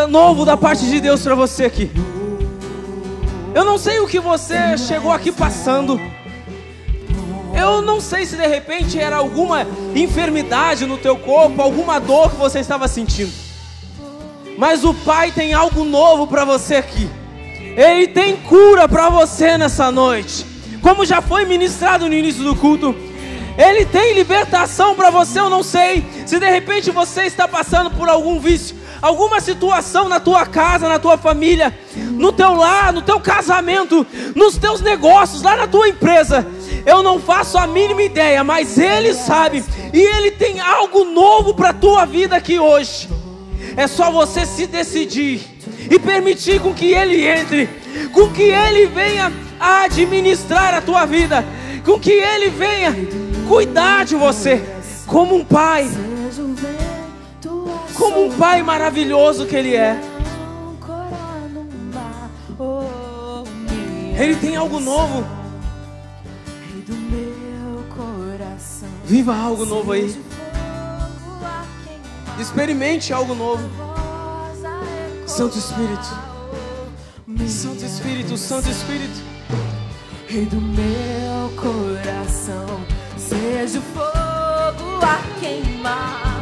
Novo 0.09 0.45
da 0.45 0.57
parte 0.57 0.87
de 0.87 1.01
Deus 1.01 1.23
para 1.23 1.35
você 1.35 1.65
aqui. 1.65 1.91
Eu 3.55 3.65
não 3.65 3.77
sei 3.77 3.99
o 4.01 4.07
que 4.07 4.21
você 4.21 4.79
chegou 4.79 5.11
aqui 5.11 5.33
passando. 5.33 6.01
Eu 7.55 7.83
não 7.83 8.01
sei 8.01 8.25
se 8.25 8.37
de 8.37 8.47
repente 8.47 8.99
era 8.99 9.17
alguma 9.17 9.67
enfermidade 9.95 10.87
no 10.87 10.97
teu 10.97 11.17
corpo, 11.17 11.61
alguma 11.61 11.99
dor 11.99 12.31
que 12.31 12.37
você 12.37 12.61
estava 12.61 12.87
sentindo. 12.87 13.33
Mas 14.57 14.85
o 14.85 14.95
Pai 14.95 15.33
tem 15.33 15.53
algo 15.53 15.85
novo 15.85 16.27
para 16.27 16.45
você 16.45 16.77
aqui. 16.77 17.09
Ele 17.77 18.07
tem 18.09 18.37
cura 18.37 18.89
para 18.89 19.09
você 19.09 19.59
nessa 19.59 19.91
noite. 19.91 20.47
Como 20.81 21.05
já 21.05 21.21
foi 21.21 21.45
ministrado 21.45 22.09
no 22.09 22.15
início 22.15 22.43
do 22.45 22.55
culto, 22.57 22.95
ele 23.59 23.85
tem 23.85 24.15
libertação 24.15 24.95
para 24.95 25.11
você. 25.11 25.41
Eu 25.41 25.51
não 25.51 25.63
sei 25.63 26.05
se 26.25 26.39
de 26.39 26.49
repente 26.49 26.91
você 26.91 27.23
está 27.23 27.47
passando 27.47 27.91
por 27.91 28.09
algum 28.09 28.39
vício, 28.39 28.77
alguma 29.01 29.41
situação 29.41 30.09
na 30.09 30.21
tua 30.21 30.47
casa, 30.47 30.89
na 30.89 30.99
tua 30.99 31.17
família, 31.17 31.77
no 31.97 32.33
teu 32.33 32.55
lar, 32.55 32.93
no 32.93 33.03
teu 33.03 33.21
casamento, 33.21 34.07
nos 34.35 34.57
teus 34.57 34.81
negócios, 34.81 35.43
lá 35.43 35.57
na 35.57 35.67
tua 35.67 35.89
empresa. 35.89 36.47
Eu 36.85 37.03
não 37.03 37.21
faço 37.21 37.59
a 37.59 37.67
mínima 37.67 38.03
ideia, 38.03 38.43
mas 38.43 38.79
ele 38.79 39.15
sabe 39.15 39.65
e 39.93 40.01
ele 40.01 40.31
tem 40.31 40.61
algo 40.61 41.05
novo 41.05 41.55
para 41.55 41.73
tua 41.73 42.05
vida 42.05 42.37
aqui 42.37 42.59
hoje. 42.59 43.09
É 43.77 43.87
só 43.87 44.11
você 44.11 44.45
se 44.45 44.67
decidir 44.67 45.41
e 45.91 45.99
permitir 45.99 46.61
com 46.61 46.75
que 46.75 46.93
Ele 46.93 47.27
entre, 47.27 47.69
com 48.13 48.31
que 48.31 48.43
Ele 48.43 48.87
venha 48.87 49.33
administrar 49.59 50.75
a 50.75 50.81
tua 50.81 51.05
vida, 51.05 51.45
com 51.85 51.99
que 51.99 52.13
Ele 52.13 52.51
venha 52.51 52.95
cuidar 53.49 54.05
de 54.05 54.15
você, 54.15 54.63
como 55.07 55.35
um 55.35 55.45
pai, 55.45 55.89
como 58.01 58.25
um 58.25 58.33
pai 58.33 58.63
maravilhoso 58.63 59.45
que 59.45 59.55
Ele 59.55 59.77
é. 59.77 60.01
Ele 64.19 64.35
tem 64.37 64.57
algo 64.57 64.81
novo. 64.81 65.25
Viva 69.05 69.37
algo 69.37 69.67
novo 69.67 69.93
aí. 69.93 70.19
Experimente 72.39 73.13
algo 73.13 73.35
novo. 73.35 73.63
Santo 75.27 75.59
Espírito, 75.59 76.09
Santo 77.47 77.85
Espírito, 77.85 78.37
Santo 78.37 78.69
Espírito. 78.69 79.21
Rei 80.27 80.45
do 80.47 80.61
meu 80.61 81.51
coração, 81.57 82.67
seja 83.17 83.79
o 83.79 83.83
fogo 83.83 85.05
a 85.05 85.41
queimar, 85.41 86.40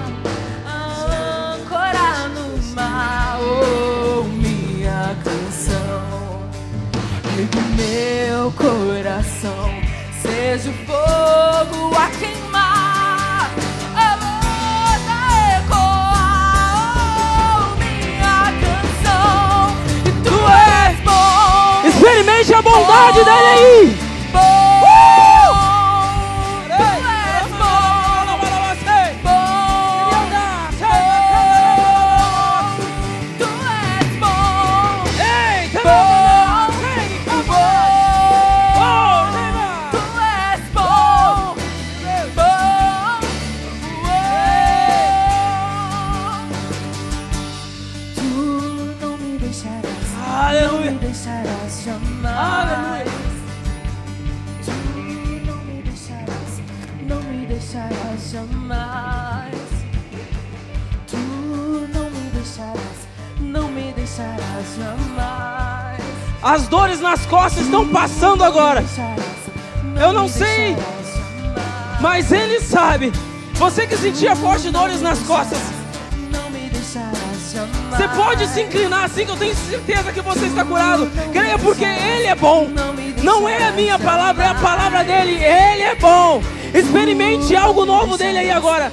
oh, 3.49 4.23
minha 4.25 5.17
canção. 5.25 6.43
Rei 7.35 7.47
do 7.47 7.61
meu 7.77 8.53
coração, 8.53 9.71
seja 10.23 10.71
o 10.71 10.73
fogo 10.87 11.95
a 11.97 12.11
queimar, 12.19 13.51
a 13.95 14.17
voz 14.17 15.03
a 15.09 15.23
ecoar, 15.61 16.59
minha 17.79 18.39
canção. 18.63 19.77
E 20.05 20.11
tu 20.23 20.37
és 20.49 20.97
bom. 21.01 21.89
Experimente 21.89 22.55
a 22.55 22.63
bondade 22.63 23.25
dele 23.25 23.29
aí. 23.31 24.08
As 66.49 66.67
dores 66.67 66.99
nas 66.99 67.27
costas 67.27 67.65
estão 67.65 67.87
passando 67.87 68.43
agora. 68.43 68.83
Eu 70.01 70.15
não 70.15 70.27
sei. 70.27 70.75
Mas 72.01 72.33
ele 72.33 72.59
sabe. 72.59 73.13
Você 73.53 73.87
que 73.87 73.95
sentia 73.95 74.35
fortes 74.35 74.73
dores 74.73 75.03
nas 75.03 75.19
costas, 75.19 75.59
você 77.91 78.09
pode 78.17 78.47
se 78.47 78.63
inclinar 78.63 79.05
assim 79.05 79.27
que 79.27 79.31
eu 79.31 79.37
tenho 79.37 79.55
certeza 79.55 80.11
que 80.11 80.23
você 80.23 80.47
está 80.47 80.65
curado. 80.65 81.11
Creia 81.35 81.59
porque 81.59 81.85
ele 81.85 82.29
é 82.29 82.35
bom. 82.35 82.71
Não 83.23 83.47
é 83.47 83.65
a 83.65 83.73
minha 83.73 83.99
palavra, 83.99 84.45
é 84.45 84.49
a 84.49 84.55
palavra 84.55 85.05
dele. 85.05 85.33
Ele 85.35 85.83
é 85.83 85.97
bom. 85.97 86.43
Experimente 86.73 87.55
algo 87.55 87.85
novo 87.85 88.17
dele 88.17 88.39
aí 88.39 88.51
agora. 88.51 88.91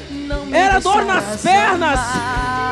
Era 0.51 0.79
dor 0.79 1.05
nas 1.05 1.39
pernas. 1.41 2.01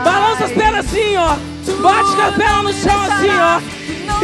Balança 0.03 0.43
as 0.43 0.51
pernas 0.51 0.85
assim, 0.85 1.15
ó. 1.15 1.37
Bate 1.81 2.15
com 2.17 2.21
a 2.21 2.31
perna 2.33 2.63
no 2.63 2.73
chão 2.73 3.01
assim, 3.01 3.29
ó. 3.29 3.72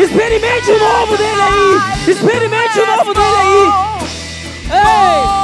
Experimente 0.02 0.72
o 0.72 0.80
novo 0.80 1.18
dele 1.18 1.42
aí. 1.42 2.12
Experimente 2.12 2.80
o 2.80 2.86
novo 2.86 3.14
dele 3.14 3.36
aí. 3.36 3.70
Ei! 4.72 5.40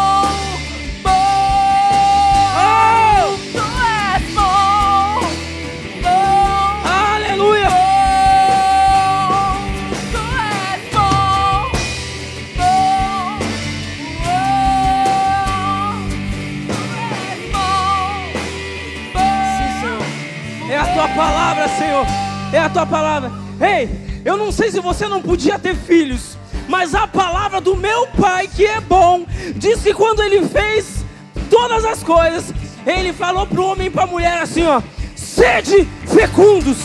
É 20.69 20.77
a 20.77 20.85
tua 20.93 21.07
palavra, 21.09 21.67
Senhor. 21.67 22.05
É 22.53 22.59
a 22.59 22.69
tua 22.69 22.85
palavra. 22.85 23.31
Ei, 23.59 24.04
eu 24.25 24.35
não 24.35 24.51
sei 24.51 24.71
se 24.71 24.79
você 24.79 25.07
não 25.07 25.21
podia 25.21 25.59
ter 25.59 25.75
filhos, 25.75 26.35
mas 26.67 26.95
a 26.95 27.05
palavra 27.05 27.61
do 27.61 27.77
meu 27.77 28.07
pai, 28.07 28.47
que 28.47 28.65
é 28.65 28.81
bom, 28.81 29.23
diz 29.55 29.83
que 29.83 29.93
quando 29.93 30.23
ele 30.23 30.43
fez 30.47 31.05
todas 31.47 31.85
as 31.85 32.01
coisas, 32.01 32.51
ele 32.87 33.13
falou 33.13 33.45
para 33.45 33.61
o 33.61 33.65
homem 33.65 33.85
e 33.85 33.89
para 33.91 34.03
a 34.03 34.07
mulher 34.07 34.41
assim: 34.41 34.63
ó, 34.63 34.81
sede 35.15 35.87
fecundos, 36.07 36.77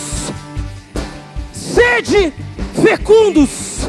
sede 1.51 2.31
fecundos, 2.83 3.89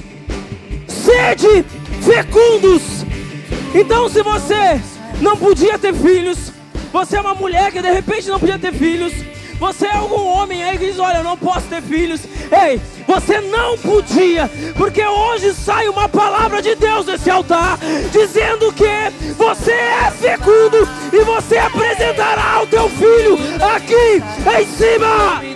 sede 0.88 1.66
fecundos. 2.02 2.82
Então, 3.76 4.08
se 4.08 4.24
você 4.24 4.82
não 5.20 5.36
podia 5.36 5.78
ter 5.78 5.93
filhos, 5.93 6.54
você 6.91 7.18
é 7.18 7.22
uma 7.22 7.36
mulher 7.36 7.72
que 7.72 7.82
de 7.82 7.91
repente 7.91 8.30
não 8.30 8.39
podia 8.39 8.60
ter 8.60 8.74
filhos, 8.74 9.14
você 9.62 9.86
é 9.86 9.95
algum 9.95 10.26
homem 10.26 10.64
aí 10.64 10.76
que 10.76 10.88
diz: 10.88 10.97
Olha, 10.97 11.18
eu 11.18 11.24
não 11.24 11.38
posso 11.38 11.68
ter 11.68 11.84
filhos. 11.84 12.22
Ei, 12.51 12.82
você 13.05 13.39
não 13.39 13.78
podia, 13.78 14.49
porque 14.76 15.05
hoje 15.05 15.53
sai 15.53 15.88
uma 15.88 16.09
palavra 16.09 16.64
de 16.64 16.74
Deus 16.74 17.05
desse 17.05 17.30
altar, 17.30 17.78
dizendo 18.12 18.74
que 18.74 19.34
você 19.38 19.72
é 19.72 20.09
fecundo 20.09 20.89
e 21.14 21.24
você 21.24 21.59
apresentará 21.59 22.64
o 22.64 22.68
teu 22.68 22.89
filho 22.89 23.38
aqui 23.62 24.24
em 24.59 24.66
cima. 24.66 25.51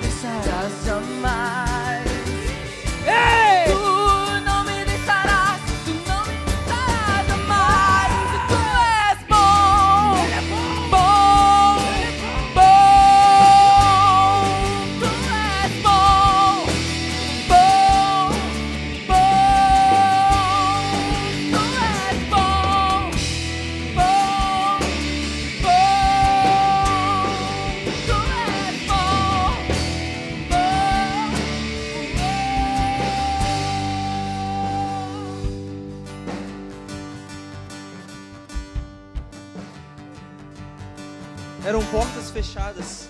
Eram 41.66 41.84
portas 41.86 42.30
fechadas. 42.30 43.10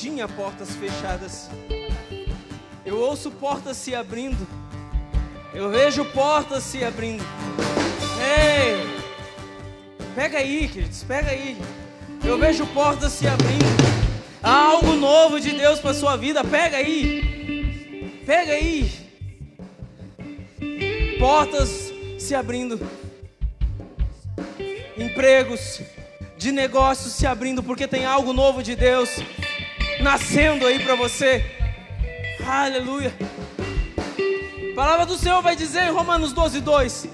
tinha 0.00 0.26
portas 0.26 0.70
fechadas. 0.76 1.50
Eu 2.86 2.98
ouço 2.98 3.30
portas 3.30 3.76
se 3.76 3.94
abrindo. 3.94 4.46
Eu 5.52 5.68
vejo 5.68 6.04
portas 6.06 6.62
se 6.62 6.82
abrindo. 6.82 7.22
Ei! 8.18 9.00
Pega 10.14 10.38
aí, 10.38 10.68
queridos, 10.68 11.02
pega 11.04 11.30
aí. 11.30 11.56
Eu 12.24 12.38
vejo 12.38 12.66
portas 12.68 13.12
se 13.12 13.26
abrindo. 13.26 13.64
Há 14.42 14.68
algo 14.68 14.94
novo 14.94 15.38
de 15.38 15.50
Deus 15.50 15.80
para 15.80 15.92
sua 15.92 16.16
vida. 16.16 16.42
Pega 16.42 16.78
aí. 16.78 18.22
Pega 18.24 18.52
aí. 18.52 18.90
Portas 21.18 21.92
se 22.18 22.34
abrindo. 22.34 22.80
Empregos 25.10 25.80
de 26.38 26.52
negócios 26.52 27.12
se 27.12 27.26
abrindo 27.26 27.64
porque 27.64 27.88
tem 27.88 28.04
algo 28.04 28.32
novo 28.32 28.62
de 28.62 28.76
Deus 28.76 29.10
nascendo 30.00 30.64
aí 30.64 30.78
para 30.78 30.94
você. 30.94 31.44
Aleluia. 32.46 33.12
A 34.70 34.74
palavra 34.76 35.04
do 35.04 35.18
Senhor 35.18 35.42
vai 35.42 35.56
dizer 35.56 35.88
em 35.88 35.90
Romanos 35.90 36.32
12, 36.32 36.60
2: 36.60 37.08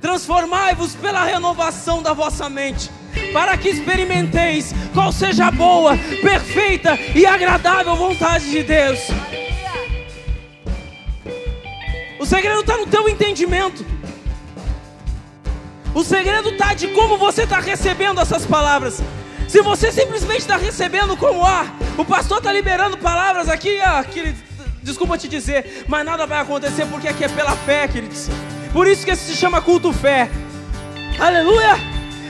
Transformai-vos 0.00 0.94
pela 0.94 1.24
renovação 1.24 2.00
da 2.00 2.12
vossa 2.12 2.48
mente, 2.48 2.88
para 3.32 3.58
que 3.58 3.70
experimenteis 3.70 4.72
qual 4.94 5.10
seja 5.10 5.46
a 5.46 5.50
boa, 5.50 5.98
perfeita 6.22 6.96
e 7.12 7.26
agradável 7.26 7.96
vontade 7.96 8.48
de 8.48 8.62
Deus. 8.62 9.00
O 12.20 12.24
segredo 12.24 12.60
está 12.60 12.76
no 12.76 12.86
teu 12.86 13.08
entendimento. 13.08 13.84
O 15.94 16.02
segredo 16.02 16.50
está 16.50 16.72
de 16.72 16.88
como 16.88 17.18
você 17.18 17.42
está 17.42 17.60
recebendo 17.60 18.20
essas 18.20 18.46
palavras. 18.46 19.02
Se 19.46 19.60
você 19.60 19.92
simplesmente 19.92 20.40
está 20.40 20.56
recebendo 20.56 21.16
como 21.16 21.44
ah, 21.44 21.66
o 21.98 22.04
pastor 22.04 22.38
está 22.38 22.50
liberando 22.50 22.96
palavras 22.96 23.48
aqui, 23.48 23.78
ah, 23.80 24.02
querido, 24.02 24.38
desculpa 24.82 25.18
te 25.18 25.28
dizer, 25.28 25.84
mas 25.86 26.04
nada 26.04 26.26
vai 26.26 26.40
acontecer 26.40 26.86
porque 26.86 27.08
aqui 27.08 27.24
é 27.24 27.28
pela 27.28 27.54
fé, 27.56 27.86
queridos. 27.86 28.28
Por 28.72 28.86
isso 28.88 29.04
que 29.04 29.10
esse 29.10 29.32
se 29.32 29.36
chama 29.36 29.60
culto 29.60 29.92
fé. 29.92 30.30
Aleluia! 31.18 31.76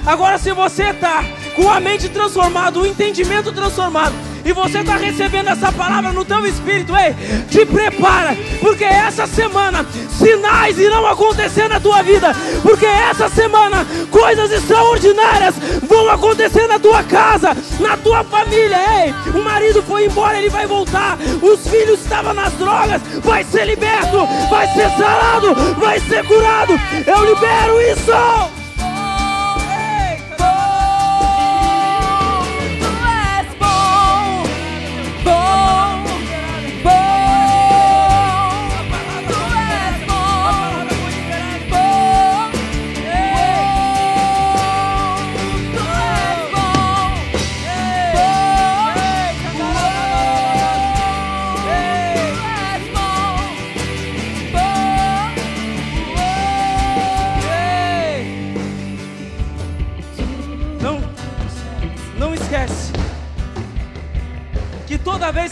Agora, 0.04 0.36
se 0.36 0.52
você 0.52 0.90
está 0.90 1.22
com 1.54 1.70
a 1.70 1.78
mente 1.78 2.08
transformada, 2.08 2.80
o 2.80 2.86
entendimento 2.86 3.52
transformado, 3.52 4.14
e 4.44 4.52
você 4.52 4.78
está 4.78 4.96
recebendo 4.96 5.48
essa 5.48 5.70
palavra 5.72 6.12
no 6.12 6.24
teu 6.24 6.44
espírito, 6.46 6.92
ei, 6.96 7.14
te 7.48 7.64
prepara, 7.64 8.36
porque 8.60 8.84
essa 8.84 9.26
semana 9.26 9.86
sinais 10.10 10.78
irão 10.78 11.06
acontecer 11.06 11.68
na 11.68 11.80
tua 11.80 12.02
vida, 12.02 12.34
porque 12.62 12.86
essa 12.86 13.28
semana 13.28 13.86
coisas 14.10 14.50
extraordinárias 14.50 15.54
vão 15.88 16.08
acontecer 16.10 16.66
na 16.66 16.78
tua 16.78 17.02
casa, 17.02 17.56
na 17.80 17.96
tua 17.96 18.24
família, 18.24 18.78
ei, 19.04 19.14
o 19.32 19.42
marido 19.42 19.82
foi 19.82 20.06
embora, 20.06 20.38
ele 20.38 20.50
vai 20.50 20.66
voltar, 20.66 21.18
os 21.40 21.68
filhos 21.68 22.00
estavam 22.00 22.34
nas 22.34 22.52
drogas, 22.54 23.00
vai 23.22 23.44
ser 23.44 23.66
liberto, 23.66 24.26
vai 24.50 24.66
ser 24.68 24.90
sarado, 24.90 25.54
vai 25.78 26.00
ser 26.00 26.24
curado, 26.26 26.72
eu 27.06 27.24
libero 27.24 27.80
isso! 27.92 28.61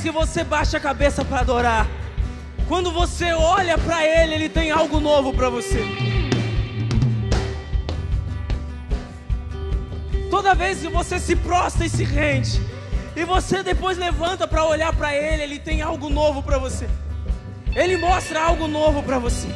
Vez 0.00 0.02
que 0.02 0.10
você 0.10 0.42
baixa 0.42 0.78
a 0.78 0.80
cabeça 0.80 1.24
para 1.24 1.40
adorar, 1.40 1.86
quando 2.66 2.90
você 2.90 3.32
olha 3.32 3.76
para 3.76 4.04
Ele, 4.04 4.34
Ele 4.34 4.48
tem 4.48 4.70
algo 4.70 4.98
novo 4.98 5.32
para 5.32 5.50
você. 5.50 5.84
Toda 10.30 10.54
vez 10.54 10.80
que 10.80 10.88
você 10.88 11.18
se 11.18 11.36
prostra 11.36 11.84
e 11.84 11.90
se 11.90 12.04
rende, 12.04 12.60
e 13.14 13.24
você 13.24 13.62
depois 13.62 13.98
levanta 13.98 14.46
para 14.48 14.64
olhar 14.64 14.94
para 14.94 15.14
Ele, 15.14 15.42
Ele 15.42 15.58
tem 15.58 15.82
algo 15.82 16.08
novo 16.08 16.42
para 16.42 16.56
você. 16.56 16.88
Ele 17.74 17.96
mostra 17.96 18.42
algo 18.42 18.66
novo 18.66 19.02
para 19.02 19.18
você. 19.18 19.48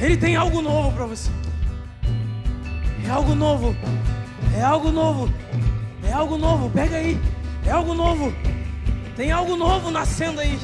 Ele 0.00 0.16
tem 0.16 0.34
algo 0.34 0.60
novo 0.60 0.90
para 0.92 1.06
você. 1.06 1.30
É 3.06 3.10
algo 3.10 3.34
novo. 3.34 3.76
É 4.56 4.62
algo 4.62 4.90
novo. 4.90 5.32
É 6.02 6.12
algo 6.12 6.36
novo. 6.36 6.68
Pega 6.70 6.96
aí. 6.96 7.20
É 7.66 7.70
algo 7.70 7.94
novo. 7.94 8.32
Tem 9.16 9.30
algo 9.30 9.56
novo 9.56 9.90
nascendo 9.90 10.40
aí. 10.40 10.58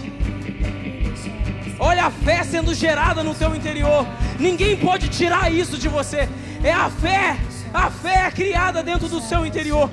Olha 1.78 2.06
a 2.06 2.10
fé 2.10 2.42
sendo 2.42 2.74
gerada 2.74 3.22
no 3.22 3.34
teu 3.34 3.54
interior. 3.54 4.06
Ninguém 4.38 4.76
pode 4.76 5.08
tirar 5.08 5.52
isso 5.52 5.78
de 5.78 5.88
você. 5.88 6.28
É 6.62 6.72
a 6.72 6.90
fé. 6.90 7.36
A 7.72 7.90
fé 7.90 8.26
é 8.26 8.30
criada 8.30 8.82
dentro 8.82 9.08
do 9.08 9.20
seu 9.20 9.46
interior. 9.46 9.88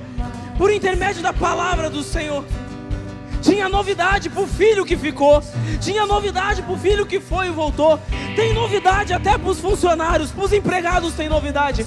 Por 0.58 0.72
intermédio 0.72 1.22
da 1.22 1.34
palavra 1.34 1.90
do 1.90 2.02
Senhor. 2.02 2.44
Tinha 3.42 3.70
novidade 3.70 4.28
para 4.30 4.42
o 4.42 4.48
filho 4.48 4.84
que 4.84 4.98
ficou. 4.98 5.44
Tinha 5.80 6.06
novidade 6.08 6.64
para 6.64 6.74
o 6.74 6.78
filho 6.78 7.06
que 7.06 7.20
foi 7.20 7.48
e 7.48 7.52
voltou. 7.52 8.00
Tem 8.36 8.54
novidade 8.54 9.14
até 9.14 9.38
para 9.38 9.50
os 9.50 9.60
funcionários, 9.60 10.32
para 10.32 10.46
os 10.46 10.52
empregados 10.52 11.14
tem 11.14 11.30
novidade. 11.30 11.86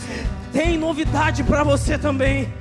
Tem 0.52 0.78
novidade 0.78 1.42
para 1.42 1.64
você 1.64 1.98
também. 1.98 2.52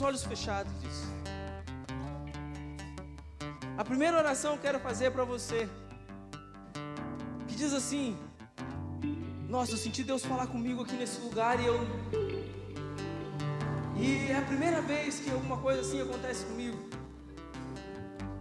Olhos 0.00 0.22
fechados. 0.22 0.72
A 3.76 3.84
primeira 3.84 4.16
oração 4.16 4.52
que 4.52 4.58
eu 4.58 4.62
quero 4.62 4.78
fazer 4.78 5.10
para 5.10 5.24
você, 5.24 5.68
que 7.48 7.56
diz 7.56 7.72
assim: 7.72 8.16
Nossa, 9.48 9.72
eu 9.72 9.76
senti 9.76 10.04
Deus 10.04 10.24
falar 10.24 10.46
comigo 10.46 10.82
aqui 10.82 10.94
nesse 10.94 11.20
lugar 11.20 11.58
e 11.60 11.66
eu. 11.66 11.80
E 13.96 14.30
é 14.30 14.38
a 14.38 14.42
primeira 14.42 14.80
vez 14.82 15.18
que 15.18 15.32
alguma 15.32 15.58
coisa 15.58 15.80
assim 15.80 16.00
acontece 16.00 16.44
comigo. 16.44 16.78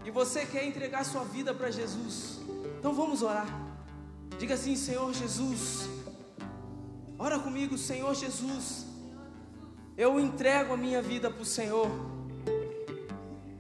E 0.06 0.12
você 0.12 0.46
quer 0.46 0.64
entregar 0.64 1.04
sua 1.04 1.24
vida 1.24 1.56
para 1.56 1.72
Jesus. 1.72 2.40
Então 2.78 2.94
vamos 2.94 3.24
orar. 3.24 3.61
Diga 4.38 4.56
assim, 4.56 4.76
Senhor 4.76 5.14
Jesus. 5.14 5.90
Ora 7.18 7.40
comigo, 7.40 7.78
Senhor 7.78 8.14
Jesus. 8.16 8.86
Eu 9.98 10.20
entrego 10.20 10.74
a 10.74 10.78
minha 10.78 11.02
vida 11.02 11.30
para 11.30 11.42
o 11.42 11.46
Senhor. 11.46 11.90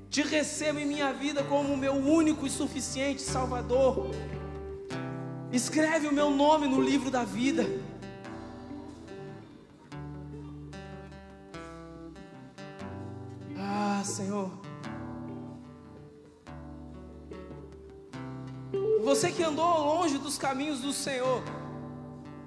Te 0.10 0.24
recebo 0.24 0.80
em 0.80 0.86
minha 0.86 1.14
vida 1.14 1.44
como 1.44 1.78
meu 1.78 1.94
único 1.94 2.46
e 2.46 2.50
suficiente 2.50 3.22
Salvador. 3.22 4.10
Escreve 5.52 6.08
o 6.08 6.14
meu 6.14 6.30
nome 6.30 6.68
no 6.68 6.82
livro 6.82 7.12
da 7.12 7.24
vida. 7.24 7.66
Ah, 13.58 14.02
Senhor. 14.04 14.61
Você 19.04 19.32
que 19.32 19.42
andou 19.42 19.66
longe 19.84 20.18
dos 20.20 20.38
caminhos 20.38 20.82
do 20.82 20.94
Senhor. 20.94 21.42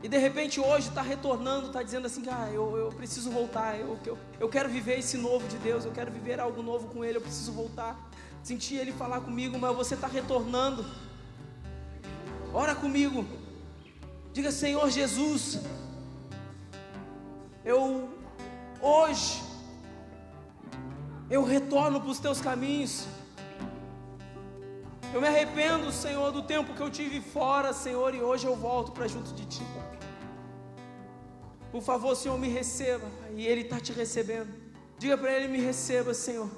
E 0.04 0.08
de 0.08 0.18
repente 0.18 0.60
hoje 0.60 0.88
está 0.88 1.02
retornando, 1.02 1.66
está 1.66 1.82
dizendo 1.82 2.06
assim: 2.06 2.22
ah, 2.30 2.48
eu, 2.52 2.76
eu 2.76 2.88
preciso 2.90 3.30
voltar, 3.30 3.78
eu, 3.78 3.98
eu, 4.06 4.18
eu 4.38 4.48
quero 4.48 4.68
viver 4.68 4.98
esse 4.98 5.16
novo 5.16 5.48
de 5.48 5.56
Deus, 5.58 5.84
eu 5.84 5.90
quero 5.90 6.12
viver 6.12 6.38
algo 6.38 6.62
novo 6.62 6.88
com 6.88 7.04
Ele, 7.04 7.16
eu 7.18 7.22
preciso 7.22 7.52
voltar. 7.52 8.10
Sentir 8.42 8.76
Ele 8.76 8.92
falar 8.92 9.20
comigo, 9.20 9.58
mas 9.58 9.74
você 9.74 9.94
está 9.94 10.06
retornando. 10.06 10.84
Ora 12.52 12.74
comigo, 12.74 13.26
diga: 14.32 14.52
Senhor 14.52 14.88
Jesus, 14.90 15.58
eu 17.64 18.10
hoje, 18.80 19.42
eu 21.28 21.42
retorno 21.42 22.00
para 22.00 22.10
os 22.10 22.18
teus 22.20 22.40
caminhos. 22.40 23.06
Eu 25.12 25.20
me 25.20 25.28
arrependo, 25.28 25.92
Senhor, 25.92 26.32
do 26.32 26.42
tempo 26.42 26.74
que 26.74 26.80
eu 26.80 26.90
tive 26.90 27.20
fora, 27.20 27.72
Senhor, 27.72 28.14
e 28.14 28.22
hoje 28.22 28.46
eu 28.46 28.56
volto 28.56 28.92
para 28.92 29.06
junto 29.06 29.32
de 29.32 29.44
Ti. 29.46 29.62
Por 31.74 31.82
favor, 31.82 32.14
Senhor, 32.14 32.38
me 32.38 32.48
receba. 32.48 33.08
E 33.36 33.44
Ele 33.46 33.62
está 33.62 33.80
te 33.80 33.92
recebendo. 33.92 34.54
Diga 34.96 35.18
para 35.18 35.32
Ele: 35.32 35.48
me 35.48 35.60
receba, 35.60 36.14
Senhor. 36.14 36.48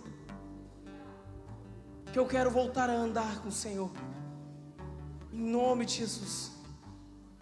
Que 2.12 2.18
eu 2.18 2.26
quero 2.26 2.50
voltar 2.50 2.90
a 2.90 2.92
andar 2.92 3.40
com 3.40 3.48
o 3.48 3.52
Senhor. 3.52 3.90
Em 5.32 5.40
nome 5.40 5.86
de 5.86 5.94
Jesus. 5.94 6.52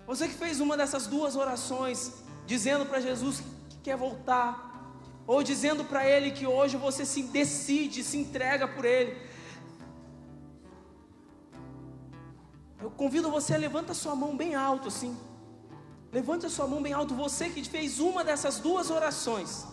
Você 0.06 0.28
que 0.28 0.34
fez 0.34 0.60
uma 0.60 0.76
dessas 0.76 1.08
duas 1.08 1.34
orações, 1.34 2.12
dizendo 2.46 2.86
para 2.86 3.00
Jesus 3.00 3.42
que 3.68 3.78
quer 3.78 3.96
voltar, 3.96 4.94
ou 5.26 5.42
dizendo 5.42 5.84
para 5.84 6.08
Ele 6.08 6.30
que 6.30 6.46
hoje 6.46 6.76
você 6.76 7.04
se 7.04 7.24
decide, 7.24 8.04
se 8.04 8.18
entrega 8.18 8.68
por 8.68 8.84
Ele. 8.84 9.16
Eu 12.84 12.90
convido 12.90 13.30
você 13.30 13.54
a 13.54 13.56
levanta 13.56 13.94
sua 13.94 14.14
mão 14.14 14.36
bem 14.36 14.54
alto 14.54 14.88
assim. 14.88 15.16
Levante 16.12 16.44
a 16.44 16.50
sua 16.50 16.66
mão 16.66 16.82
bem 16.82 16.92
alto, 16.92 17.14
você 17.14 17.48
que 17.48 17.64
fez 17.64 17.98
uma 17.98 18.22
dessas 18.22 18.58
duas 18.58 18.90
orações. 18.90 19.66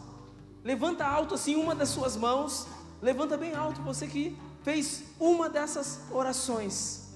Levanta 0.64 1.06
alto 1.06 1.36
assim 1.36 1.58
uma 1.58 1.76
das 1.76 1.90
suas 1.90 2.16
mãos. 2.16 2.68
Levanta 3.02 3.36
bem 3.36 3.54
alto 3.54 3.82
você 3.82 4.08
que 4.08 4.38
fez 4.64 5.04
uma 5.20 5.50
dessas 5.50 6.00
orações. 6.10 7.10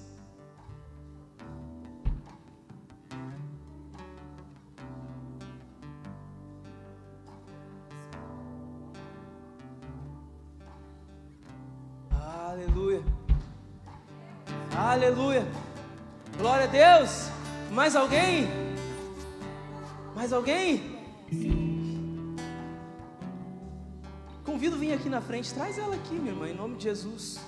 Aleluia. 12.12 13.02
Aleluia. 14.78 15.65
A 16.66 16.68
Deus. 16.68 17.30
Mais 17.70 17.96
alguém? 17.96 18.48
Mais 20.16 20.34
alguém? 20.34 20.98
Convido 24.44 24.76
vir 24.76 24.94
aqui 24.94 25.08
na 25.08 25.22
frente. 25.22 25.54
Traz 25.54 25.78
ela 25.78 25.94
aqui, 25.94 26.16
minha 26.16 26.32
irmã, 26.32 26.50
em 26.50 26.56
nome 26.56 26.78
de 26.78 26.86
Jesus. 26.86 27.40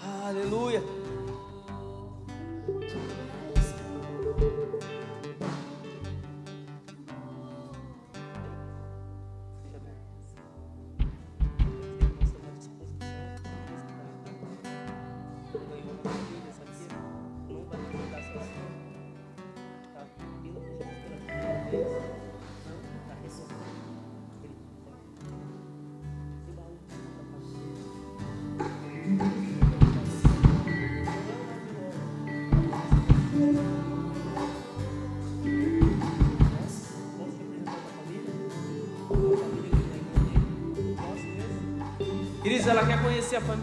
Aleluia. 0.00 0.80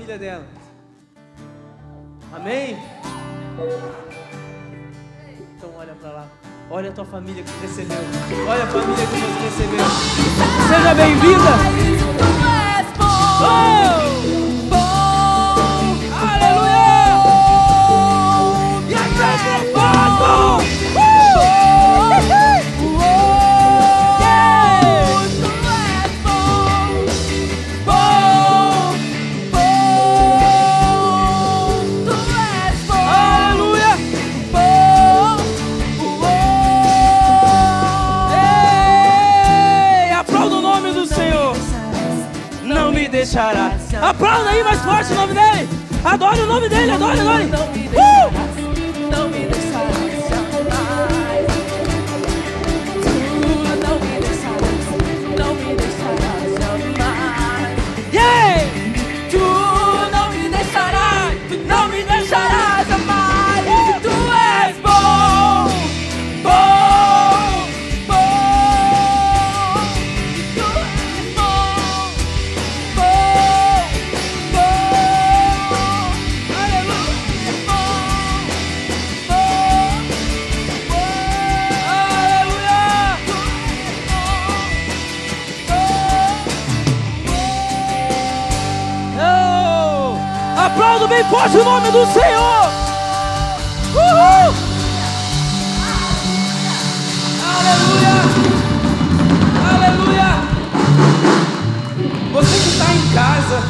Família 0.05 0.17
dela. 0.19 0.54
Me 43.05 43.09
deixará. 43.09 43.71
Aplauda 44.01 44.49
aí 44.49 44.63
mais 44.63 44.81
forte 44.81 45.13
o 45.13 45.15
nome 45.15 45.33
dele. 45.33 45.69
Adore 46.03 46.41
o 46.41 46.45
nome 46.45 46.69
dele, 46.69 46.91
adore, 46.91 47.19
adore. 47.19 47.45
Uh! 47.45 48.44
Aplauda 91.05 91.07
bem 91.07 91.23
forte 91.29 91.57
o 91.57 91.63
nome 91.63 91.91
do 91.91 92.05
Senhor. 92.07 92.65
Uhul! 93.93 94.53
Aleluia! 97.55 98.15
Aleluia! 99.75 100.29
Você 102.33 102.57
que 102.59 102.69
está 102.69 102.93
em 102.93 103.13
casa, 103.13 103.61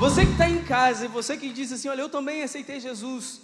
você 0.00 0.24
que 0.24 0.32
está 0.32 0.48
em 0.48 0.62
casa 0.64 1.04
e 1.04 1.08
você 1.08 1.36
que 1.36 1.52
diz 1.52 1.72
assim: 1.72 1.88
Olha, 1.88 2.00
eu 2.00 2.08
também 2.08 2.42
aceitei 2.42 2.80
Jesus, 2.80 3.42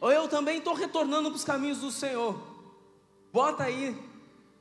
ou 0.00 0.10
eu 0.10 0.26
também 0.26 0.58
estou 0.58 0.74
retornando 0.74 1.28
para 1.30 1.36
os 1.36 1.44
caminhos 1.44 1.78
do 1.78 1.90
Senhor. 1.90 2.34
Bota 3.32 3.64
aí 3.64 3.94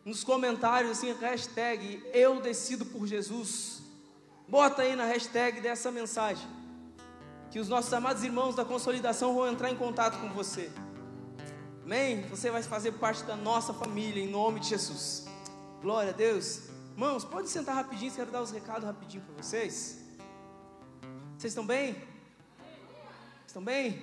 nos 0.04 0.24
comentários 0.26 0.92
assim, 0.92 1.14
hashtag 1.22 2.04
eu 2.14 2.42
decido 2.42 2.86
por 2.86 3.08
Jesus. 3.08 3.82
Bota 4.48 4.82
aí 4.82 4.94
na 4.94 5.06
hashtag 5.06 5.62
dessa 5.62 5.90
mensagem. 5.90 6.63
Que 7.54 7.60
os 7.60 7.70
nossos 7.70 7.94
amados 7.94 8.24
irmãos 8.24 8.56
da 8.56 8.66
consolidação 8.66 9.36
vão 9.36 9.48
entrar 9.48 9.70
em 9.70 9.76
contato 9.76 10.20
com 10.20 10.28
você. 10.30 10.72
Amém? 11.84 12.24
Você 12.24 12.50
vai 12.50 12.64
fazer 12.64 12.94
parte 12.94 13.22
da 13.26 13.36
nossa 13.36 13.72
família 13.72 14.24
em 14.24 14.28
nome 14.28 14.60
de 14.60 14.70
Jesus. 14.70 15.28
Glória 15.80 16.10
a 16.10 16.16
Deus. 16.16 16.64
Irmãos, 16.94 17.24
pode 17.24 17.48
sentar 17.50 17.76
rapidinho, 17.76 18.12
quero 18.12 18.32
dar 18.32 18.42
os 18.42 18.50
recados 18.50 18.86
rapidinho 18.86 19.22
para 19.24 19.44
vocês. 19.44 20.04
Vocês 21.38 21.52
estão 21.52 21.64
bem? 21.64 21.96
Estão 23.46 23.64
bem? 23.64 24.02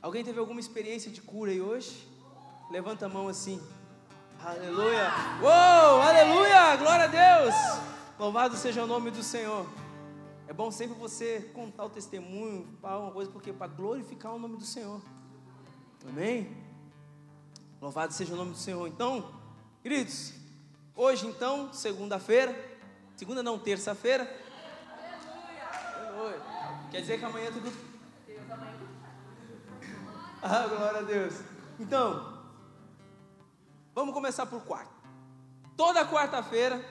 Alguém 0.00 0.24
teve 0.24 0.38
alguma 0.38 0.58
experiência 0.58 1.10
de 1.10 1.20
cura 1.20 1.50
aí 1.50 1.60
hoje? 1.60 2.08
Levanta 2.70 3.04
a 3.04 3.08
mão 3.10 3.28
assim. 3.28 3.60
Aleluia. 4.42 5.12
Uou, 5.42 6.00
aleluia. 6.00 6.76
Glória 6.76 7.04
a 7.04 7.08
Deus. 7.08 7.54
Louvado 8.18 8.56
seja 8.56 8.82
o 8.82 8.86
nome 8.86 9.10
do 9.10 9.22
Senhor. 9.22 9.66
É 10.50 10.52
bom 10.52 10.68
sempre 10.72 10.98
você 10.98 11.48
contar 11.54 11.84
o 11.84 11.90
testemunho, 11.90 12.66
falar 12.82 12.98
uma 12.98 13.12
coisa, 13.12 13.30
porque 13.30 13.52
para 13.52 13.68
glorificar 13.68 14.34
o 14.34 14.38
nome 14.40 14.56
do 14.56 14.64
Senhor. 14.64 15.00
Amém? 16.08 16.56
Louvado 17.80 18.12
seja 18.12 18.34
o 18.34 18.36
nome 18.36 18.50
do 18.50 18.56
Senhor. 18.56 18.84
Então, 18.88 19.32
queridos, 19.80 20.32
hoje 20.96 21.24
então, 21.28 21.72
segunda-feira, 21.72 22.52
segunda 23.14 23.44
não, 23.44 23.60
terça-feira. 23.60 24.24
Quer 26.90 27.00
dizer 27.02 27.20
que 27.20 27.24
amanhã 27.24 27.46
é 27.46 27.52
tudo. 27.52 27.72
Ah, 30.42 30.66
glória 30.66 30.98
a 30.98 31.02
Deus. 31.02 31.34
Então, 31.78 32.42
vamos 33.94 34.12
começar 34.12 34.46
por 34.46 34.64
quarta. 34.64 34.90
Toda 35.76 36.04
quarta-feira 36.08 36.84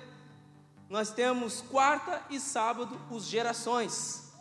nós 0.90 1.12
temos 1.12 1.62
quarta 1.62 2.24
e 2.32 2.40
sábado 2.40 3.00
os 3.12 3.26
gerações. 3.26 4.34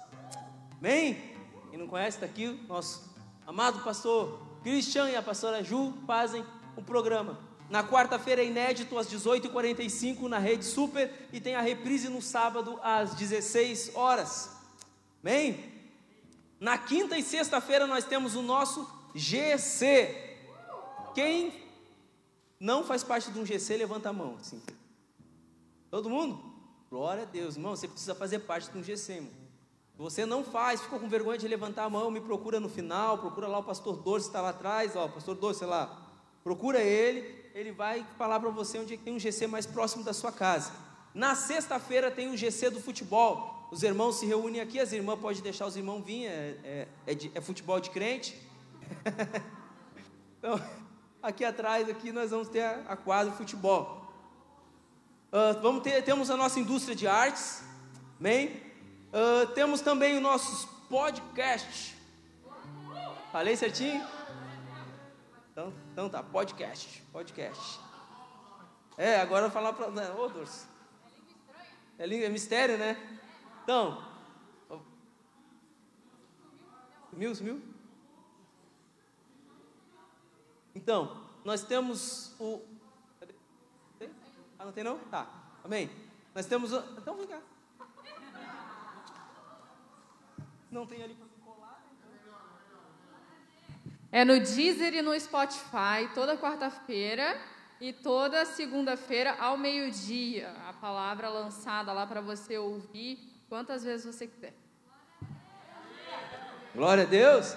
Amém? 0.79 1.37
Quem 1.69 1.79
não 1.79 1.87
conhece, 1.87 2.17
está 2.17 2.25
aqui 2.25 2.59
nosso 2.67 3.15
amado 3.47 3.85
pastor 3.85 4.41
Christian 4.63 5.11
e 5.11 5.17
a 5.17 5.23
pastora 5.23 5.63
Ju 5.63 5.93
fazem 6.07 6.45
o 6.75 6.83
programa. 6.83 7.39
Na 7.69 7.87
quarta-feira 7.87 8.43
é 8.43 8.47
inédito 8.47 8.97
às 8.97 9.07
18h45 9.09 10.23
na 10.23 10.39
Rede 10.39 10.65
Super 10.65 11.29
e 11.31 11.39
tem 11.39 11.55
a 11.55 11.61
reprise 11.61 12.09
no 12.09 12.23
sábado 12.23 12.81
às 12.83 13.15
16 13.15 13.95
horas. 13.95 14.51
Amém? 15.23 15.71
Na 16.59 16.79
quinta 16.79 17.19
e 17.19 17.23
sexta-feira 17.23 17.87
nós 17.87 18.05
temos 18.05 18.35
o 18.35 18.41
nosso 18.41 18.91
GC. 19.15 20.39
Quem 21.15 21.53
não 22.59 22.83
faz 22.85 23.05
parte 23.05 23.31
de 23.31 23.39
um 23.39 23.45
GC, 23.45 23.77
levanta 23.77 24.09
a 24.09 24.13
mão. 24.15 24.37
Assim. 24.41 24.63
Todo 25.91 26.11
mundo? 26.11 26.43
Glória 26.91 27.23
a 27.23 27.27
Deus, 27.27 27.57
irmão. 27.57 27.75
Você 27.75 27.89
precisa 27.89 28.15
fazer 28.15 28.41
parte 28.41 28.71
de 28.71 28.79
um 28.79 28.83
GC, 28.83 29.15
irmão. 29.15 29.31
Se 29.93 30.03
você 30.03 30.27
não 30.27 30.45
faz, 30.45 30.81
ficou 30.81 31.01
com 31.01 31.09
vergonha 31.09 31.39
de 31.39 31.49
levantar 31.49 31.85
a 31.85 31.91
mão, 31.91 32.11
me 32.11 32.21
procura 32.21 32.61
no 32.61 32.69
final, 32.69 33.19
procura 33.19 33.49
lá 33.49 33.59
o 33.59 33.65
pastor 33.65 33.97
Dorce, 33.97 34.29
está 34.29 34.41
lá 34.41 34.51
atrás, 34.51 34.95
ó, 34.95 35.07
o 35.07 35.09
pastor 35.09 35.35
Dorce, 35.35 35.61
sei 35.61 35.69
lá. 35.69 36.07
Procura 36.45 36.81
ele, 36.81 37.45
ele 37.55 37.73
vai 37.73 38.07
falar 38.17 38.39
para 38.39 38.51
você 38.51 38.79
onde 38.79 38.95
é 38.95 38.97
tem 38.97 39.15
um 39.15 39.19
GC 39.19 39.47
mais 39.47 39.67
próximo 39.67 40.05
da 40.05 40.13
sua 40.13 40.31
casa. 40.31 40.73
Na 41.13 41.35
sexta-feira 41.35 42.11
tem 42.11 42.31
o 42.31 42.37
GC 42.37 42.71
do 42.71 42.81
futebol. 42.81 43.69
Os 43.73 43.83
irmãos 43.83 44.17
se 44.17 44.27
reúnem 44.27 44.61
aqui, 44.61 44.79
as 44.79 44.93
irmãs 44.93 45.19
podem 45.19 45.43
deixar 45.43 45.67
os 45.67 45.77
irmãos 45.77 46.05
vir, 46.05 46.27
é, 46.27 46.59
é, 46.63 46.89
é, 47.07 47.15
de, 47.15 47.33
é 47.35 47.41
futebol 47.41 47.81
de 47.81 47.91
crente. 47.91 48.41
então, 50.39 50.61
aqui 51.23 51.45
atrás, 51.45 51.89
aqui 51.89 52.13
nós 52.13 52.31
vamos 52.31 52.49
ter 52.49 52.63
a, 52.63 52.85
a 52.89 52.97
quadra 52.97 53.33
de 53.33 53.37
futebol. 53.37 54.08
Uh, 55.31 55.61
vamos 55.61 55.83
ter, 55.83 56.03
temos 56.03 56.31
a 56.31 56.39
nossa 56.39 56.59
indústria 56.59 56.97
de 56.97 57.07
artes, 57.07 57.63
amém? 58.19 58.63
Uh, 59.13 59.47
temos 59.53 59.83
também 59.83 60.17
os 60.17 60.23
nossos 60.23 60.65
podcasts. 60.89 61.95
Falei 63.31 63.55
certinho? 63.55 64.03
Então, 65.53 65.75
então 65.93 66.09
tá, 66.09 66.23
podcast, 66.23 67.03
podcast. 67.13 67.79
É, 68.97 69.21
agora 69.21 69.45
eu 69.45 69.51
vou 69.51 69.63
falar 69.63 69.75
para... 69.75 69.91
Né, 69.91 70.11
ô, 70.13 70.29
Dorso. 70.29 70.67
É, 71.99 72.05
é 72.05 72.29
mistério, 72.31 72.79
né? 72.79 72.97
Então... 73.65 74.03
Sumiu, 77.11 77.35
sumiu? 77.35 77.63
Então, 80.75 81.23
nós 81.45 81.63
temos 81.63 82.35
o 82.41 82.63
ah, 84.59 84.65
não 84.65 84.73
tem 84.73 84.83
não? 84.83 84.99
Tá. 84.99 85.27
Amém. 85.65 85.89
Nós 86.35 86.47
temos. 86.47 86.73
Então 86.73 87.17
vem 87.17 87.27
cá. 87.27 87.41
Não 90.71 90.85
tem 90.85 91.03
ali 91.03 91.15
para 91.15 91.27
colar? 91.45 91.83
É 94.11 94.25
no 94.25 94.41
Deezer 94.41 94.95
e 94.95 95.03
no 95.03 95.19
Spotify, 95.19 96.13
toda 96.15 96.37
quarta-feira 96.37 97.41
e 97.81 97.93
toda 97.93 98.45
segunda-feira 98.45 99.37
ao 99.39 99.57
meio-dia. 99.57 100.51
A 100.67 100.73
palavra 100.73 101.29
lançada 101.29 101.93
lá 101.93 102.07
para 102.07 102.21
você 102.21 102.59
ouvir 102.59 103.19
quantas 103.49 103.85
vezes 103.85 104.05
você 104.05 104.27
quiser. 104.27 104.55
Glória 106.75 107.05
a 107.05 107.07
Deus. 107.07 107.57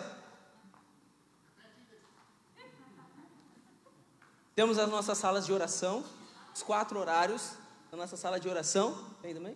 Temos 4.56 4.78
as 4.78 4.90
nossas 4.90 5.18
salas 5.18 5.46
de 5.46 5.52
oração 5.52 6.06
os 6.54 6.64
quatro 6.64 7.00
horários 7.00 7.54
na 7.92 7.98
nossa 7.98 8.16
sala 8.18 8.40
de 8.40 8.48
oração. 8.48 8.98
Tem 9.22 9.34
também? 9.34 9.56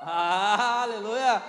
Ah, 0.00 0.82
aleluia! 0.82 1.42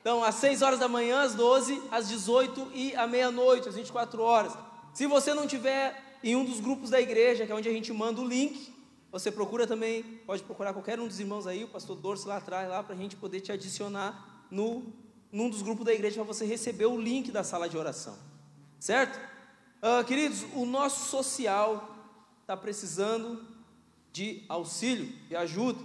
Então, 0.00 0.24
às 0.24 0.36
6 0.36 0.62
horas 0.62 0.78
da 0.78 0.88
manhã, 0.88 1.22
às 1.22 1.34
12, 1.34 1.82
às 1.90 2.08
18 2.08 2.70
e 2.72 2.96
à 2.96 3.06
meia-noite, 3.06 3.68
às 3.68 3.74
24 3.74 4.22
horas. 4.22 4.52
Se 4.94 5.06
você 5.06 5.34
não 5.34 5.46
tiver 5.46 6.18
em 6.22 6.34
um 6.34 6.44
dos 6.44 6.60
grupos 6.60 6.90
da 6.90 7.00
igreja, 7.00 7.44
que 7.44 7.52
é 7.52 7.54
onde 7.54 7.68
a 7.68 7.72
gente 7.72 7.92
manda 7.92 8.20
o 8.20 8.26
link, 8.26 8.74
você 9.12 9.30
procura 9.30 9.66
também, 9.66 10.02
pode 10.26 10.42
procurar 10.42 10.72
qualquer 10.72 10.98
um 11.00 11.06
dos 11.06 11.20
irmãos 11.20 11.46
aí, 11.46 11.64
o 11.64 11.68
pastor 11.68 11.96
Dorso 11.96 12.28
lá 12.28 12.36
atrás, 12.36 12.68
lá, 12.68 12.82
para 12.82 12.94
a 12.94 12.98
gente 12.98 13.16
poder 13.16 13.40
te 13.40 13.52
adicionar 13.52 14.46
no, 14.50 14.92
num 15.30 15.50
dos 15.50 15.62
grupos 15.62 15.84
da 15.84 15.92
igreja, 15.92 16.16
para 16.16 16.24
você 16.24 16.46
receber 16.46 16.86
o 16.86 16.98
link 16.98 17.30
da 17.30 17.44
sala 17.44 17.68
de 17.68 17.76
oração. 17.76 18.16
Certo? 18.78 19.18
Uh, 19.82 20.04
queridos, 20.04 20.44
o 20.54 20.64
nosso 20.64 21.08
social 21.08 21.89
está 22.50 22.56
precisando 22.56 23.40
de 24.12 24.42
auxílio, 24.48 25.06
de 25.28 25.36
ajuda. 25.36 25.78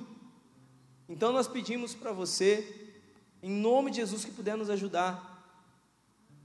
Então 1.07 1.31
nós 1.31 1.47
pedimos 1.47 1.93
para 1.93 2.11
você, 2.11 2.89
em 3.43 3.51
nome 3.51 3.91
de 3.91 3.97
Jesus, 3.97 4.25
que 4.25 4.31
puder 4.31 4.57
nos 4.57 4.71
ajudar 4.71 5.31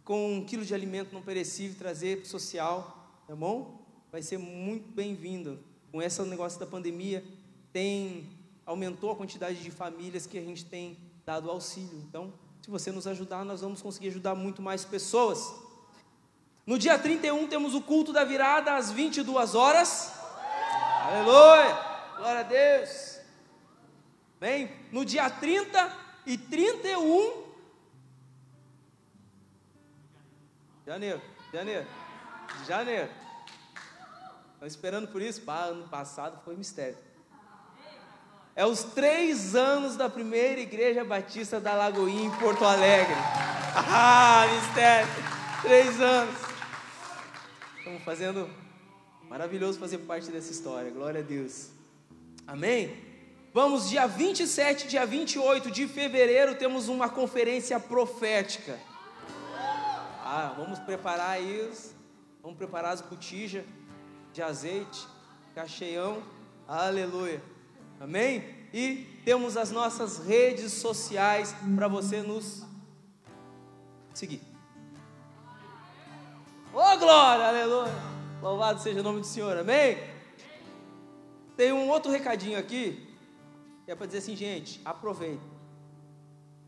com 0.04 0.36
um 0.36 0.44
quilo 0.44 0.62
de 0.62 0.74
alimento 0.74 1.14
não 1.14 1.22
perecível, 1.22 1.74
trazer 1.78 2.18
para 2.18 2.26
o 2.26 2.28
social, 2.28 3.22
tá 3.26 3.34
bom? 3.34 3.80
Vai 4.12 4.20
ser 4.20 4.36
muito 4.36 4.92
bem-vindo. 4.92 5.58
Com 5.90 6.02
esse 6.02 6.20
negócio 6.24 6.60
da 6.60 6.66
pandemia, 6.66 7.24
tem 7.72 8.28
aumentou 8.66 9.12
a 9.12 9.16
quantidade 9.16 9.62
de 9.62 9.70
famílias 9.70 10.26
que 10.26 10.36
a 10.36 10.42
gente 10.42 10.66
tem 10.66 10.98
dado 11.24 11.50
auxílio. 11.50 11.98
Então, 12.06 12.30
se 12.60 12.70
você 12.70 12.92
nos 12.92 13.06
ajudar, 13.06 13.42
nós 13.42 13.62
vamos 13.62 13.80
conseguir 13.80 14.08
ajudar 14.08 14.34
muito 14.34 14.60
mais 14.60 14.84
pessoas. 14.84 15.50
No 16.70 16.78
dia 16.78 16.96
31 16.96 17.48
temos 17.48 17.74
o 17.74 17.80
culto 17.80 18.12
da 18.12 18.22
virada 18.22 18.76
às 18.76 18.92
22 18.92 19.56
horas. 19.56 20.12
Aleluia! 21.02 21.76
Glória 22.16 22.40
a 22.40 22.42
Deus. 22.44 23.18
Bem, 24.38 24.70
no 24.92 25.04
dia 25.04 25.28
30 25.28 25.92
e 26.24 26.38
31 26.38 27.42
janeiro, 30.86 31.20
janeiro, 31.52 31.86
janeiro. 32.68 33.10
Estão 34.52 34.68
esperando 34.68 35.08
por 35.08 35.20
isso? 35.20 35.40
Pá, 35.40 35.64
ano 35.64 35.88
passado 35.88 36.40
foi 36.44 36.54
mistério. 36.54 36.98
É 38.54 38.64
os 38.64 38.84
três 38.84 39.56
anos 39.56 39.96
da 39.96 40.08
primeira 40.08 40.60
igreja 40.60 41.04
batista 41.04 41.58
da 41.58 41.74
Lagoinha 41.74 42.26
em 42.26 42.38
Porto 42.38 42.64
Alegre. 42.64 43.16
Ah, 43.72 44.46
mistério! 44.52 45.08
Três 45.62 46.00
anos. 46.00 46.39
Fazendo. 48.04 48.48
Maravilhoso 49.28 49.78
fazer 49.78 49.98
parte 49.98 50.30
dessa 50.30 50.50
história. 50.50 50.90
Glória 50.90 51.20
a 51.20 51.22
Deus. 51.22 51.70
Amém? 52.46 52.96
Vamos, 53.52 53.88
dia 53.88 54.06
27, 54.06 54.88
dia 54.88 55.04
28 55.04 55.70
de 55.70 55.88
fevereiro, 55.88 56.54
temos 56.54 56.88
uma 56.88 57.08
conferência 57.08 57.78
profética. 57.80 58.78
Ah, 60.24 60.54
vamos 60.56 60.78
preparar 60.78 61.30
aí, 61.30 61.68
vamos 62.42 62.56
preparar 62.56 62.92
as 62.92 63.00
botijas 63.00 63.64
de 64.32 64.40
azeite, 64.40 65.06
cacheião. 65.54 66.22
Aleluia. 66.66 67.42
Amém? 67.98 68.44
E 68.72 69.20
temos 69.24 69.56
as 69.56 69.72
nossas 69.72 70.18
redes 70.18 70.72
sociais 70.72 71.54
para 71.74 71.88
você 71.88 72.22
nos 72.22 72.64
seguir. 74.14 74.49
Oh, 76.72 76.96
glória, 76.98 77.48
aleluia. 77.48 77.92
Louvado 78.40 78.80
seja 78.80 79.00
o 79.00 79.02
nome 79.02 79.20
do 79.20 79.26
Senhor, 79.26 79.56
amém? 79.56 79.98
Tem 81.56 81.72
um 81.72 81.88
outro 81.88 82.12
recadinho 82.12 82.56
aqui, 82.56 83.12
que 83.84 83.90
é 83.90 83.94
para 83.96 84.06
dizer 84.06 84.18
assim, 84.18 84.36
gente, 84.36 84.80
aproveita. 84.84 85.42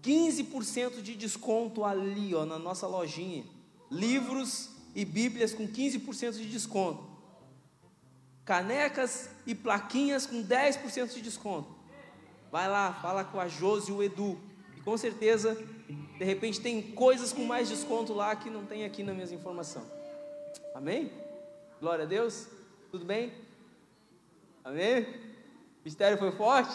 15% 0.03 1.01
de 1.03 1.15
desconto 1.15 1.85
ali, 1.85 2.35
ó, 2.35 2.45
na 2.45 2.59
nossa 2.59 2.85
lojinha. 2.85 3.45
Livros 3.89 4.71
e 4.93 5.05
Bíblias 5.05 5.55
com 5.55 5.69
15% 5.69 6.33
de 6.33 6.51
desconto. 6.51 7.05
Canecas 8.45 9.31
e 9.47 9.55
plaquinhas 9.55 10.27
com 10.27 10.43
10% 10.43 11.15
de 11.15 11.21
desconto. 11.21 11.69
Vai 12.51 12.69
lá, 12.69 12.93
fala 12.95 13.23
com 13.23 13.39
a 13.39 13.47
Josi 13.47 13.93
e 13.93 13.95
o 13.95 14.03
Edu. 14.03 14.37
E 14.77 14.81
com 14.81 14.97
certeza 14.99 15.57
de 16.23 16.29
repente 16.29 16.61
tem 16.61 16.81
coisas 16.81 17.33
com 17.33 17.45
mais 17.45 17.69
desconto 17.69 18.15
lá 18.15 18.37
que 18.37 18.49
não 18.49 18.65
tem 18.65 18.85
aqui 18.85 19.03
nas 19.03 19.13
minhas 19.13 19.33
informações. 19.33 19.89
Amém? 20.73 21.11
Glória 21.81 22.05
a 22.05 22.07
Deus. 22.07 22.47
Tudo 22.93 23.05
bem? 23.05 23.33
Amém? 24.63 25.03
O 25.03 25.85
mistério 25.85 26.17
foi 26.17 26.31
forte? 26.31 26.73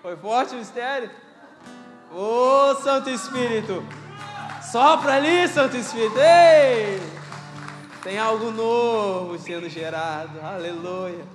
Foi 0.00 0.16
forte 0.16 0.54
o 0.54 0.58
mistério? 0.58 1.10
Ô 2.10 2.70
oh, 2.70 2.74
Santo 2.76 3.10
Espírito! 3.10 3.84
Sopra 4.70 5.16
ali, 5.16 5.46
Santo 5.48 5.76
Espírito! 5.76 6.16
Ei! 6.16 6.98
Tem 8.02 8.18
algo 8.18 8.50
novo 8.50 9.38
sendo 9.38 9.68
gerado. 9.68 10.40
Aleluia. 10.40 11.26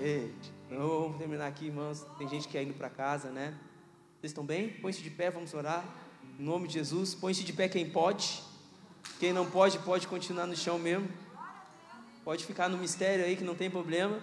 Ei, 0.00 0.34
vamos 0.68 1.18
terminar 1.18 1.46
aqui, 1.46 1.66
irmãos. 1.66 2.04
Tem 2.18 2.28
gente 2.28 2.48
que 2.48 2.58
é 2.58 2.64
indo 2.64 2.74
para 2.74 2.90
casa, 2.90 3.30
né? 3.30 3.54
Vocês 4.22 4.30
estão 4.30 4.44
bem? 4.44 4.68
Põe-se 4.68 5.02
de 5.02 5.10
pé, 5.10 5.32
vamos 5.32 5.52
orar. 5.52 5.84
Em 6.38 6.44
nome 6.44 6.68
de 6.68 6.74
Jesus. 6.74 7.12
Põe-se 7.12 7.42
de 7.42 7.52
pé 7.52 7.68
quem 7.68 7.90
pode. 7.90 8.40
Quem 9.18 9.32
não 9.32 9.50
pode, 9.50 9.80
pode 9.80 10.06
continuar 10.06 10.46
no 10.46 10.54
chão 10.54 10.78
mesmo. 10.78 11.08
Pode 12.24 12.44
ficar 12.44 12.68
no 12.68 12.78
mistério 12.78 13.24
aí 13.24 13.34
que 13.34 13.42
não 13.42 13.56
tem 13.56 13.68
problema. 13.68 14.20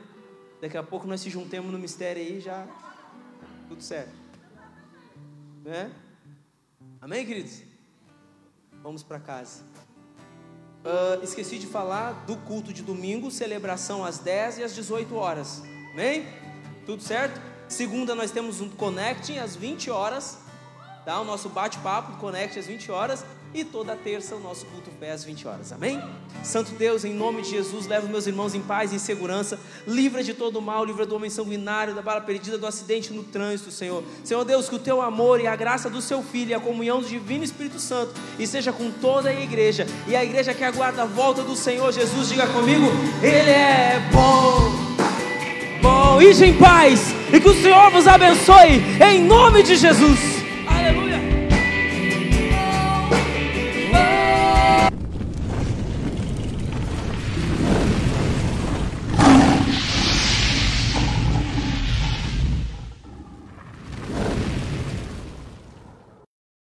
Daqui 0.62 0.78
a 0.78 0.84
pouco 0.84 1.06
nós 1.06 1.20
se 1.20 1.30
juntemos 1.30 1.70
no 1.70 1.78
mistério 1.78 2.22
aí 2.22 2.40
já 2.40 2.66
tudo 3.68 3.84
certo. 3.84 4.14
Né? 5.66 5.92
Amém, 7.02 7.26
queridos? 7.26 7.62
Vamos 8.82 9.04
para 9.04 9.20
casa. 9.20 9.64
Uh, 10.80 11.22
esqueci 11.22 11.60
de 11.60 11.68
falar 11.68 12.24
do 12.26 12.38
culto 12.38 12.72
de 12.72 12.84
domingo, 12.84 13.30
celebração 13.30 14.06
às 14.06 14.18
10 14.18 14.60
e 14.60 14.64
às 14.64 14.74
18 14.74 15.14
horas. 15.14 15.62
Amém? 15.92 16.26
Tudo 16.86 17.04
certo? 17.04 17.59
Segunda 17.70 18.16
nós 18.16 18.32
temos 18.32 18.60
um 18.60 18.68
Connecting 18.68 19.38
às 19.38 19.56
20 19.56 19.92
horas. 19.92 20.40
Tá? 21.06 21.22
O 21.22 21.24
nosso 21.24 21.48
bate-papo 21.48 22.18
Connect 22.18 22.58
às 22.60 22.66
20 22.66 22.92
horas. 22.92 23.24
E 23.52 23.64
toda 23.64 23.96
terça 23.96 24.36
o 24.36 24.40
nosso 24.40 24.66
culto 24.68 24.92
pé 25.00 25.12
às 25.12 25.24
20 25.24 25.48
horas. 25.48 25.72
Amém? 25.72 26.00
Santo 26.44 26.72
Deus, 26.74 27.04
em 27.04 27.14
nome 27.14 27.42
de 27.42 27.50
Jesus, 27.50 27.88
leva 27.88 28.08
meus 28.08 28.28
irmãos 28.28 28.54
em 28.54 28.62
paz 28.62 28.92
e 28.92 28.96
em 28.96 29.00
segurança. 29.00 29.60
Livra 29.88 30.24
de 30.24 30.36
todo 30.36 30.62
mal, 30.62 30.86
livra 30.86 31.04
do 31.04 31.16
homem 31.16 31.32
sanguinário, 31.32 31.96
da 31.96 32.02
bala 32.02 32.22
perdida, 32.22 32.60
do 32.60 32.68
acidente 32.68 33.12
no 33.12 33.24
trânsito, 33.24 33.72
Senhor. 33.72 34.04
Senhor 34.24 34.46
Deus, 34.46 34.70
que 34.70 34.76
o 34.76 34.80
teu 34.80 35.02
amor 35.02 35.42
e 35.42 35.48
a 35.48 35.56
graça 35.56 35.90
do 35.90 36.00
seu 36.00 36.22
Filho 36.22 36.52
e 36.52 36.54
a 36.54 36.60
comunhão 36.60 37.02
do 37.02 37.08
Divino 37.08 37.44
Espírito 37.44 37.80
Santo 37.80 38.14
esteja 38.38 38.72
com 38.72 38.92
toda 38.92 39.30
a 39.30 39.34
igreja. 39.34 39.88
E 40.08 40.16
a 40.16 40.24
igreja 40.24 40.54
que 40.54 40.64
aguarda 40.64 41.02
a 41.02 41.06
volta 41.06 41.42
do 41.42 41.56
Senhor 41.56 41.92
Jesus, 41.92 42.30
diga 42.30 42.46
comigo: 42.48 42.86
Ele 43.24 43.50
é 43.50 44.00
bom. 44.12 44.89
Bom, 46.20 46.24
ide 46.24 46.44
em 46.44 46.54
paz 46.54 47.16
e 47.32 47.40
que 47.40 47.48
o 47.48 47.54
Senhor 47.54 47.90
vos 47.92 48.06
abençoe, 48.06 48.84
em 49.10 49.24
nome 49.24 49.64
de 49.64 49.78
Jesus. 49.78 50.39